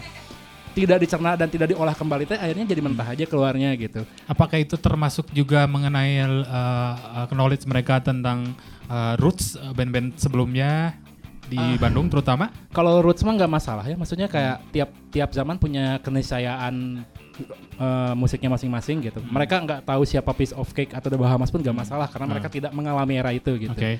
tidak 0.79 0.97
dicerna 1.03 1.35
dan 1.35 1.47
tidak 1.47 1.67
diolah 1.69 1.91
kembali 1.91 2.23
teh 2.23 2.39
akhirnya 2.39 2.63
jadi 2.63 2.79
mentah 2.79 3.07
aja 3.07 3.25
keluarnya 3.27 3.69
gitu. 3.75 4.01
apakah 4.25 4.55
itu 4.55 4.79
termasuk 4.79 5.27
juga 5.31 5.67
mengenai 5.67 6.23
uh, 6.23 6.33
uh, 6.45 7.27
knowledge 7.35 7.67
mereka 7.67 7.99
tentang 7.99 8.55
uh, 8.87 9.19
roots 9.19 9.53
uh, 9.53 9.75
band-band 9.75 10.15
sebelumnya 10.15 10.95
di 11.49 11.57
Ah. 11.57 11.81
Bandung 11.81 12.05
terutama 12.07 12.53
Kalau 12.69 13.01
roots 13.01 13.25
mah 13.25 13.33
nggak 13.33 13.49
masalah 13.49 13.81
ya, 13.81 13.97
maksudnya 13.97 14.29
kayak 14.29 14.69
tiap 14.69 14.89
tiap 15.09 15.33
zaman 15.33 15.57
punya 15.57 15.97
keniscayaan 15.97 17.01
eh, 17.73 18.13
musiknya 18.13 18.53
masing-masing 18.53 19.01
gitu. 19.01 19.17
Hmm. 19.17 19.33
Mereka 19.33 19.55
nggak 19.65 19.81
tahu 19.81 20.05
siapa 20.05 20.29
Piece 20.37 20.53
of 20.53 20.69
Cake 20.69 20.93
atau 20.93 21.09
The 21.09 21.17
Bahamas 21.17 21.49
pun 21.49 21.65
nggak 21.65 21.73
masalah 21.73 22.05
karena 22.05 22.29
Hmm. 22.29 22.33
mereka 22.37 22.49
tidak 22.53 22.69
mengalami 22.69 23.17
era 23.17 23.33
itu 23.33 23.49
gitu. 23.57 23.73
oke 23.73 23.97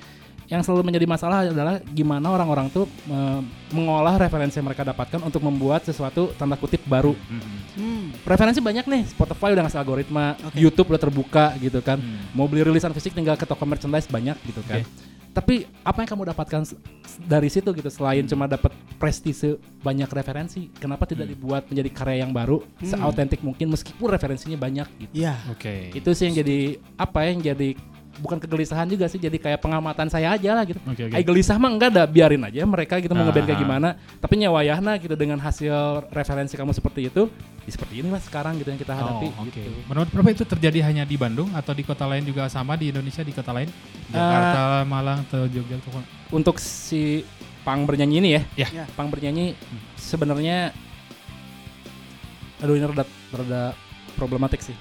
Yang 0.50 0.66
selalu 0.66 0.82
menjadi 0.82 1.06
masalah 1.06 1.46
adalah 1.46 1.78
gimana 1.94 2.26
orang-orang 2.26 2.66
tuh 2.68 2.90
eh, 3.06 3.40
mengolah 3.70 4.18
referensi 4.18 4.58
yang 4.58 4.66
mereka 4.66 4.82
dapatkan 4.82 5.22
untuk 5.22 5.46
membuat 5.46 5.86
sesuatu 5.86 6.34
tanda 6.34 6.58
kutip 6.58 6.82
baru. 6.84 7.14
Mhm. 7.14 7.58
Hmm. 7.78 8.06
Referensi 8.26 8.58
banyak 8.58 8.84
nih, 8.84 9.02
Spotify 9.06 9.54
udah 9.54 9.62
ngasih 9.64 9.78
algoritma, 9.78 10.34
Oke. 10.42 10.58
YouTube 10.58 10.90
udah 10.90 11.00
terbuka 11.00 11.54
gitu 11.62 11.78
kan. 11.80 12.02
Hmm. 12.02 12.34
Mau 12.34 12.50
beli 12.50 12.66
rilisan 12.66 12.90
fisik 12.90 13.14
tinggal 13.14 13.38
ke 13.38 13.46
toko 13.46 13.62
merchandise 13.62 14.10
banyak 14.10 14.34
gitu 14.42 14.60
kan. 14.66 14.82
Tapi 15.30 15.62
apa 15.86 16.02
yang 16.02 16.10
kamu 16.10 16.34
dapatkan 16.34 16.74
dari 17.22 17.46
situ 17.46 17.70
gitu 17.70 17.86
selain 17.86 18.26
cuma 18.26 18.50
dapat 18.50 18.74
prestise 18.98 19.62
banyak 19.78 20.10
referensi, 20.10 20.74
kenapa 20.74 21.06
tidak 21.06 21.30
dibuat 21.30 21.70
menjadi 21.70 21.90
karya 21.94 22.26
yang 22.26 22.34
baru, 22.34 22.58
Hmm. 22.82 22.90
seautentik 22.90 23.38
mungkin 23.38 23.70
meskipun 23.70 24.10
referensinya 24.10 24.58
banyak 24.58 24.90
gitu. 24.98 25.12
Iya. 25.14 25.38
oke 25.46 25.94
Itu 25.94 26.10
sih 26.18 26.26
yang 26.26 26.34
jadi 26.34 26.58
apa 26.98 27.30
yang 27.30 27.38
jadi 27.38 27.78
bukan 28.18 28.42
kegelisahan 28.42 28.90
juga 28.90 29.06
sih, 29.06 29.22
jadi 29.22 29.38
kayak 29.38 29.62
pengamatan 29.62 30.10
saya 30.10 30.34
aja 30.34 30.50
lah 30.52 30.66
gitu. 30.66 30.82
oke 30.82 31.02
oke 31.06 31.14
Ay 31.14 31.22
gelisah 31.22 31.56
mah 31.56 31.70
enggak 31.70 31.94
ada 31.94 32.04
biarin 32.10 32.42
aja 32.42 32.66
mereka 32.66 32.98
gitu 32.98 33.14
mau 33.14 33.22
ngeband 33.22 33.46
kayak 33.46 33.60
gimana. 33.62 33.88
Tapi 34.18 34.34
nyawayahna 34.42 34.98
gitu 34.98 35.14
dengan 35.14 35.38
hasil 35.38 36.08
referensi 36.10 36.58
kamu 36.58 36.74
seperti 36.74 37.06
itu, 37.06 37.30
ya 37.64 37.70
seperti 37.70 38.02
inilah 38.02 38.18
sekarang 38.18 38.58
gitu 38.58 38.68
yang 38.74 38.80
kita 38.80 38.92
hadapi. 38.92 39.28
Oh, 39.30 39.46
oke. 39.46 39.54
gitu. 39.54 39.78
Menurut 39.86 40.08
Bapak 40.10 40.32
itu 40.34 40.44
terjadi 40.44 40.78
hanya 40.90 41.04
di 41.06 41.14
Bandung 41.14 41.48
atau 41.54 41.72
di 41.72 41.86
kota 41.86 42.04
lain 42.04 42.26
juga 42.26 42.50
sama 42.50 42.74
di 42.74 42.90
Indonesia 42.90 43.22
di 43.22 43.32
kota 43.32 43.54
lain? 43.54 43.70
Jakarta, 44.10 44.82
Malang, 44.84 45.22
atau 45.30 45.46
Jogja 45.46 45.78
atau 45.78 46.02
Untuk 46.34 46.58
si 46.58 47.22
Pang 47.62 47.84
bernyanyi 47.84 48.16
ini 48.24 48.30
ya, 48.34 48.42
Ya. 48.56 48.68
Ya. 48.82 48.84
Pang 48.96 49.12
bernyanyi 49.12 49.54
sebenarnya 49.94 50.72
aduh 52.60 52.76
ini 52.76 52.84
rada 52.84 53.04
rada 53.32 53.62
problematik 54.16 54.60
sih. 54.60 54.76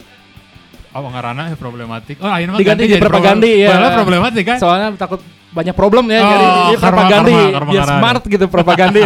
Oh, 0.89 1.06
ngarana 1.06 1.49
ya 1.49 1.56
problematik. 1.56 2.17
Oh, 2.17 2.25
ayeuna 2.25 2.54
mah 2.54 2.60
Diganti 2.60 2.84
ganti 2.84 2.93
jadi 2.93 3.04
propagandi, 3.04 3.52
ya. 3.62 3.69
Padahal 3.69 3.93
problematik 3.95 4.43
kan? 4.43 4.58
Soalnya 4.58 4.88
takut 4.97 5.21
banyak 5.49 5.73
problem 5.73 6.06
ya 6.08 6.19
Oh, 6.19 6.28
jadi 6.28 6.45
dia 6.71 6.78
karma. 6.82 7.84
smart 7.86 8.23
gitu 8.25 8.45
propagandi. 8.45 9.02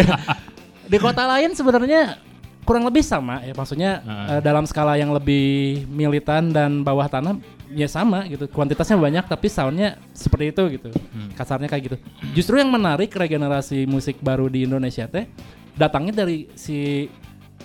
Di 0.92 0.98
kota 0.98 1.24
lain 1.26 1.52
sebenarnya 1.52 2.20
kurang 2.64 2.88
lebih 2.88 3.04
sama 3.04 3.44
ya 3.44 3.52
maksudnya 3.52 3.92
eh, 4.04 4.40
dalam 4.40 4.64
skala 4.64 4.96
yang 4.96 5.12
lebih 5.12 5.44
militan 5.86 6.48
dan 6.48 6.80
bawah 6.80 7.12
tanah 7.12 7.36
ya 7.68 7.92
sama 7.92 8.24
gitu 8.24 8.48
kuantitasnya 8.48 8.96
banyak 8.96 9.28
tapi 9.28 9.52
soundnya 9.52 10.00
seperti 10.12 10.46
itu 10.50 10.64
gitu 10.72 10.90
Hmm. 11.12 11.28
kasarnya 11.36 11.68
kayak 11.68 11.84
gitu 11.84 11.98
justru 12.32 12.58
yang 12.58 12.72
menarik 12.72 13.12
regenerasi 13.12 13.84
musik 13.84 14.16
baru 14.18 14.48
di 14.48 14.64
Indonesia 14.64 15.04
teh 15.06 15.28
datangnya 15.74 16.24
dari 16.24 16.48
si 16.56 17.12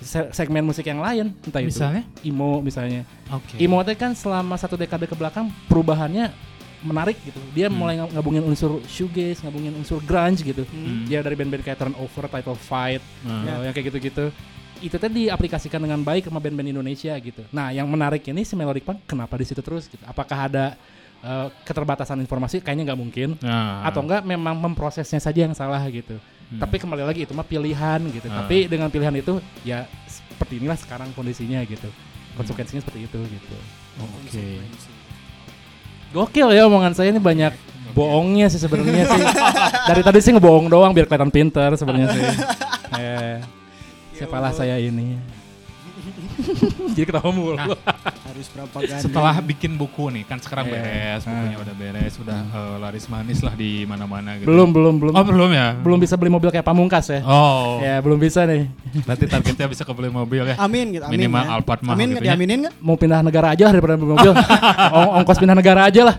se- 0.01 0.31
segmen 0.33 0.63
musik 0.63 0.83
yang 0.83 0.99
lain 0.99 1.35
entah 1.41 1.59
itu 1.59 1.71
Misalnya? 1.71 2.03
emo 2.21 2.59
misalnya 2.59 3.03
Oke. 3.29 3.57
emo 3.57 3.79
teh 3.81 3.95
kan 3.95 4.13
selama 4.13 4.55
satu 4.55 4.75
dekade 4.75 5.05
ke 5.05 5.15
belakang 5.15 5.49
perubahannya 5.67 6.31
menarik 6.79 7.19
gitu 7.21 7.39
dia 7.51 7.67
Hmm. 7.67 7.75
mulai 7.75 7.95
ng- 7.97 8.13
ngabungin 8.13 8.45
unsur 8.45 8.79
shoegaze 8.85 9.43
ngabungin 9.43 9.75
unsur 9.75 9.99
grunge 10.01 10.43
gitu 10.43 10.63
Hmm. 10.65 11.05
dia 11.05 11.19
dari 11.19 11.35
band-band 11.35 11.61
kayak 11.61 11.75
Turnover, 11.77 12.25
Title 12.29 12.55
Fight 12.55 13.03
Hmm. 13.21 13.45
eh, 13.45 13.67
yang 13.67 13.73
kayak 13.73 13.87
gitu-gitu 13.89 14.31
itu 14.79 14.95
teh 14.95 15.11
diaplikasikan 15.11 15.83
dengan 15.83 15.99
baik 16.01 16.25
sama 16.25 16.39
band-band 16.39 16.71
Indonesia 16.71 17.11
gitu. 17.19 17.43
Nah, 17.51 17.75
yang 17.75 17.83
menarik 17.85 18.23
ini 18.23 18.47
si 18.47 18.55
Melodic 18.55 18.87
Punk 18.87 19.03
kenapa 19.05 19.35
di 19.35 19.43
situ 19.43 19.59
terus 19.59 19.91
gitu? 19.91 19.99
Apakah 20.05 20.47
ada 20.47 20.79
eh, 21.19 21.51
keterbatasan 21.67 22.15
informasi? 22.23 22.63
Kayaknya 22.63 22.95
nggak 22.95 23.01
mungkin. 23.03 23.29
Nah. 23.43 23.83
Atau 23.83 24.07
enggak 24.07 24.23
memang 24.23 24.55
memprosesnya 24.55 25.19
saja 25.19 25.43
yang 25.43 25.51
salah 25.51 25.83
gitu. 25.91 26.15
Hmm. 26.49 26.61
Tapi 26.65 26.77
kembali 26.81 27.05
lagi 27.05 27.21
itu 27.29 27.33
mah 27.37 27.45
pilihan 27.45 28.01
gitu. 28.09 28.27
Ah. 28.33 28.45
Tapi 28.45 28.73
dengan 28.73 28.89
pilihan 28.89 29.13
itu 29.21 29.37
ya 29.69 29.85
seperti 30.09 30.65
inilah 30.65 30.81
sekarang 30.81 31.13
kondisinya 31.13 31.61
gitu. 31.69 31.89
Konsekuensinya 32.41 32.81
seperti 32.81 33.05
itu 33.05 33.19
gitu. 33.21 33.57
Oke. 34.01 34.47
Gokil 36.09 36.49
ya 36.57 36.65
omongan 36.65 36.97
saya 36.97 37.13
ini 37.13 37.21
banyak 37.21 37.53
bohongnya 37.93 38.49
sih 38.49 38.57
sebenarnya 38.57 39.05
sih. 39.05 39.23
Dari 39.93 40.01
tadi 40.01 40.19
sih 40.25 40.33
ngebohong 40.33 40.73
doang 40.73 40.97
biar 40.97 41.05
kelihatan 41.05 41.33
pinter 41.33 41.77
sebenarnya 41.77 42.09
sih. 42.13 42.25
Eh, 42.89 43.37
siapalah 44.17 44.49
saya 44.49 44.81
ini. 44.81 45.21
Jadi 46.95 47.05
ketawa 47.05 47.31
mulu. 47.31 47.55
Nah, 47.55 47.75
Harus 48.25 48.47
propaganda. 48.49 49.01
Setelah 49.01 49.35
bikin 49.41 49.75
buku 49.75 50.11
nih, 50.11 50.23
kan 50.23 50.39
sekarang 50.39 50.69
Eh. 50.69 50.73
beres, 50.73 51.23
bukunya 51.23 51.59
udah 51.59 51.75
beres, 51.75 52.15
udah 52.17 52.39
eh, 52.45 52.77
laris 52.79 53.05
manis 53.07 53.39
lah 53.41 53.53
di 53.53 53.83
mana-mana 53.83 54.37
gitu. 54.37 54.47
belum 54.47 54.69
belum 54.71 54.95
belum. 54.97 55.13
Oh, 55.13 55.25
belum 55.25 55.51
ya? 55.51 55.75
Belum 55.77 55.97
bisa 55.97 56.15
beli 56.15 56.29
mobil 56.29 56.49
kayak 56.49 56.63
Pamungkas 56.63 57.09
ya. 57.09 57.21
Oh. 57.23 57.81
Ya, 57.81 57.99
belum 57.99 58.17
bisa 58.17 58.45
nih. 58.45 58.69
Berarti 59.03 59.25
targetnya 59.27 59.67
bisa 59.67 59.83
kebeli 59.83 60.09
mobil 60.09 60.45
ya. 60.45 60.55
Amin 60.57 60.93
gitu. 60.93 61.05
Amin. 61.05 61.19
Minimal 61.19 61.43
ya. 61.43 61.49
Alphard 61.53 61.81
mah 61.83 61.93
Amin 61.93 62.07
gitu 62.07 62.15
nggak 62.15 62.23
ya. 62.23 62.29
diaminin 62.33 62.59
nggak? 62.63 62.75
Mau 62.79 62.95
pindah 62.95 63.21
negara 63.21 63.47
aja 63.51 63.63
lah 63.65 63.73
daripada 63.73 63.95
beli 63.97 64.11
mobil. 64.13 64.33
Ong- 64.99 65.13
ongkos 65.19 65.39
pindah 65.39 65.57
negara 65.57 65.81
aja 65.85 66.03
lah. 66.05 66.17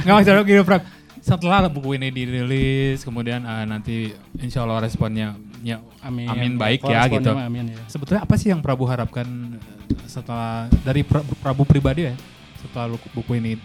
Nggak 0.00 0.14
masalah 0.16 0.42
gini, 0.42 0.62
Prab. 0.62 0.82
Setelah 1.20 1.68
buku 1.68 1.94
ini 1.94 2.08
dirilis, 2.08 3.04
kemudian 3.04 3.44
eh, 3.44 3.64
nanti 3.64 3.96
insya 4.38 4.64
Allah 4.64 4.80
responnya 4.80 5.36
ya, 5.60 5.78
Amin. 6.00 6.26
Amin, 6.26 6.52
baik 6.56 6.84
ya, 6.84 7.06
gitu. 7.08 7.30
Amin 7.32 7.72
ya. 7.72 7.80
Sebetulnya 7.86 8.22
apa 8.24 8.34
sih 8.40 8.48
yang 8.52 8.60
Prabu 8.64 8.84
harapkan 8.88 9.26
eh, 9.56 9.96
setelah 10.08 10.66
dari 10.84 11.04
Pra- 11.04 11.24
Prabu 11.40 11.62
pribadi 11.68 12.10
ya? 12.10 12.14
Setelah 12.60 12.92
buku 12.92 13.40
ini 13.40 13.56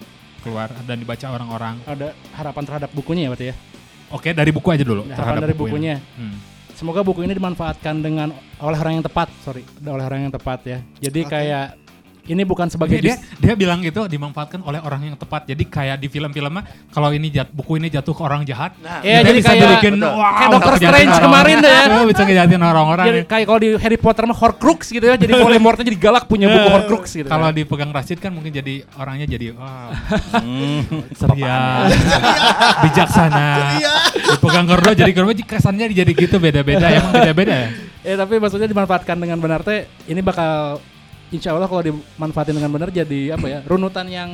keluar 0.43 0.69
dan 0.85 1.01
dibaca 1.01 1.25
orang-orang. 1.31 1.75
Ada 1.89 2.13
harapan 2.37 2.63
terhadap 2.63 2.89
bukunya 2.93 3.27
ya 3.27 3.29
berarti 3.33 3.47
ya. 3.51 3.55
Oke, 4.13 4.29
dari 4.31 4.51
buku 4.53 4.67
aja 4.69 4.85
dulu. 4.85 5.01
Harapan 5.09 5.17
terhadap 5.17 5.41
dari 5.43 5.55
buku 5.57 5.65
ini. 5.65 5.71
bukunya. 5.73 5.95
Hmm. 6.15 6.37
Semoga 6.75 7.01
buku 7.07 7.23
ini 7.23 7.33
dimanfaatkan 7.33 8.03
dengan 8.03 8.35
oleh 8.59 8.77
orang 8.77 8.99
yang 8.99 9.05
tepat, 9.07 9.31
sorry, 9.47 9.63
oleh 9.79 10.03
orang 10.03 10.27
yang 10.27 10.33
tepat 10.35 10.59
ya. 10.67 10.77
Jadi 10.99 11.23
Oke. 11.23 11.31
kayak 11.31 11.67
ini 12.26 12.41
bukan 12.41 12.65
sebagai 12.65 12.97
dia, 12.97 13.15
dia 13.38 13.53
bilang 13.53 13.80
itu 13.80 14.01
dimanfaatkan 14.05 14.59
oleh 14.59 14.80
orang 14.80 15.01
yang 15.03 15.15
tepat. 15.15 15.45
Jadi 15.45 15.63
kayak 15.63 15.97
di 15.97 16.07
film-film 16.07 16.49
mah 16.49 16.63
kalau 16.89 17.09
ini 17.09 17.30
jat, 17.30 17.47
buku 17.47 17.78
ini 17.78 17.88
jatuh 17.88 18.11
ke 18.11 18.21
orang 18.21 18.41
jahat, 18.41 18.73
Iya, 19.01 19.21
kita 19.21 19.26
jadi 19.26 19.38
bisa 19.38 19.49
kayak- 19.51 19.71
bikin 19.78 19.93
betul. 19.97 20.11
wow, 20.11 20.32
kayak 20.32 20.49
Doctor 20.51 20.73
Strange 20.76 21.15
kemarin 21.19 21.55
deh 21.59 21.71
ya. 21.71 21.84
Oh, 21.91 22.05
bisa 22.05 22.21
ngejahatin 22.21 22.61
orang-orang. 22.61 23.05
Jadi 23.05 23.19
kayak 23.23 23.45
kalau 23.45 23.59
di 23.59 23.69
Harry 23.78 23.97
Potter 23.97 24.23
mah 24.26 24.38
Horcrux 24.38 24.82
gitu 24.88 25.05
ya, 25.05 25.15
jadi 25.15 25.32
Voldemortnya 25.39 25.86
jadi 25.86 25.99
galak 25.99 26.26
punya 26.26 26.47
buku 26.47 26.67
Horcrux 26.67 27.05
gitu. 27.13 27.28
Kalau 27.28 27.47
kan. 27.47 27.53
dipegang 27.53 27.91
Rashid 27.93 28.17
kan 28.17 28.34
mungkin 28.34 28.49
jadi 28.49 28.82
orangnya 28.95 29.28
jadi 29.28 29.53
wah, 29.53 29.93
Hmm. 30.36 30.82
ceria, 31.13 31.86
bijaksana. 32.82 33.47
Dipegang 34.15 34.65
Gordo 34.65 34.91
jadi 34.91 35.11
Gordo 35.11 35.34
kesannya 35.38 35.91
jadi 35.91 36.11
gitu 36.11 36.38
beda-beda. 36.38 36.88
Emang 36.89 37.13
beda-beda 37.13 37.55
ya? 37.55 37.69
Eh 38.05 38.13
tapi 38.13 38.38
maksudnya 38.38 38.69
dimanfaatkan 38.69 39.17
dengan 39.17 39.41
benar 39.41 39.65
teh 39.65 39.89
ini 40.05 40.21
bakal 40.21 40.78
insya 41.36 41.51
Allah 41.51 41.67
kalau 41.67 41.83
dimanfaatin 41.83 42.55
dengan 42.55 42.71
benar 42.71 42.89
jadi 42.89 43.36
apa 43.36 43.45
ya 43.45 43.59
runutan 43.67 44.07
yang 44.07 44.29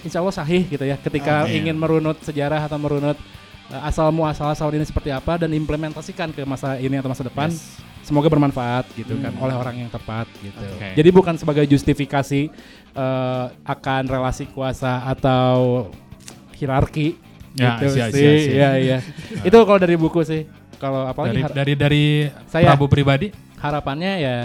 insya 0.00 0.22
Allah 0.22 0.32
sahih 0.32 0.62
gitu 0.64 0.84
ya 0.84 0.94
ketika 0.96 1.44
Oke. 1.44 1.58
ingin 1.58 1.74
merunut 1.74 2.16
sejarah 2.22 2.64
atau 2.64 2.78
merunut 2.78 3.18
uh, 3.68 3.88
asal 3.88 4.08
muasal 4.08 4.52
ini 4.70 4.84
seperti 4.84 5.10
apa 5.10 5.36
dan 5.36 5.50
implementasikan 5.50 6.30
ke 6.30 6.44
masa 6.44 6.78
ini 6.78 6.96
atau 6.96 7.10
masa 7.10 7.24
depan 7.24 7.50
Yes. 7.50 7.80
semoga 8.04 8.28
bermanfaat 8.28 8.84
gitu 9.00 9.16
kan 9.16 9.32
oleh 9.40 9.56
orang 9.56 9.80
yang 9.80 9.88
tepat 9.88 10.28
gitu. 10.44 10.60
Oke. 10.60 10.92
Jadi 10.92 11.08
bukan 11.08 11.40
sebagai 11.40 11.64
justifikasi 11.64 12.52
uh, 12.92 13.48
akan 13.64 14.02
relasi 14.04 14.44
kuasa 14.52 15.08
atau 15.08 15.88
hierarki 16.54 17.16
Ya, 17.54 17.78
gitu 17.78 17.94
sia, 17.94 18.10
sia, 18.10 18.18
sih. 18.18 18.38
sia. 18.44 18.52
Iya 18.52 18.70
iya. 18.76 18.98
Itu 19.46 19.62
kalau 19.62 19.78
dari 19.78 19.94
buku 19.94 20.20
sih. 20.26 20.42
Kalau 20.76 21.06
apalagi 21.06 21.38
Dari 21.38 21.54
dari 21.54 21.72
dari 21.78 22.04
Saya. 22.50 22.74
Prabu 22.74 22.90
pribadi. 22.90 23.30
harapannya 23.56 24.12
ya 24.20 24.36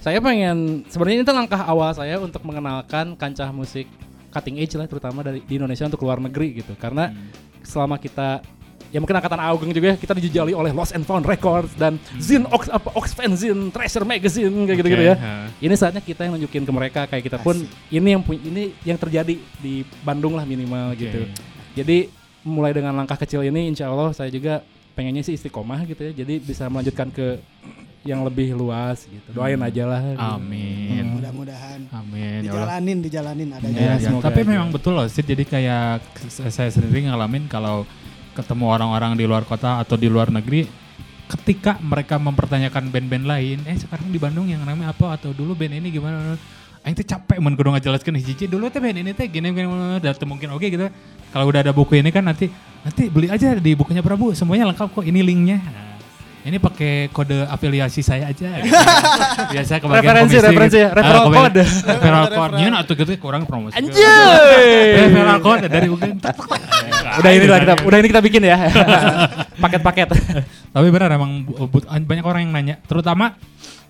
saya 0.00 0.18
pengen 0.18 0.82
sebenarnya 0.86 1.22
itu 1.22 1.30
langkah 1.30 1.62
awal 1.62 1.92
saya 1.92 2.16
untuk 2.16 2.40
mengenalkan 2.42 3.12
kancah 3.14 3.48
musik 3.50 3.84
cutting 4.30 4.56
edge 4.56 4.74
lah 4.74 4.84
terutama 4.84 5.20
dari 5.20 5.40
di 5.40 5.54
Indonesia 5.54 5.84
untuk 5.84 6.00
luar 6.00 6.18
negeri 6.18 6.56
gitu 6.56 6.72
karena 6.74 7.08
Hmm. 7.08 7.28
selama 7.60 7.96
kita 7.96 8.40
ya 8.88 8.98
mungkin 8.98 9.14
angkatan 9.14 9.38
Augeng 9.38 9.70
juga 9.70 9.92
ya 9.92 9.96
kita 9.96 10.12
dijejali 10.12 10.50
oleh 10.50 10.70
Lost 10.70 10.90
and 10.90 11.04
Found 11.04 11.22
Records 11.22 11.70
dan 11.74 11.94
Zin 12.16 12.42
Ox 12.44 12.66
apa 12.66 12.90
Oxfam 12.92 13.34
Zin 13.34 13.70
Treasure 13.70 14.02
Magazine 14.02 14.50
kayak 14.64 14.78
gitu-gitu 14.80 15.04
Hmm. 15.04 15.12
Oke, 15.12 15.20
ya. 15.20 15.26
ha. 15.36 15.46
Ini 15.58 15.74
saatnya 15.76 16.00
kita 16.00 16.20
yang 16.24 16.32
nunjukin 16.34 16.62
ke 16.62 16.72
mereka 16.72 17.00
kayak 17.04 17.22
kita 17.22 17.38
pun 17.38 17.54
ini 17.88 18.08
yang 18.08 18.22
ini 18.26 18.62
yang 18.82 18.96
terjadi 18.96 19.34
di 19.36 19.74
Bandung 20.00 20.34
lah 20.34 20.42
minimal 20.42 20.90
Oke. 20.90 21.06
gitu. 21.06 21.20
Jadi 21.76 22.10
mulai 22.40 22.72
dengan 22.72 22.90
langkah 22.92 23.14
kecil 23.14 23.44
ini 23.44 23.68
insya 23.68 23.86
Allah 23.86 24.10
saya 24.10 24.26
juga 24.26 24.64
pengennya 24.92 25.22
sih 25.22 25.36
istiqomah 25.36 25.84
gitu 25.84 26.02
ya. 26.02 26.12
Jadi 26.16 26.40
bisa 26.40 26.66
melanjutkan 26.66 27.10
ke 27.10 27.38
yang 28.00 28.24
lebih 28.24 28.56
luas 28.56 29.04
gitu. 29.04 29.28
Doain 29.36 29.60
aja 29.60 29.84
lah. 29.84 30.00
gitu. 30.00 30.20
Amin. 30.20 31.20
Mudah-mudahan 31.20 31.80
Amin. 31.92 32.40
Ya 32.48 32.52
dijalanin, 32.52 32.98
dijalanin 33.04 33.48
ada 33.52 33.66
Ya, 33.68 33.76
Ya, 33.76 33.92
ya. 33.96 34.08
semoga 34.08 34.32
Tapi 34.32 34.40
aja. 34.40 34.48
memang 34.56 34.68
betul 34.72 34.92
loh, 34.96 35.04
Sid. 35.04 35.28
Jadi 35.28 35.44
kayak 35.44 36.00
saya 36.48 36.70
sendiri 36.72 37.04
ngalamin 37.06 37.44
kalau 37.44 37.84
ketemu 38.32 38.64
orang-orang 38.72 39.12
di 39.20 39.28
luar 39.28 39.44
kota 39.44 39.84
atau 39.84 40.00
di 40.00 40.08
luar 40.08 40.32
negeri, 40.32 40.64
ketika 41.28 41.76
mereka 41.78 42.16
mempertanyakan 42.16 42.88
band-band 42.88 43.26
lain, 43.28 43.58
eh 43.68 43.76
sekarang 43.76 44.08
di 44.08 44.16
Bandung 44.16 44.48
yang 44.48 44.64
namanya 44.64 44.96
apa 44.96 45.20
atau 45.20 45.36
dulu 45.36 45.52
band 45.52 45.76
ini 45.76 45.92
gimana? 45.92 46.40
Aing 46.80 46.96
teh 46.96 47.04
capek 47.04 47.36
mun 47.36 47.52
kudu 47.52 47.76
ngajelaskeun 47.76 48.16
hiji 48.16 48.48
dulu 48.48 48.72
teh 48.72 48.80
band 48.80 48.96
ini 48.96 49.12
teh 49.12 49.28
gini 49.28 49.52
gini 49.52 49.68
teu 50.00 50.24
mungkin 50.24 50.56
oke 50.56 50.64
gitu. 50.64 50.88
Kalau 51.28 51.44
udah 51.44 51.60
ada 51.60 51.76
buku 51.76 52.00
ini 52.00 52.08
kan 52.08 52.24
nanti 52.24 52.48
nanti 52.80 53.12
beli 53.12 53.28
aja 53.28 53.52
di 53.52 53.76
bukunya 53.76 54.00
Prabu, 54.00 54.32
semuanya 54.32 54.72
lengkap 54.72 54.88
kok. 54.88 55.04
Ini 55.04 55.20
linknya. 55.20 55.60
Nah, 55.60 55.89
ini 56.40 56.56
pakai 56.56 57.12
kode 57.12 57.44
afiliasi 57.44 58.00
saya 58.00 58.32
aja. 58.32 58.48
Gitu. 58.60 58.72
Biasa 59.52 59.72
kebagian 59.76 60.00
Referensi, 60.00 60.34
komisi 60.34 60.46
referensi 60.48 60.76
gitu. 60.76 60.84
ya, 60.84 60.88
referral 60.90 61.24
kebagian- 61.28 61.44
code. 61.44 61.62
Referral 61.84 62.26
code. 62.32 62.54
Nyeun 62.56 62.74
atuh 62.74 62.94
gitu 62.96 63.10
kurang 63.20 63.42
promosi. 63.44 63.74
Anjay. 63.76 65.04
Referral 65.04 65.38
code 65.40 65.66
dari 65.68 65.86
Ugeng. 65.88 66.16
udah 67.20 67.32
ini 67.32 67.46
lah 67.48 67.58
kita, 67.60 67.74
udah 67.84 67.98
ini 68.00 68.08
kita 68.08 68.22
bikin 68.22 68.42
ya. 68.44 68.56
Paket-paket. 69.62 70.08
Tapi 70.72 70.86
benar 70.88 71.12
emang 71.12 71.44
banyak 71.84 72.24
orang 72.24 72.40
yang 72.48 72.52
nanya, 72.54 72.74
terutama 72.88 73.36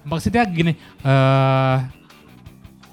maksudnya 0.03 0.43
gini, 0.49 0.75
eh 1.05 1.77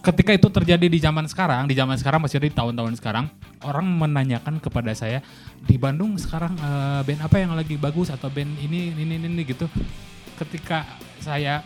ketika 0.08 0.32
itu 0.32 0.48
terjadi 0.48 0.88
di 0.88 1.00
zaman 1.04 1.28
sekarang, 1.28 1.68
di 1.68 1.76
zaman 1.76 2.00
sekarang 2.00 2.24
masih 2.24 2.40
di 2.40 2.48
tahun-tahun 2.56 2.96
sekarang, 2.96 3.28
orang 3.68 3.84
menanyakan 3.84 4.64
kepada 4.64 4.96
saya 4.96 5.20
di 5.68 5.76
Bandung 5.76 6.16
sekarang 6.16 6.56
eh, 6.56 7.02
band 7.04 7.22
apa 7.28 7.36
yang 7.44 7.52
lagi 7.52 7.76
bagus 7.76 8.08
atau 8.08 8.32
band 8.32 8.56
ini 8.64 8.96
ini 8.96 9.04
ini, 9.04 9.28
ini 9.28 9.44
gitu. 9.44 9.68
Ketika 10.40 10.88
saya 11.20 11.60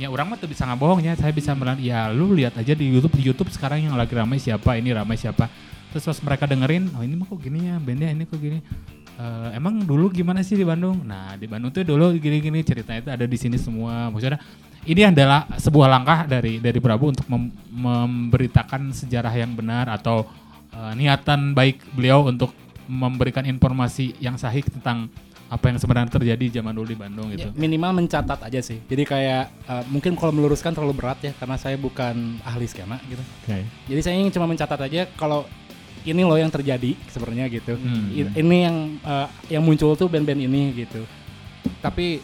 ya 0.00 0.08
orang 0.08 0.32
mah 0.32 0.38
tuh 0.40 0.48
bisa 0.48 0.64
ngabohongnya, 0.64 1.20
saya 1.20 1.36
bisa 1.36 1.52
bilang 1.52 1.76
ya 1.76 2.08
lu 2.08 2.32
lihat 2.32 2.56
aja 2.56 2.72
di 2.72 2.88
YouTube, 2.88 3.12
di 3.12 3.22
YouTube 3.28 3.52
sekarang 3.52 3.84
yang 3.84 3.92
lagi 3.92 4.16
ramai 4.16 4.40
siapa, 4.40 4.80
ini 4.80 4.96
ramai 4.96 5.20
siapa. 5.20 5.52
Terus 5.92 6.04
pas 6.08 6.18
mereka 6.24 6.44
dengerin, 6.48 6.92
oh 6.96 7.04
ini 7.04 7.14
mah 7.16 7.28
kok 7.28 7.40
gini 7.40 7.68
ya, 7.68 7.76
bandnya 7.76 8.08
ini 8.08 8.24
kok 8.24 8.40
gini. 8.40 8.60
Eh, 9.16 9.48
emang 9.56 9.80
dulu 9.80 10.12
gimana 10.12 10.44
sih 10.44 10.60
di 10.60 10.64
Bandung? 10.64 11.00
Nah 11.04 11.40
di 11.40 11.48
Bandung 11.48 11.72
tuh 11.72 11.80
dulu 11.88 12.12
gini-gini 12.20 12.60
ceritanya 12.60 13.00
itu 13.00 13.10
ada 13.12 13.24
di 13.24 13.36
sini 13.40 13.56
semua. 13.56 14.12
Maksudnya 14.12 14.40
ini 14.86 15.02
adalah 15.02 15.50
sebuah 15.58 15.90
langkah 15.90 16.24
dari 16.30 16.62
dari 16.62 16.78
Prabu 16.78 17.10
untuk 17.10 17.26
mem- 17.26 17.52
memberitakan 17.74 18.94
sejarah 18.94 19.34
yang 19.34 19.52
benar 19.52 19.90
atau 19.90 20.24
eh, 20.70 20.92
niatan 20.94 21.52
baik 21.52 21.82
beliau 21.92 22.24
untuk 22.30 22.54
memberikan 22.86 23.42
informasi 23.42 24.14
yang 24.22 24.38
sahih 24.38 24.62
tentang 24.62 25.10
apa 25.46 25.70
yang 25.70 25.78
sebenarnya 25.78 26.10
terjadi 26.10 26.58
zaman 26.58 26.74
dulu 26.74 26.90
di 26.90 26.98
Bandung 26.98 27.30
gitu. 27.30 27.50
Ya, 27.50 27.54
minimal 27.54 28.02
mencatat 28.02 28.46
aja 28.46 28.60
sih. 28.62 28.82
Jadi 28.86 29.02
kayak 29.06 29.44
eh, 29.66 29.84
mungkin 29.90 30.14
kalau 30.14 30.30
meluruskan 30.34 30.74
terlalu 30.74 30.94
berat 31.02 31.18
ya 31.22 31.32
karena 31.34 31.58
saya 31.58 31.74
bukan 31.78 32.38
ahli 32.46 32.66
skema 32.66 32.98
gitu. 33.10 33.22
Oke. 33.46 33.66
Jadi 33.90 34.00
saya 34.02 34.14
ingin 34.18 34.30
cuma 34.34 34.46
mencatat 34.46 34.80
aja 34.86 35.10
kalau 35.18 35.46
ini 36.06 36.22
loh 36.22 36.38
yang 36.38 36.50
terjadi 36.50 36.94
sebenarnya 37.10 37.50
gitu. 37.50 37.74
Hmm. 37.74 38.10
Ini 38.34 38.56
yang 38.70 38.76
eh, 39.02 39.28
yang 39.58 39.62
muncul 39.66 39.98
tuh 39.98 40.06
band-band 40.06 40.38
ini 40.38 40.86
gitu. 40.86 41.02
Tapi 41.82 42.22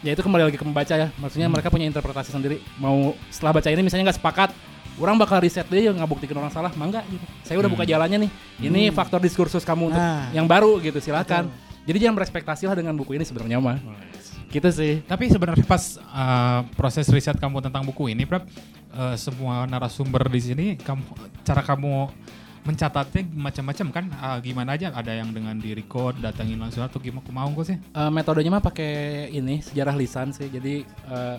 ya 0.00 0.14
itu 0.14 0.22
kembali 0.22 0.42
lagi 0.48 0.56
ke 0.56 0.64
pembaca 0.64 0.94
ya. 0.94 1.08
Maksudnya 1.18 1.46
Hmm. 1.46 1.54
mereka 1.58 1.68
punya 1.68 1.86
interpretasi 1.86 2.30
sendiri. 2.30 2.62
Mau 2.78 3.14
setelah 3.28 3.56
baca 3.58 3.68
ini 3.68 3.82
misalnya 3.82 4.10
nggak 4.10 4.18
sepakat, 4.18 4.50
orang 4.98 5.16
bakal 5.18 5.38
riset 5.38 5.66
dia 5.70 5.90
yang 5.90 5.96
ngabuktikan 5.98 6.36
orang 6.38 6.50
salah, 6.50 6.70
mangga 6.74 7.02
gitu. 7.06 7.24
Saya 7.42 7.56
udah 7.58 7.70
Hmm. 7.70 7.76
buka 7.78 7.84
jalannya 7.86 8.18
nih. 8.26 8.30
Ini 8.66 8.90
faktor 8.90 9.18
diskursus 9.18 9.62
kamu 9.62 9.94
untuk 9.94 10.02
Nah. 10.02 10.30
yang 10.34 10.46
baru 10.46 10.78
gitu, 10.78 10.98
silakan. 10.98 11.50
Jadi 11.88 12.04
jangan 12.04 12.20
berespektasi 12.20 12.68
lah 12.68 12.76
dengan 12.76 12.92
buku 12.92 13.16
ini 13.16 13.24
sebenarnya 13.24 13.58
mah. 13.58 13.80
Gitu 14.48 14.68
sih. 14.72 15.04
Tapi 15.04 15.28
sebenarnya 15.28 15.64
pas 15.64 16.00
uh, 16.08 16.64
proses 16.72 17.04
riset 17.08 17.36
kamu 17.36 17.60
tentang 17.64 17.84
buku 17.84 18.12
ini, 18.12 18.24
Prab, 18.24 18.44
uh, 18.92 19.12
semua 19.16 19.68
narasumber 19.68 20.24
di 20.28 20.40
sini, 20.40 20.66
kamu 20.80 21.04
cara 21.44 21.60
kamu 21.60 22.08
mencatatnya 22.68 23.24
macam-macam 23.24 23.86
kan? 23.88 24.04
Uh, 24.12 24.38
gimana 24.38 24.76
aja? 24.76 24.92
Ada 24.92 25.16
yang 25.16 25.32
dengan 25.32 25.56
di 25.56 25.72
record, 25.72 26.20
datangin 26.20 26.60
langsung 26.60 26.84
atau 26.84 27.00
gimana? 27.00 27.24
Mau 27.26 27.48
kok 27.54 27.64
sih? 27.66 27.76
Eh, 27.80 28.10
metodenya 28.12 28.52
mah 28.52 28.60
pakai 28.60 28.92
ini 29.30 29.58
sejarah 29.58 29.96
lisan 29.96 30.30
sih. 30.30 30.46
Jadi 30.46 30.84
eh, 30.84 31.36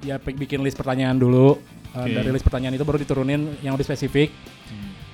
ya 0.00 0.16
bikin 0.16 0.64
list 0.64 0.74
pertanyaan 0.74 1.14
dulu. 1.14 1.60
Eh, 1.90 2.00
Oke. 2.00 2.12
Dari 2.16 2.30
list 2.30 2.42
pertanyaan 2.42 2.72
itu 2.72 2.82
baru 2.82 2.96
diturunin 2.96 3.60
yang 3.60 3.76
lebih 3.76 3.84
spesifik. 3.84 4.32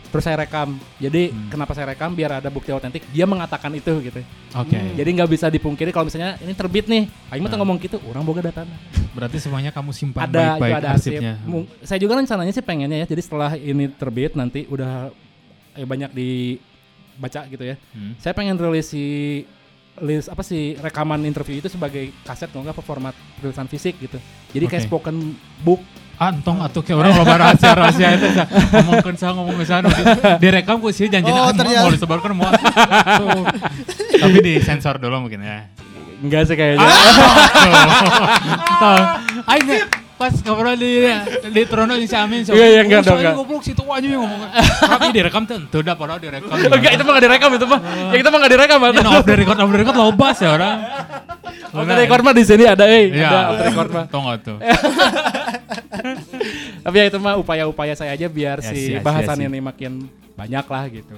Terus 0.07 0.23
saya 0.23 0.39
rekam. 0.39 0.79
Jadi 0.97 1.29
Hmm. 1.29 1.51
kenapa 1.51 1.75
saya 1.75 1.91
rekam? 1.91 2.14
Biar 2.14 2.39
ada 2.39 2.47
bukti 2.47 2.71
otentik. 2.71 3.03
Dia 3.11 3.27
mengatakan 3.27 3.75
itu 3.75 3.91
gitu. 4.01 4.23
Oke. 4.55 4.79
Jadi 4.95 5.09
nggak 5.12 5.29
bisa 5.29 5.51
dipungkiri 5.51 5.91
kalau 5.91 6.07
misalnya 6.07 6.39
ini 6.39 6.55
terbit 6.55 6.87
nih. 6.87 7.11
Aing 7.29 7.43
mah 7.43 7.51
tuh 7.51 7.59
Nah. 7.59 7.67
ngomong 7.67 7.77
gitu. 7.83 7.99
Orang 8.07 8.23
boga 8.23 8.41
data. 8.41 8.62
Berarti 9.12 9.43
semuanya 9.43 9.75
kamu 9.75 9.91
simpan 9.91 10.31
Ada 10.31 10.57
baik-baik 10.57 10.62
juga 10.62 10.79
ada 10.79 10.89
arsip. 10.95 11.11
arsipnya. 11.11 11.35
Saya 11.83 11.99
juga 11.99 12.12
rencananya 12.17 12.53
sih 12.55 12.62
pengennya 12.62 12.99
ya. 13.03 13.07
Jadi 13.09 13.21
setelah 13.21 13.51
ini 13.59 13.85
terbit 13.91 14.39
nanti 14.39 14.64
udah 14.71 15.11
eh, 15.77 15.85
banyak 15.85 16.11
dibaca 16.11 17.41
gitu 17.47 17.64
ya. 17.64 17.77
Hmm. 17.93 18.12
Saya 18.16 18.33
pengen 18.33 18.57
rilis 18.57 18.89
si 18.89 19.05
list 19.97 20.29
apa 20.29 20.41
sih 20.41 20.77
rekaman 20.77 21.24
interview 21.24 21.57
itu 21.57 21.68
sebagai 21.68 22.12
kaset 22.20 22.53
kalau 22.53 22.64
nggak 22.64 22.77
apa 22.77 22.85
format 22.85 23.14
tulisan 23.39 23.64
fisik 23.64 23.97
gitu. 23.97 24.20
Jadi 24.51 24.64
kayak 24.66 24.83
Oke. 24.83 24.89
spoken 24.89 25.16
book. 25.61 25.81
Antong 26.16 26.64
atau 26.64 26.81
kayak 26.81 26.97
orang 26.97 27.12
loba 27.12 27.37
rahasia-rahasia 27.37 28.16
itu 28.16 28.24
Sa. 28.33 28.49
ngomongkan 28.49 29.14
saya 29.20 29.37
ngomong 29.37 29.53
ke 29.53 29.68
sana 29.68 29.85
di, 29.85 30.03
direkam 30.41 30.81
ku 30.81 30.89
sih 30.89 31.12
janjinya 31.12 31.45
Oh, 31.45 31.45
ah, 31.45 31.53
mau- 31.53 31.61
ternyata. 31.61 31.85
mau 31.85 31.93
disebarkan 31.93 32.31
mau 32.33 32.49
tapi 34.16 34.39
disensor 34.41 34.97
dulu 34.97 35.29
mungkin 35.29 35.45
ya 35.45 35.68
Enggak 36.16 36.49
sih 36.49 36.57
kayaknya. 36.57 36.89
Tuh. 38.81 39.05
Pas 40.17 40.33
ngobrol 40.33 40.75
di 40.75 41.05
di 41.47 41.62
Trono 41.64 41.93
di 41.93 42.05
si 42.05 42.17
Amin 42.17 42.41
so, 42.41 42.51
Iya, 42.51 42.67
iya, 42.67 42.81
enggak 42.83 43.01
"Oh, 43.01 43.05
dong, 43.05 43.12
soalnya 43.12 43.31
enggak." 43.31 43.41
goblok 43.45 43.62
situ 43.62 43.83
aja 43.85 44.07
yang 44.07 44.23
ngomong 44.23 44.41
tapi 44.81 45.07
direkam 45.12 45.43
tuh 45.45 45.59
tuh 45.69 45.79
udah 45.81 45.95
padahal 45.95 46.17
direkam 46.19 46.49
Enggak 46.73 46.91
itu 46.91 47.03
mah 47.03 47.12
nggak 47.12 47.25
direkam 47.27 47.51
itu 47.53 47.67
mah. 47.67 47.81
Ya 47.85 48.17
kita 48.17 48.29
mah 48.29 48.39
nggak 48.41 48.53
direkam 48.53 48.79
Ya, 48.79 48.85
Bang. 48.87 48.93
no, 48.99 49.11
off 49.12 49.25
the 49.25 49.35
record 49.35 49.59
off 49.59 49.69
the 49.69 49.79
record 49.79 49.97
lobas 49.99 50.37
ya 50.39 50.49
orang 50.51 50.77
Off 51.69 51.85
the 51.85 51.97
record 51.99 52.23
mah 52.23 52.33
di 52.33 52.45
sini 52.45 52.64
ada 52.64 52.85
eh. 52.87 53.05
Iya. 53.11 53.29
Ada 53.29 53.41
off 53.43 53.55
the 53.55 53.64
record 53.67 53.89
mah. 53.91 54.05
Nggak 54.09 54.39
tuh 54.43 54.57
Tapi 56.81 56.97
ya 56.97 57.05
itu 57.05 57.19
mah 57.19 57.35
upaya-upaya 57.37 57.93
saya 57.93 58.14
aja 58.14 58.27
biar 58.27 58.59
Ya, 58.59 58.71
si 58.71 58.81
bahasan 58.97 59.43
ini 59.43 59.59
makin 59.59 60.07
banyak 60.33 60.64
lah 60.64 60.85
gitu. 60.89 61.14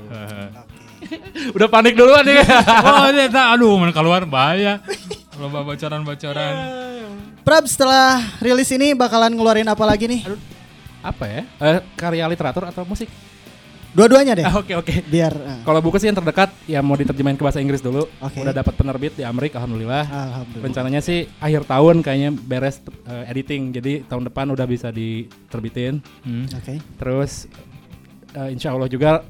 Udah 1.57 1.69
panik 1.69 1.95
duluan 1.95 2.27
nih. 2.27 2.43
oh 2.43 3.07
aduh 3.47 3.79
mana 3.79 3.93
keluar 3.93 4.27
bahaya 4.27 4.83
loba 5.39 5.63
bocoran-bocoran 5.63 6.55
Prab 7.49 7.65
setelah 7.65 8.21
rilis 8.45 8.69
ini 8.77 8.93
bakalan 8.93 9.33
ngeluarin 9.33 9.65
apa 9.65 9.81
lagi 9.89 10.05
nih? 10.05 10.21
apa 11.01 11.25
ya? 11.25 11.43
Eh, 11.57 11.81
karya 11.97 12.29
literatur 12.29 12.69
atau 12.69 12.85
musik? 12.85 13.09
Dua-duanya 13.97 14.37
deh. 14.37 14.45
Ah, 14.45 14.61
Oke 14.61 14.77
oke. 14.77 14.93
Biar 15.09 15.33
eh, 15.33 15.65
Kalau 15.65 15.81
buku 15.81 15.97
sih 15.97 16.13
yang 16.13 16.19
terdekat 16.21 16.53
ya 16.69 16.85
mau 16.85 16.93
diterjemahin 16.93 17.41
ke 17.41 17.45
bahasa 17.49 17.65
Inggris 17.65 17.81
dulu. 17.81 18.05
Oke. 18.21 18.45
Udah 18.45 18.53
dapat 18.53 18.77
penerbit 18.77 19.17
di 19.17 19.25
Amerika 19.25 19.65
alhamdulillah. 19.65 20.05
alhamdulillah. 20.05 20.65
Rencananya 20.69 21.01
sih 21.01 21.25
akhir 21.41 21.65
tahun 21.65 22.05
kayaknya 22.05 22.37
beres 22.37 22.85
eh, 23.09 23.33
editing. 23.33 23.73
Jadi 23.73 24.05
tahun 24.05 24.29
depan 24.29 24.53
udah 24.53 24.69
bisa 24.69 24.93
diterbitin. 24.93 26.05
Hmm. 26.29 26.53
Oke. 26.53 26.85
Terus 27.01 27.49
eh, 28.37 28.53
insya 28.53 28.77
Allah 28.77 28.93
juga 28.93 29.25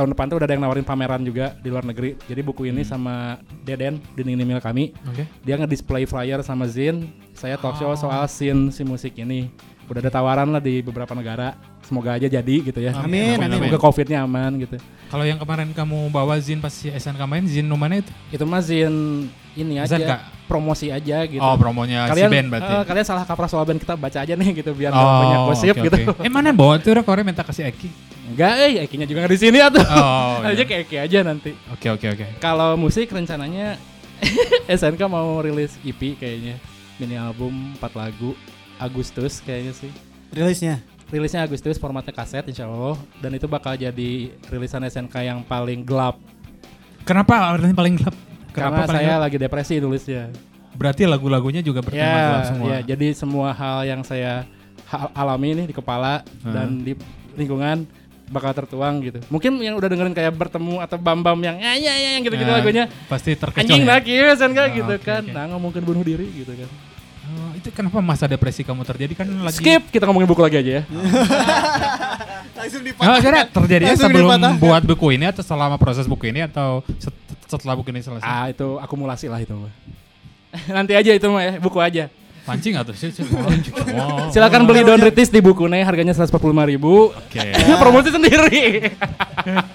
tahun 0.00 0.16
depan 0.16 0.26
tuh 0.32 0.36
udah 0.40 0.46
ada 0.48 0.54
yang 0.56 0.64
nawarin 0.64 0.86
pameran 0.88 1.20
juga 1.20 1.52
di 1.60 1.68
luar 1.68 1.84
negeri. 1.84 2.16
Jadi 2.24 2.40
buku 2.40 2.72
ini 2.72 2.80
sama 2.80 3.36
Deden 3.60 4.00
dinding 4.16 4.40
email 4.40 4.64
kami, 4.64 4.96
Oke. 5.04 5.28
dia 5.44 5.60
nge-display 5.60 6.08
flyer 6.08 6.40
sama 6.40 6.64
Zin. 6.64 7.12
Saya 7.36 7.60
talk 7.60 7.76
show 7.76 7.92
Oh. 7.92 8.00
soal 8.00 8.24
scene 8.24 8.72
si 8.72 8.80
musik 8.80 9.12
ini. 9.20 9.52
Udah 9.92 10.00
ada 10.00 10.08
tawaran 10.08 10.48
lah 10.48 10.62
di 10.62 10.80
beberapa 10.80 11.12
negara. 11.12 11.52
Semoga 11.90 12.14
aja 12.14 12.30
jadi 12.30 12.56
gitu 12.62 12.78
ya. 12.78 12.94
Amin, 12.94 13.34
amin. 13.34 13.66
Semoga 13.66 13.82
covidnya 13.82 14.22
aman 14.22 14.62
gitu. 14.62 14.78
Kalau 15.10 15.26
yang 15.26 15.42
kemarin 15.42 15.74
kamu 15.74 16.06
bawa 16.14 16.38
Zin 16.38 16.62
pas 16.62 16.70
si 16.70 16.86
SNK 16.86 17.18
main, 17.26 17.42
Zin 17.50 17.66
mana 17.66 17.98
itu? 17.98 18.14
Itu 18.30 18.46
mah 18.46 18.62
Zin 18.62 19.26
ini 19.58 19.82
aja. 19.82 19.98
SNK? 19.98 20.12
Promosi 20.46 20.94
aja 20.94 21.26
gitu. 21.26 21.42
Oh, 21.42 21.58
promonya 21.58 22.06
kalian 22.06 22.30
si 22.30 22.34
band 22.38 22.46
berarti. 22.54 22.70
eh, 22.70 22.82
kalian 22.86 23.06
salah 23.10 23.24
kaprah 23.26 23.50
soal 23.50 23.66
band 23.66 23.82
kita 23.82 23.98
baca 23.98 24.18
aja 24.22 24.38
nih 24.38 24.62
gitu 24.62 24.70
biar 24.70 24.94
oh, 24.94 25.02
banyak 25.02 25.40
gosip 25.50 25.74
oke, 25.74 25.82
gitu. 25.90 25.98
oke. 26.14 26.22
Eh 26.22 26.30
mana 26.30 26.54
bawa 26.54 26.78
tuh 26.78 26.94
Kore 27.02 27.26
minta 27.26 27.42
kasih 27.42 27.66
Eki. 27.74 27.90
Enggak, 28.30 28.54
eh 28.62 28.86
Ekinya 28.86 29.06
juga 29.10 29.26
nggak 29.26 29.34
di 29.34 29.40
sini 29.42 29.58
atuh. 29.58 29.82
Oh. 29.82 30.42
aja 30.46 30.54
iya. 30.54 30.62
kayak 30.62 30.82
Eki 30.86 30.96
aja 31.02 31.18
nanti. 31.26 31.50
Oke 31.74 31.90
oke 31.90 32.06
oke. 32.06 32.26
Kalau 32.38 32.78
musik 32.78 33.10
rencananya 33.10 33.74
SNK 34.78 35.02
mau 35.10 35.42
rilis 35.42 35.74
EP 35.82 36.14
kayaknya. 36.14 36.54
Mini 37.02 37.18
album 37.18 37.74
4 37.82 37.98
lagu 37.98 38.38
Agustus 38.78 39.42
kayaknya 39.42 39.74
sih. 39.74 39.90
Rilisnya. 40.30 40.78
Rilisnya 41.10 41.42
Agustus 41.42 41.74
formatnya 41.74 42.10
kaset 42.10 42.42
insya 42.44 42.64
Allah 42.64 42.94
dan 43.18 43.30
itu 43.32 43.44
bakal 43.44 43.74
jadi 43.74 44.10
rilisan 44.46 44.80
SNK 44.80 45.14
yang 45.20 45.38
paling 45.42 45.82
gelap 45.82 46.16
Kenapa 47.02 47.50
orangnya 47.50 47.74
paling 47.74 47.94
gelap? 47.96 48.14
karena 48.50 48.54
Kenapa 48.72 48.80
paling 48.84 48.94
saya 48.96 49.10
gelap? 49.10 49.24
lagi 49.24 49.36
depresi 49.36 49.74
nulisnya. 49.76 50.24
Berarti 50.70 51.02
lagu-lagunya 51.04 51.60
juga 51.60 51.80
bertema 51.80 52.02
Ya, 52.04 52.22
gelap 52.24 52.44
semua. 52.46 52.66
ya, 52.68 52.78
jadi 52.84 53.06
semua 53.12 53.48
hal 53.50 53.78
yang 53.84 54.00
saya 54.00 54.46
alami 55.12 55.54
nih 55.54 55.66
di 55.66 55.74
kepala 55.74 56.22
Hmm. 56.42 56.52
dan 56.52 56.68
di 56.80 56.92
lingkungan 57.34 57.86
bakal 58.26 58.54
tertuang 58.54 58.98
gitu. 59.00 59.18
Mungkin 59.26 59.58
yang 59.58 59.74
udah 59.74 59.86
dengerin 59.86 60.12
kayak 60.12 60.30
bertemu 60.32 60.78
atau 60.78 60.94
bam-bam 60.96 61.34
yang 61.36 61.58
ya 61.58 61.74
ya 61.74 61.94
ya 61.96 62.10
yang 62.12 62.22
gitu-gitu 62.22 62.46
Ya, 62.46 62.56
lagunya. 62.56 62.84
Pasti 63.06 63.34
terkecoh 63.34 63.66
Anjing 63.66 63.82
ya? 63.82 63.88
lagi 63.88 64.12
ya 64.14 64.34
kan 64.34 64.50
Ah, 64.52 64.66
gitu 64.68 64.92
oke, 64.92 65.02
kan. 65.02 65.22
oke. 65.24 65.32
Nah, 65.32 65.44
ngomongin 65.48 65.82
bunuh 65.82 66.02
diri 66.02 66.26
gitu 66.32 66.54
kan. 66.54 66.70
Oh, 67.30 67.54
itu 67.54 67.70
kenapa 67.70 67.98
masa 68.00 68.26
depresi 68.26 68.60
kamu 68.60 68.82
terjadi 68.82 69.14
kan 69.14 69.26
lagi 69.40 69.56
Skip, 69.56 69.86
kita 69.88 70.02
ngomongin 70.02 70.26
buku 70.26 70.42
lagi 70.42 70.58
aja 70.58 70.72
ya. 70.76 70.82
Langsung 72.58 72.82
Oh, 72.98 73.16
kira 73.18 73.40
terjadinya 73.46 73.94
Langsung 73.94 74.10
sebelum 74.10 74.28
dipatahkan. 74.28 74.58
buat 74.58 74.82
buku 74.84 75.06
ini 75.14 75.24
atau 75.26 75.40
selama 75.40 75.76
proses 75.76 76.04
buku 76.04 76.28
ini 76.28 76.42
atau 76.42 76.82
set- 76.98 77.14
setelah 77.46 77.72
buku 77.72 77.88
ini 77.88 78.02
selesai? 78.02 78.26
Ah, 78.26 78.46
itu 78.46 78.76
akumulasi 78.76 79.26
lah 79.26 79.38
itu. 79.38 79.54
Nanti 80.76 80.92
aja 80.92 81.10
itu 81.10 81.26
mah 81.26 81.40
ya, 81.40 81.52
buku 81.56 81.78
aja. 81.78 82.10
Pancing 82.40 82.72
atau 82.74 82.90
sih? 82.90 83.12
Wow. 83.14 84.26
Silakan 84.34 84.64
beli 84.64 84.82
Don 84.82 84.98
Ritis 84.98 85.28
di 85.28 85.38
buku 85.38 85.68
nih, 85.68 85.84
harganya 85.84 86.10
145.000 86.10 86.40
ribu. 86.66 87.12
Oke. 87.12 87.40
Promosi 87.76 88.10
sendiri. 88.10 88.90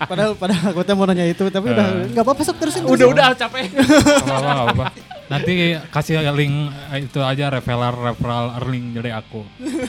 Padahal 0.01 0.33
padahal 0.35 0.73
aku 0.73 0.81
mau 0.93 1.05
nanya 1.05 1.25
itu 1.25 1.45
tapi 1.47 1.71
udah 1.71 1.87
Eh. 2.03 2.11
nggak 2.11 2.23
apa-apa 2.25 2.41
sok 2.41 2.57
terusin. 2.57 2.83
udah 2.83 3.07
udah 3.07 3.25
capek. 3.33 3.69
Gak 3.69 3.85
apa-apa, 4.25 4.41
gak 4.43 4.65
apa-apa. 4.65 4.85
Nanti 5.25 5.73
kasih 5.89 6.21
link 6.37 6.69
eh, 6.93 7.09
itu 7.09 7.17
aja 7.17 7.49
referral 7.49 7.97
referral 7.97 8.45
link 8.69 8.93
dari 8.93 9.09
aku. 9.09 9.41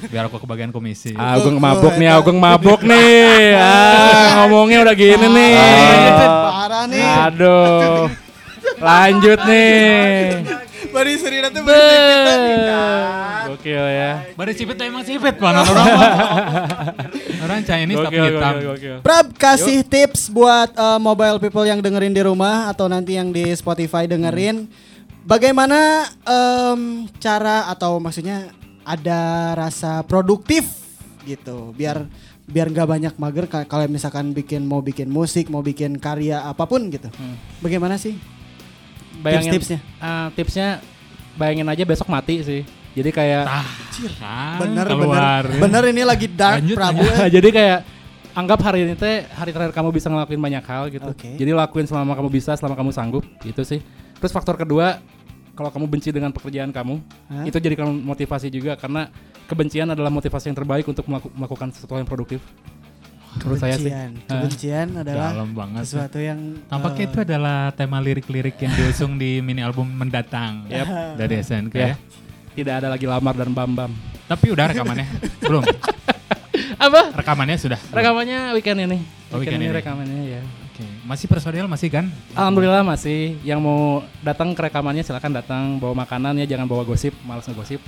Biar 0.09 0.33
aku 0.33 0.41
kebagian 0.41 0.73
komisi. 0.73 1.13
Ah, 1.13 1.37
Agung 1.37 1.61
mabuk 1.61 1.93
nih, 2.01 2.09
Agung 2.09 2.39
mabuk 2.41 2.81
nih. 2.81 3.53
Ah, 3.53 4.45
ngomongnya 4.45 4.81
udah 4.81 4.95
gini 4.97 5.27
nih. 5.29 5.53
Parah 6.25 6.85
nih. 6.89 7.05
Aduh. 7.29 8.09
Lanjut 8.81 9.41
nih. 9.45 9.77
Bari 10.97 11.13
seri 11.21 11.45
nanti 11.45 11.61
Gokil 13.47 13.85
ya. 13.85 14.13
Bari 14.33 14.53
cipit 14.57 14.81
emang 14.81 15.05
cipit 15.05 15.37
mana 15.37 15.61
orang. 15.61 15.87
orang 17.45 17.61
Chinese 17.61 18.01
tapi 18.01 18.17
hitam. 18.17 18.55
Prab 19.05 19.27
kasih 19.37 19.85
tips 19.85 20.33
buat 20.33 20.73
uh, 20.73 20.97
mobile 20.97 21.37
people 21.37 21.69
yang 21.69 21.85
dengerin 21.85 22.17
di 22.17 22.25
rumah 22.25 22.73
atau 22.73 22.89
nanti 22.89 23.21
yang 23.21 23.29
di 23.29 23.53
Spotify 23.53 24.09
dengerin. 24.09 24.65
Bagaimana 25.27 26.07
em, 26.23 26.81
cara 27.19 27.67
atau 27.67 27.99
maksudnya 27.99 28.47
ada 28.81 29.21
rasa 29.57 30.07
produktif 30.07 30.63
gitu 31.21 31.75
biar 31.75 32.07
biar 32.47 32.71
nggak 32.71 32.87
banyak 32.87 33.15
mager 33.17 33.47
ka- 33.47 33.67
kalau 33.67 33.91
misalkan 33.91 34.31
bikin 34.31 34.63
mau 34.63 34.79
bikin 34.79 35.11
musik 35.11 35.51
mau 35.51 35.59
bikin 35.59 35.99
karya 35.99 36.39
apa 36.41 36.63
pun 36.63 36.87
gitu. 36.87 37.11
Hmm. 37.11 37.35
Bagaimana 37.59 37.99
sih? 37.99 38.15
Bayangin 39.19 39.51
Tips-tipsnya. 39.51 39.79
ah, 39.99 40.31
tipsnya 40.31 40.69
bayangin 41.35 41.67
aja 41.67 41.83
besok 41.83 42.07
mati 42.07 42.41
sih. 42.41 42.63
Jadi 42.95 43.11
kayak 43.11 43.45
Ah, 43.45 43.67
Bener 44.57 44.87
keluar. 44.87 45.43
bener 45.43 45.59
bener 45.59 45.83
ini 45.91 46.07
lagi 46.07 46.31
dark 46.31 46.63
Lanjut, 46.63 46.77
Prabu. 46.79 47.03
Nah, 47.03 47.27
jadi 47.37 47.49
kayak 47.51 47.79
anggap 48.33 48.61
hari 48.63 48.87
ini 48.87 48.95
teh 48.95 49.27
hari 49.27 49.51
terakhir 49.51 49.75
kamu 49.75 49.91
bisa 49.91 50.07
ngelakuin 50.07 50.39
banyak 50.39 50.63
hal 50.63 50.87
gitu. 50.89 51.11
Oke. 51.11 51.35
Jadi 51.35 51.51
lakuin 51.51 51.85
selama 51.85 52.15
kamu 52.15 52.31
bisa, 52.31 52.55
selama 52.55 52.79
kamu 52.79 52.95
sanggup, 52.95 53.27
gitu 53.43 53.67
sih. 53.67 53.83
Terus 54.17 54.31
faktor 54.31 54.55
kedua, 54.55 54.97
kalau 55.57 55.71
kamu 55.71 55.87
benci 55.89 56.13
dengan 56.13 56.29
pekerjaan 56.31 56.69
kamu, 56.69 57.01
Hah? 57.27 57.43
itu 57.43 57.57
jadikan 57.57 57.89
motivasi 57.91 58.47
juga 58.47 58.77
karena 58.77 59.09
kebencian 59.45 59.89
adalah 59.89 60.09
motivasi 60.09 60.47
yang 60.47 60.57
terbaik 60.57 60.85
untuk 60.85 61.03
melaku- 61.03 61.33
melakukan 61.33 61.73
sesuatu 61.73 61.97
yang 61.97 62.05
produktif. 62.05 62.45
Menurut 63.37 63.59
saya 63.59 63.75
sih. 63.75 63.89
Kebencian. 63.89 64.11
Kebencian 64.25 64.89
adalah 64.97 65.29
Dalam 65.31 65.51
banget. 65.53 65.83
sesuatu 65.83 66.19
yang 66.19 66.41
Tampaknya 66.67 67.03
eh, 67.03 67.07
itu 67.07 67.19
adalah 67.23 67.59
tema 67.71 67.99
lirik-lirik 67.99 68.57
yang 68.57 68.73
diusung 68.75 69.17
di 69.17 69.41
mini 69.41 69.61
album 69.61 69.85
mendatang 69.87 70.65
Yap. 70.67 71.17
dari 71.17 71.41
SNK 71.41 71.75
Ya. 71.75 71.87
ya. 71.87 71.97
Tidak 72.53 72.75
ada 72.75 72.89
lagi 72.89 73.05
lamar 73.05 73.33
dan 73.35 73.51
bam-bam. 73.51 73.93
Tapi 74.25 74.47
udah 74.49 74.67
rekamannya 74.67 75.05
belum? 75.45 75.65
Apa? 76.77 77.13
Rekamannya 77.15 77.57
sudah. 77.57 77.81
Rekamannya 77.89 78.53
weekend 78.53 78.81
ini. 78.83 78.99
Oh, 79.29 79.37
weekend 79.37 79.61
ini. 79.61 79.69
rekamannya 79.71 80.21
ya. 80.27 80.43
Oke. 80.77 80.85
Masih 81.09 81.25
personil 81.25 81.65
masih 81.65 81.89
kan? 81.89 82.05
Alhamdulillah 82.37 82.85
masih. 82.85 83.41
Yang 83.41 83.65
mau 83.65 84.05
datang 84.21 84.53
ke 84.53 84.61
rekamannya 84.69 85.01
silakan 85.01 85.33
datang 85.33 85.81
bawa 85.81 86.05
makanan 86.05 86.37
ya, 86.37 86.45
jangan 86.45 86.69
bawa 86.69 86.85
gosip, 86.85 87.17
males 87.25 87.49
ngegosip. 87.49 87.81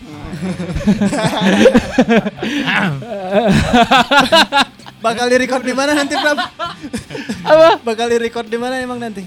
bakal 5.05 5.29
di 5.29 5.37
record 5.37 5.69
di 5.69 5.77
mana 5.77 5.93
nanti 5.93 6.17
Prab? 6.17 6.41
Apa? 7.45 7.77
bakal 7.85 8.09
di 8.09 8.17
record 8.17 8.49
di 8.49 8.57
mana 8.57 8.81
emang 8.81 8.97
nanti? 8.97 9.21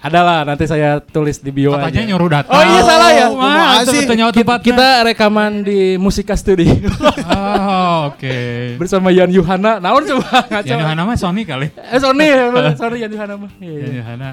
Adalah 0.00 0.48
nanti 0.48 0.64
saya 0.64 0.96
tulis 0.98 1.38
di 1.38 1.52
bio 1.52 1.76
Katanya 1.76 1.92
aja. 1.92 2.08
nyuruh 2.08 2.28
datang. 2.30 2.52
Oh 2.52 2.62
iya, 2.62 2.80
salah 2.80 3.10
ya? 3.12 3.26
Wah, 3.28 3.84
sih? 3.84 4.00
betul 4.00 4.16
nyawa 4.16 4.32
Kita, 4.32 4.54
kita 4.58 4.86
rekaman 5.04 5.60
di 5.60 6.00
Musika 6.00 6.32
Studio 6.32 6.72
Oh, 7.28 8.08
oke. 8.08 8.36
bersama 8.80 9.12
Yan 9.12 9.28
Yuhana. 9.28 9.76
Naon 9.76 10.00
coba 10.02 10.48
ngaco. 10.48 10.64
Yang 10.64 10.80
Yohana 10.80 11.02
mah 11.04 11.16
Sony 11.16 11.42
kali. 11.44 11.68
Eh 11.68 12.00
Sony, 12.00 12.32
Sony 12.80 12.96
Yan 12.98 13.12
Yuhana 13.12 13.34
mah. 13.36 13.50
Iya, 13.56 13.68
iya. 13.70 13.84
Yang 13.84 13.96
Yohana. 14.00 14.28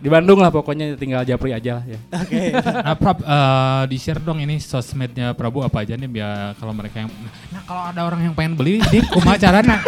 Di 0.00 0.08
Bandung 0.08 0.40
lah 0.40 0.48
pokoknya 0.48 0.96
tinggal 0.96 1.22
Japri 1.28 1.52
aja 1.52 1.80
lah 1.80 1.84
ya. 1.84 1.98
Oke. 2.24 2.56
Nah, 2.56 2.96
Prab, 2.96 3.18
eh, 3.20 3.82
di 3.92 3.96
share 4.00 4.20
dong 4.24 4.40
ini 4.40 4.56
sosmednya 4.56 5.36
Prabu 5.36 5.60
apa 5.60 5.84
aja 5.84 5.94
nih 5.94 6.08
biar 6.08 6.56
kalau 6.56 6.72
mereka 6.72 7.04
yang 7.04 7.12
Nah, 7.52 7.62
kalau 7.68 7.82
ada 7.92 8.00
orang 8.08 8.20
yang 8.24 8.34
pengen 8.34 8.56
beli, 8.56 8.80
di 8.88 9.04
kumaha 9.04 9.36
carana? 9.36 9.84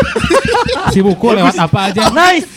si 0.93 1.01
buku 1.01 1.33
lewat 1.33 1.57
apa 1.57 1.79
aja? 1.89 2.13
Nice. 2.13 2.49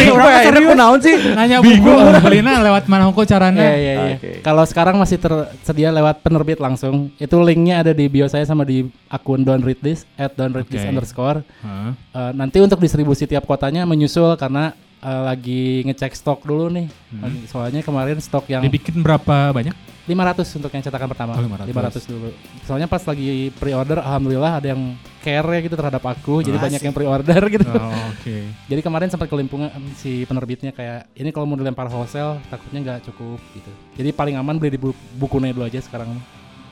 Di 0.00 0.06
orang 0.08 0.36
serius 0.48 0.72
naon 0.72 0.98
sih? 1.04 1.16
nanya 1.36 1.60
buku 1.60 1.92
belinya 2.24 2.60
lewat 2.64 2.88
mana 2.88 3.08
hukum 3.08 3.24
caranya? 3.28 3.60
Iya 3.60 3.76
iya 3.76 3.92
iya. 4.16 4.16
Kalau 4.40 4.64
sekarang 4.64 4.96
masih 4.96 5.20
tersedia 5.20 5.92
lewat 5.92 6.24
penerbit 6.24 6.56
langsung. 6.60 7.12
Itu 7.20 7.40
linknya 7.44 7.84
ada 7.84 7.92
di 7.92 8.08
bio 8.08 8.28
saya 8.28 8.44
sama 8.48 8.64
di 8.64 8.88
akun 9.12 9.44
Don't 9.44 9.60
Read 9.64 9.80
This 9.84 10.08
at 10.16 10.32
Don't 10.36 10.52
Read 10.56 10.68
This 10.68 10.84
underscore. 10.84 11.44
Eh, 11.64 12.32
nanti 12.32 12.60
untuk 12.60 12.80
distribusi 12.80 13.28
tiap 13.28 13.44
kotanya 13.44 13.84
menyusul 13.84 14.36
karena 14.40 14.72
eh, 15.02 15.22
lagi 15.22 15.82
ngecek 15.84 16.14
stok 16.14 16.46
dulu 16.46 16.70
nih. 16.70 16.86
Hmm. 17.10 17.42
Soalnya 17.44 17.82
kemarin 17.82 18.18
stok 18.18 18.46
yang 18.46 18.62
Dibikin 18.62 19.02
berapa 19.02 19.50
banyak? 19.50 19.74
500 20.02 20.58
untuk 20.58 20.70
yang 20.74 20.82
cetakan 20.82 21.06
pertama. 21.14 21.38
Oh, 21.38 21.46
500. 21.46 22.10
dulu. 22.10 22.34
Soalnya 22.66 22.90
pas 22.90 22.98
lagi 23.06 23.54
pre-order 23.54 24.02
alhamdulillah 24.02 24.58
ada 24.58 24.74
yang 24.74 24.98
care 25.22 25.62
gitu 25.62 25.78
terhadap 25.78 26.02
aku. 26.02 26.42
Jadi 26.42 26.58
Oh, 26.58 26.62
banyak 26.62 26.82
asik. 26.82 26.86
yang 26.90 26.94
pre-order 26.94 27.38
gitu. 27.54 27.70
Oh, 27.70 27.94
oke. 28.10 28.36
Jadi 28.66 28.80
kemarin 28.82 29.06
sempat 29.06 29.30
kelimpungan 29.30 29.70
si 29.94 30.26
penerbitnya 30.26 30.74
kayak 30.74 31.06
ini 31.14 31.30
kalau 31.30 31.46
mau 31.46 31.54
dilempar 31.54 31.86
wholesale 31.86 32.42
takutnya 32.50 32.82
nggak 32.82 32.98
cukup 33.06 33.38
gitu. 33.54 33.70
Jadi 33.94 34.10
paling 34.10 34.34
aman 34.34 34.58
beli 34.58 34.74
di 34.74 34.80
bu 34.82 34.90
bukunya 35.14 35.54
dulu 35.54 35.70
aja 35.70 35.78
sekarang. 35.78 36.18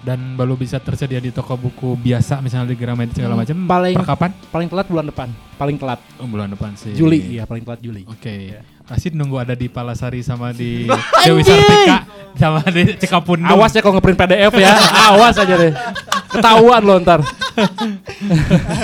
Dan 0.01 0.33
baru 0.33 0.57
bisa 0.57 0.77
tersedia 0.77 1.17
di 1.17 1.29
toko 1.29 1.55
buku 1.55 1.93
biasa 1.95 2.41
misalnya 2.41 2.69
di 2.69 2.79
Gramedia 2.79 3.13
segala 3.15 3.35
Hmm, 3.35 3.43
macam. 3.43 3.57
paling- 3.67 3.93
per 3.95 4.07
kapan? 4.07 4.31
Paling 4.49 4.69
telat 4.69 4.87
bulan 4.87 5.07
depan. 5.07 5.29
Paling 5.55 5.77
telat 5.77 6.01
Oh, 6.17 6.25
bulan 6.25 6.49
depan 6.49 6.73
sih. 6.73 6.93
Juli 6.93 7.37
ya 7.37 7.45
paling 7.45 7.61
telat 7.61 7.79
Juli. 7.79 8.03
Oke. 8.05 8.57
Rasid 8.83 9.13
nunggu 9.13 9.37
ada 9.37 9.53
di 9.53 9.69
Palasari 9.69 10.19
sama 10.21 10.51
di 10.51 10.89
Dewi 11.23 11.43
Sartika 11.43 12.09
sama 12.33 12.65
di 12.67 12.97
Cikapundo. 12.97 13.45
Awas 13.47 13.71
ya 13.71 13.81
kalau 13.81 13.95
ngeprint 13.95 14.19
PDF 14.19 14.53
ya. 14.57 14.73
Awas 15.11 15.37
aja 15.37 15.55
deh. 15.55 15.73
Ketahuan 16.29 16.81
lo 16.81 16.97
ntar. 16.99 17.21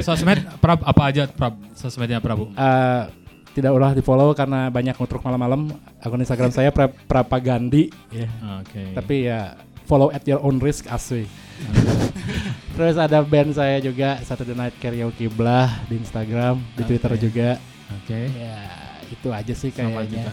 Sosmed 0.00 0.38
Prab 0.58 0.80
apa 0.82 1.02
aja 1.04 1.26
Prab? 1.26 1.56
Sosmednya 1.72 2.18
Prabu. 2.18 2.50
Eh, 2.50 3.02
tidak 3.52 3.72
ulah 3.72 3.92
di 3.92 4.00
follow 4.00 4.32
karena 4.32 4.68
banyak 4.68 4.94
ngutruk 4.94 5.20
malam-malam. 5.20 5.68
Akun 5.98 6.18
Instagram 6.18 6.50
saya 6.50 6.68
pra 6.68 6.88
Prapagandi. 6.88 7.90
ya. 8.10 8.28
Oke. 8.60 8.94
Tapi 8.94 9.16
ya 9.26 9.56
follow 9.84 10.08
at 10.10 10.22
your 10.24 10.40
own 10.40 10.58
risk 10.58 10.86
asli. 10.88 11.26
Terus 12.74 12.96
ada 12.96 13.20
band 13.20 13.52
saya 13.54 13.78
juga 13.78 14.18
Saturday 14.24 14.56
Night 14.56 14.74
Karaoke 14.80 15.28
Blah 15.28 15.84
di 15.86 16.00
Instagram, 16.00 16.58
di 16.74 16.82
Twitter 16.88 17.12
juga. 17.20 17.48
Oke. 18.02 18.20
Ya 18.32 18.56
itu 19.12 19.28
aja 19.28 19.54
sih 19.54 19.68
Sama 19.70 20.00
kayaknya. 20.02 20.08
juga. 20.08 20.32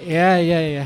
Ya 0.00 0.30
ya 0.40 0.58
ya. 0.80 0.84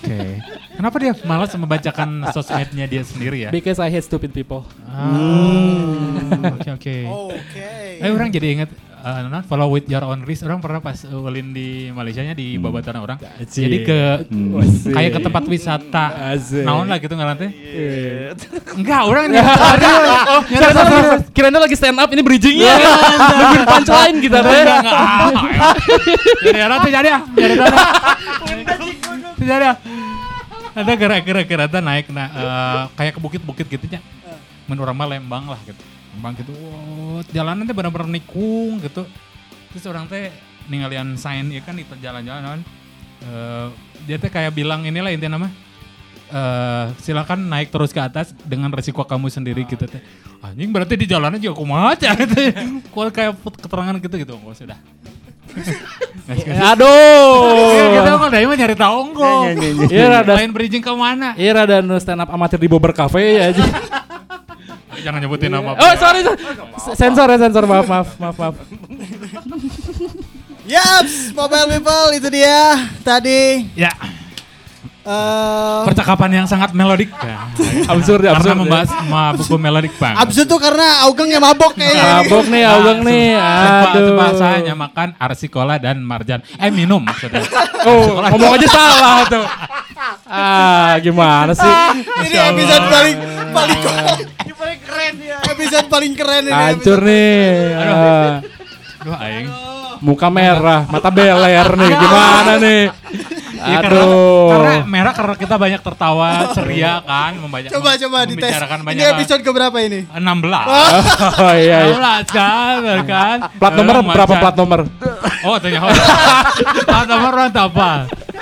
Oke. 0.00 0.40
Kenapa 0.72 0.96
dia 0.98 1.12
malas 1.28 1.52
membacakan 1.52 2.32
sosmednya 2.32 2.88
dia 2.88 3.02
sendiri 3.04 3.44
ya? 3.46 3.50
Because 3.52 3.76
I 3.76 3.92
hate 3.92 4.02
stupid 4.08 4.32
people. 4.32 4.64
Ah, 4.88 6.56
Oke 6.56 6.70
oke. 6.72 6.96
Oke. 7.36 7.68
Eh 8.00 8.08
orang 8.08 8.32
jadi 8.32 8.56
inget 8.56 8.70
eh, 9.02 9.26
non, 9.26 9.42
follow 9.42 9.68
with 9.74 9.90
your 9.90 10.06
own 10.06 10.22
risk. 10.22 10.46
Orang 10.46 10.62
pernah 10.62 10.78
pas 10.78 10.94
uh, 11.02 11.26
ulin 11.26 11.50
di 11.50 11.90
Malaysia 11.90 12.22
nya 12.22 12.38
di 12.38 12.54
babatan 12.54 13.02
orang. 13.02 13.18
Jadi 13.42 13.82
ke 13.82 13.98
kayak 14.94 15.10
ke 15.18 15.20
tempat 15.20 15.44
wisata. 15.50 16.06
Naon 16.62 16.86
lah 16.86 17.02
gitu 17.02 17.14
ngarannya. 17.18 17.50
Iya. 17.50 18.38
Enggak, 18.78 19.02
orang 19.06 19.24
Oh, 20.32 20.40
sorry, 20.46 20.72
sorry, 20.72 20.90
sorry. 20.90 21.18
Kirain 21.34 21.52
lagi 21.52 21.76
stand 21.76 21.98
up 21.98 22.08
ini 22.14 22.22
bridgingnya. 22.22 22.74
Nungguin 23.36 23.64
punchline 23.66 24.16
kita 24.22 24.38
Enggak, 24.38 24.54
teh. 24.54 24.64
Jadi 26.46 26.58
orang 26.62 26.78
tuh 26.78 26.90
jadi 26.94 27.08
ya. 27.10 27.18
Jadi. 27.34 27.54
Jadi 29.42 29.52
ada. 29.52 29.72
Gerak-gerak 30.72 31.68
naik 31.84 32.06
nah 32.08 32.28
eh, 32.32 32.82
kayak 32.96 33.12
ke 33.18 33.20
bukit-bukit 33.20 33.66
gitu 33.66 33.86
nya. 33.90 34.00
Menurut 34.70 34.94
orang 34.94 35.18
Lembang 35.18 35.50
lah 35.50 35.58
gitu. 35.66 35.82
Lembang 36.12 36.34
gitu. 36.36 36.52
Wow, 36.52 37.24
jalanan 37.32 37.64
teh 37.64 37.76
benar-benar 37.76 38.08
nikung 38.08 38.80
gitu. 38.84 39.08
Terus 39.72 39.84
orang 39.88 40.04
teh 40.06 40.28
ninggalian 40.68 41.16
sign 41.18 41.50
ya 41.50 41.64
kan 41.64 41.74
di 41.74 41.82
jalan-jalan 41.82 42.62
eh 43.22 43.66
dia 44.06 44.18
teh 44.18 44.30
kayak 44.30 44.54
bilang 44.54 44.86
inilah 44.86 45.10
intinya 45.10 45.38
nama 45.38 45.48
eh 46.32 46.86
silakan 47.02 47.50
naik 47.50 47.70
terus 47.74 47.90
ke 47.90 47.98
atas 47.98 48.30
dengan 48.46 48.70
resiko 48.70 49.02
kamu 49.04 49.32
sendiri 49.32 49.64
gitu 49.64 49.88
teh. 49.88 50.02
Anjing 50.42 50.74
berarti 50.74 50.98
di 50.98 51.06
jalanan 51.06 51.38
juga 51.38 51.56
kumaha 51.58 51.92
aja 51.96 52.12
gitu. 52.18 52.34
Kok 52.90 53.10
kayak 53.14 53.32
keterangan 53.62 53.94
gitu 54.02 54.14
gitu. 54.20 54.34
Oh 54.42 54.52
sudah. 54.52 54.76
Aduh. 56.72 57.92
Kita 57.92 58.10
mah 58.16 58.28
dari 58.32 58.44
mah 58.48 58.56
nyari 58.56 58.76
tahu. 58.76 59.00
Iya 59.92 60.04
rada 60.08 60.32
Lain 60.32 60.50
bridging 60.50 60.80
ke 60.80 60.92
mana? 60.96 61.36
Iya 61.36 61.62
rada 61.62 61.76
stand 62.00 62.24
up 62.24 62.30
amatir 62.32 62.56
di 62.56 62.68
Bobber 62.68 62.96
Cafe 62.96 63.38
ya 63.38 63.52
aja. 63.52 63.64
Jangan 65.00 65.18
nyebutin 65.24 65.48
nama. 65.48 65.72
Oh 65.72 65.94
sorry, 65.96 66.20
sorry. 66.20 66.40
sensor 66.92 67.26
ya 67.32 67.38
sensor 67.40 67.64
maaf 67.64 67.88
maaf 67.88 68.08
maaf 68.20 68.36
maaf. 68.36 68.54
Yaps, 70.68 71.32
mobile 71.32 71.66
people 71.80 72.08
itu 72.14 72.28
dia 72.28 72.86
tadi. 73.02 73.66
Ya, 73.74 73.90
eh 75.02 75.80
percakapan 75.82 76.30
yang 76.32 76.46
sangat 76.46 76.70
melodik. 76.72 77.10
Ya. 77.22 77.38
Absurd 77.88 78.22
ya, 78.22 78.32
Karena 78.32 78.42
absurd. 78.48 78.60
membahas 78.60 78.90
ma- 79.06 79.32
buku 79.32 79.54
melodik 79.56 79.92
bang. 79.96 80.14
absurd 80.16 80.46
tuh 80.46 80.58
karena 80.58 81.04
Augeng 81.04 81.28
yang 81.28 81.40
mabok 81.40 81.72
kayaknya. 81.72 82.20
Mabok 82.20 82.44
nih, 82.46 82.62
Augeng 82.64 83.00
nih. 83.02 83.26
Aduh. 83.34 84.14
bahasanya 84.14 84.74
makan 84.74 85.08
arsikola 85.16 85.76
dan 85.76 86.00
marjan. 86.00 86.40
Eh 86.56 86.70
minum 86.70 86.98
maksudnya. 86.98 87.42
Oh, 87.82 88.14
ngomong 88.22 88.54
aja 88.54 88.68
salah 88.68 89.26
tuh. 89.26 89.42
Ah, 90.24 90.96
gimana 90.98 91.52
sih? 91.52 91.66
Ini 92.24 92.38
episode 92.48 92.86
paling 92.88 93.16
paling 93.52 93.78
paling 94.52 94.80
keren 94.80 95.14
ya. 95.20 95.36
Episode 95.44 95.86
paling 95.86 96.12
keren 96.12 96.42
ini. 96.44 96.54
Hancur 96.54 96.98
nih. 96.98 97.52
Ah, 97.74 98.30
Duh 98.98 99.16
aing. 99.16 99.46
muka 100.00 100.26
merah, 100.28 100.86
mata 100.86 101.10
beler 101.10 101.68
nih. 101.68 101.90
Gimana 101.92 102.52
nih? 102.56 102.82
Ya, 103.72 103.78
karena, 103.78 104.02
Aduh. 104.02 104.48
karena 104.50 104.74
merah 104.84 105.12
karena 105.12 105.34
kita 105.34 105.54
banyak 105.54 105.80
tertawa 105.80 106.28
ceria 106.56 106.98
kan 107.00 107.32
membanyak 107.36 107.70
Coba 107.70 107.94
coba 107.94 108.18
dites. 108.24 108.50
Ini 108.50 108.82
banyak 108.82 109.04
hal. 109.04 109.14
episode 109.16 109.42
keberapa 109.42 109.78
ini? 109.78 110.00
16. 110.08 110.18
Oh 110.18 111.54
iya, 111.54 111.78
iya. 111.86 111.94
16 112.26 112.30
kan, 112.32 112.74
bener 112.80 113.02
kan? 113.04 113.36
Plat 113.54 113.72
nomor 113.72 113.94
Orang 113.94 114.06
berapa 114.08 114.26
macan. 114.28 114.42
plat 114.42 114.56
nomor? 114.56 114.80
Oh, 115.42 115.56
tanya 115.58 115.78
plat 116.82 117.06
nomor 117.06 117.30
orang 117.32 117.50
tak 117.50 117.66
apa. 117.70 117.90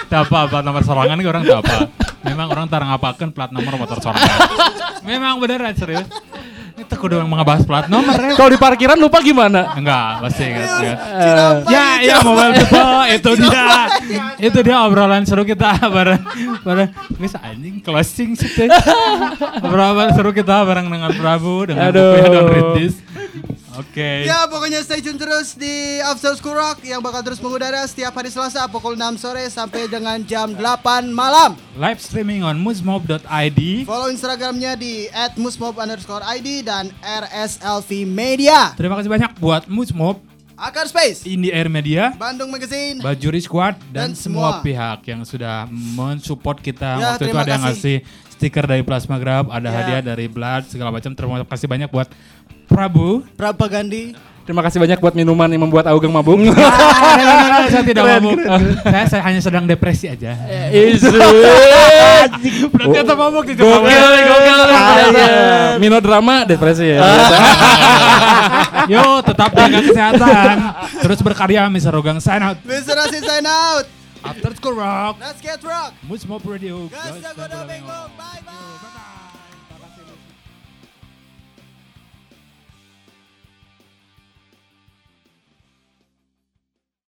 Tak 0.07 0.21
apa, 0.27 0.41
plat 0.49 0.65
nomor 0.65 0.83
sorangan 0.83 1.17
ke 1.17 1.29
orang 1.29 1.45
tak 1.45 1.61
apa. 1.61 1.77
Memang 2.21 2.47
orang 2.49 2.67
tarang 2.69 2.91
apakan 2.91 3.29
plat 3.31 3.51
nomor 3.51 3.73
motor 3.77 3.97
sorangan. 3.99 4.39
Memang 5.03 5.37
beneran 5.39 5.73
serius. 5.73 6.09
Itu 6.91 6.99
kudu 6.99 7.23
ngebahas 7.23 7.63
plat 7.63 7.87
nomor 7.87 8.19
ya. 8.19 8.35
Kalau 8.35 8.51
di 8.51 8.59
parkiran 8.59 8.99
lupa 8.99 9.23
gimana? 9.23 9.79
Enggak, 9.79 10.27
pasti 10.27 10.43
ingat. 10.43 10.69
ingat. 10.77 10.99
Eh, 10.99 11.53
Ya, 11.71 11.87
ya 12.03 12.17
mobile 12.19 12.51
people 12.53 12.99
itu 13.15 13.31
dia. 13.39 13.87
itu 14.43 14.59
dia 14.59 14.77
obrolan 14.83 15.23
seru 15.23 15.47
kita 15.47 15.79
bareng 15.87 16.19
bareng 16.61 16.91
guys 17.15 17.39
anjing 17.39 17.79
closing 17.79 18.35
sih. 18.35 18.67
obrolan 19.65 20.11
seru 20.11 20.35
kita 20.35 20.67
bareng 20.67 20.91
dengan 20.91 21.15
Prabu 21.15 21.71
dengan 21.71 21.95
Aduh. 21.95 22.27
Don't 22.27 22.51
Read 22.51 22.91
Oke. 23.81 24.25
Ya 24.25 24.45
pokoknya 24.45 24.81
stay 24.81 25.01
tune 25.01 25.17
terus 25.17 25.53
di 25.55 25.73
After 26.01 26.33
School 26.35 26.53
Rock 26.53 26.81
yang 26.83 27.01
bakal 27.01 27.21
terus 27.21 27.41
mengudara 27.41 27.81
setiap 27.83 28.13
hari 28.13 28.29
Selasa 28.29 28.65
pukul 28.67 28.93
6 28.93 29.17
sore 29.17 29.49
sampai 29.49 29.89
dengan 29.89 30.21
jam 30.23 30.53
8 30.53 30.61
malam. 31.09 31.57
Live 31.75 31.99
streaming 31.99 32.43
on 32.43 32.61
musmob.id. 32.61 33.61
Follow 33.83 34.09
Instagramnya 34.09 34.77
di 34.77 35.09
@musmob 35.35 35.75
underscore 35.75 36.21
ID 36.23 36.61
dan 36.61 36.93
RSLV 37.01 38.05
Media. 38.05 38.77
Terima 38.77 38.95
kasih 38.95 39.09
banyak 39.09 39.33
buat 39.37 39.65
Musmob, 39.67 40.21
Akar 40.55 40.85
Space, 40.85 41.25
Indie 41.25 41.49
Air 41.49 41.67
Media, 41.67 42.13
Bandung 42.13 42.53
Magazine. 42.53 43.01
Bajuri 43.01 43.41
Squad 43.41 43.81
dan, 43.89 44.13
Dan 44.13 44.19
semua 44.19 44.61
semua. 44.61 44.63
pihak 44.63 45.09
yang 45.09 45.25
sudah 45.25 45.65
mensupport 45.71 46.61
kita. 46.61 46.91
Ya, 46.95 47.07
Waktu 47.11 47.25
itu 47.27 47.39
ada 47.39 47.49
yang 47.51 47.65
ngasih 47.65 47.97
kasih. 48.05 48.29
stiker 48.31 48.65
dari 48.65 48.81
Plasma 48.81 49.17
Grab, 49.17 49.49
ada 49.49 49.65
Ya. 49.65 49.75
hadiah 49.75 50.03
dari 50.03 50.25
Blood 50.25 50.69
segala 50.69 50.89
macam. 50.91 51.13
Terima 51.13 51.41
kasih 51.43 51.65
banyak 51.65 51.89
buat 51.89 52.09
Prabu. 52.71 53.27
Propagandi. 53.35 54.15
Terima 54.51 54.67
kasih 54.67 54.83
banyak 54.83 54.99
buat 54.99 55.15
minuman 55.15 55.47
yang 55.47 55.63
membuat 55.63 55.87
Augeng 55.93 56.11
mabuk. 56.11 56.43
Ah, 56.59 57.71
saya 57.71 57.87
tidak 57.87 58.03
mabuk. 58.03 58.35
Saya, 58.83 59.05
saya 59.07 59.23
hanya 59.31 59.39
sedang 59.39 59.63
depresi 59.63 60.11
aja. 60.11 60.35
Isu. 60.75 61.07
Berarti 62.75 62.97
kata 62.99 63.15
mabuk 63.15 63.47
di 63.47 63.55
Gokil 63.55 64.11
gokil. 64.27 64.61
Mino 65.79 66.03
drama 66.03 66.43
depresi 66.49 66.83
ya. 66.83 66.99
Yo, 68.93 69.23
tetap 69.23 69.55
jaga 69.55 69.79
kesehatan. 69.87 70.57
Terus 70.99 71.19
berkarya, 71.23 71.71
Mr. 71.71 71.95
Rogang. 71.95 72.19
Sign 72.19 72.43
out. 72.43 72.59
Mr. 72.67 72.97
Rasid 72.97 73.23
sign 73.23 73.47
out. 73.47 73.87
After 74.25 74.51
School 74.57 74.77
Rock. 74.77 75.17
Let's 75.23 75.41
get 75.41 75.63
rock. 75.63 75.95
Musmob 76.05 76.45
Radio. 76.45 76.91
Gas 76.93 77.23
jago 77.23 77.45
bengong. 77.47 78.11
Bye 78.19 78.43
bye. 78.45 78.90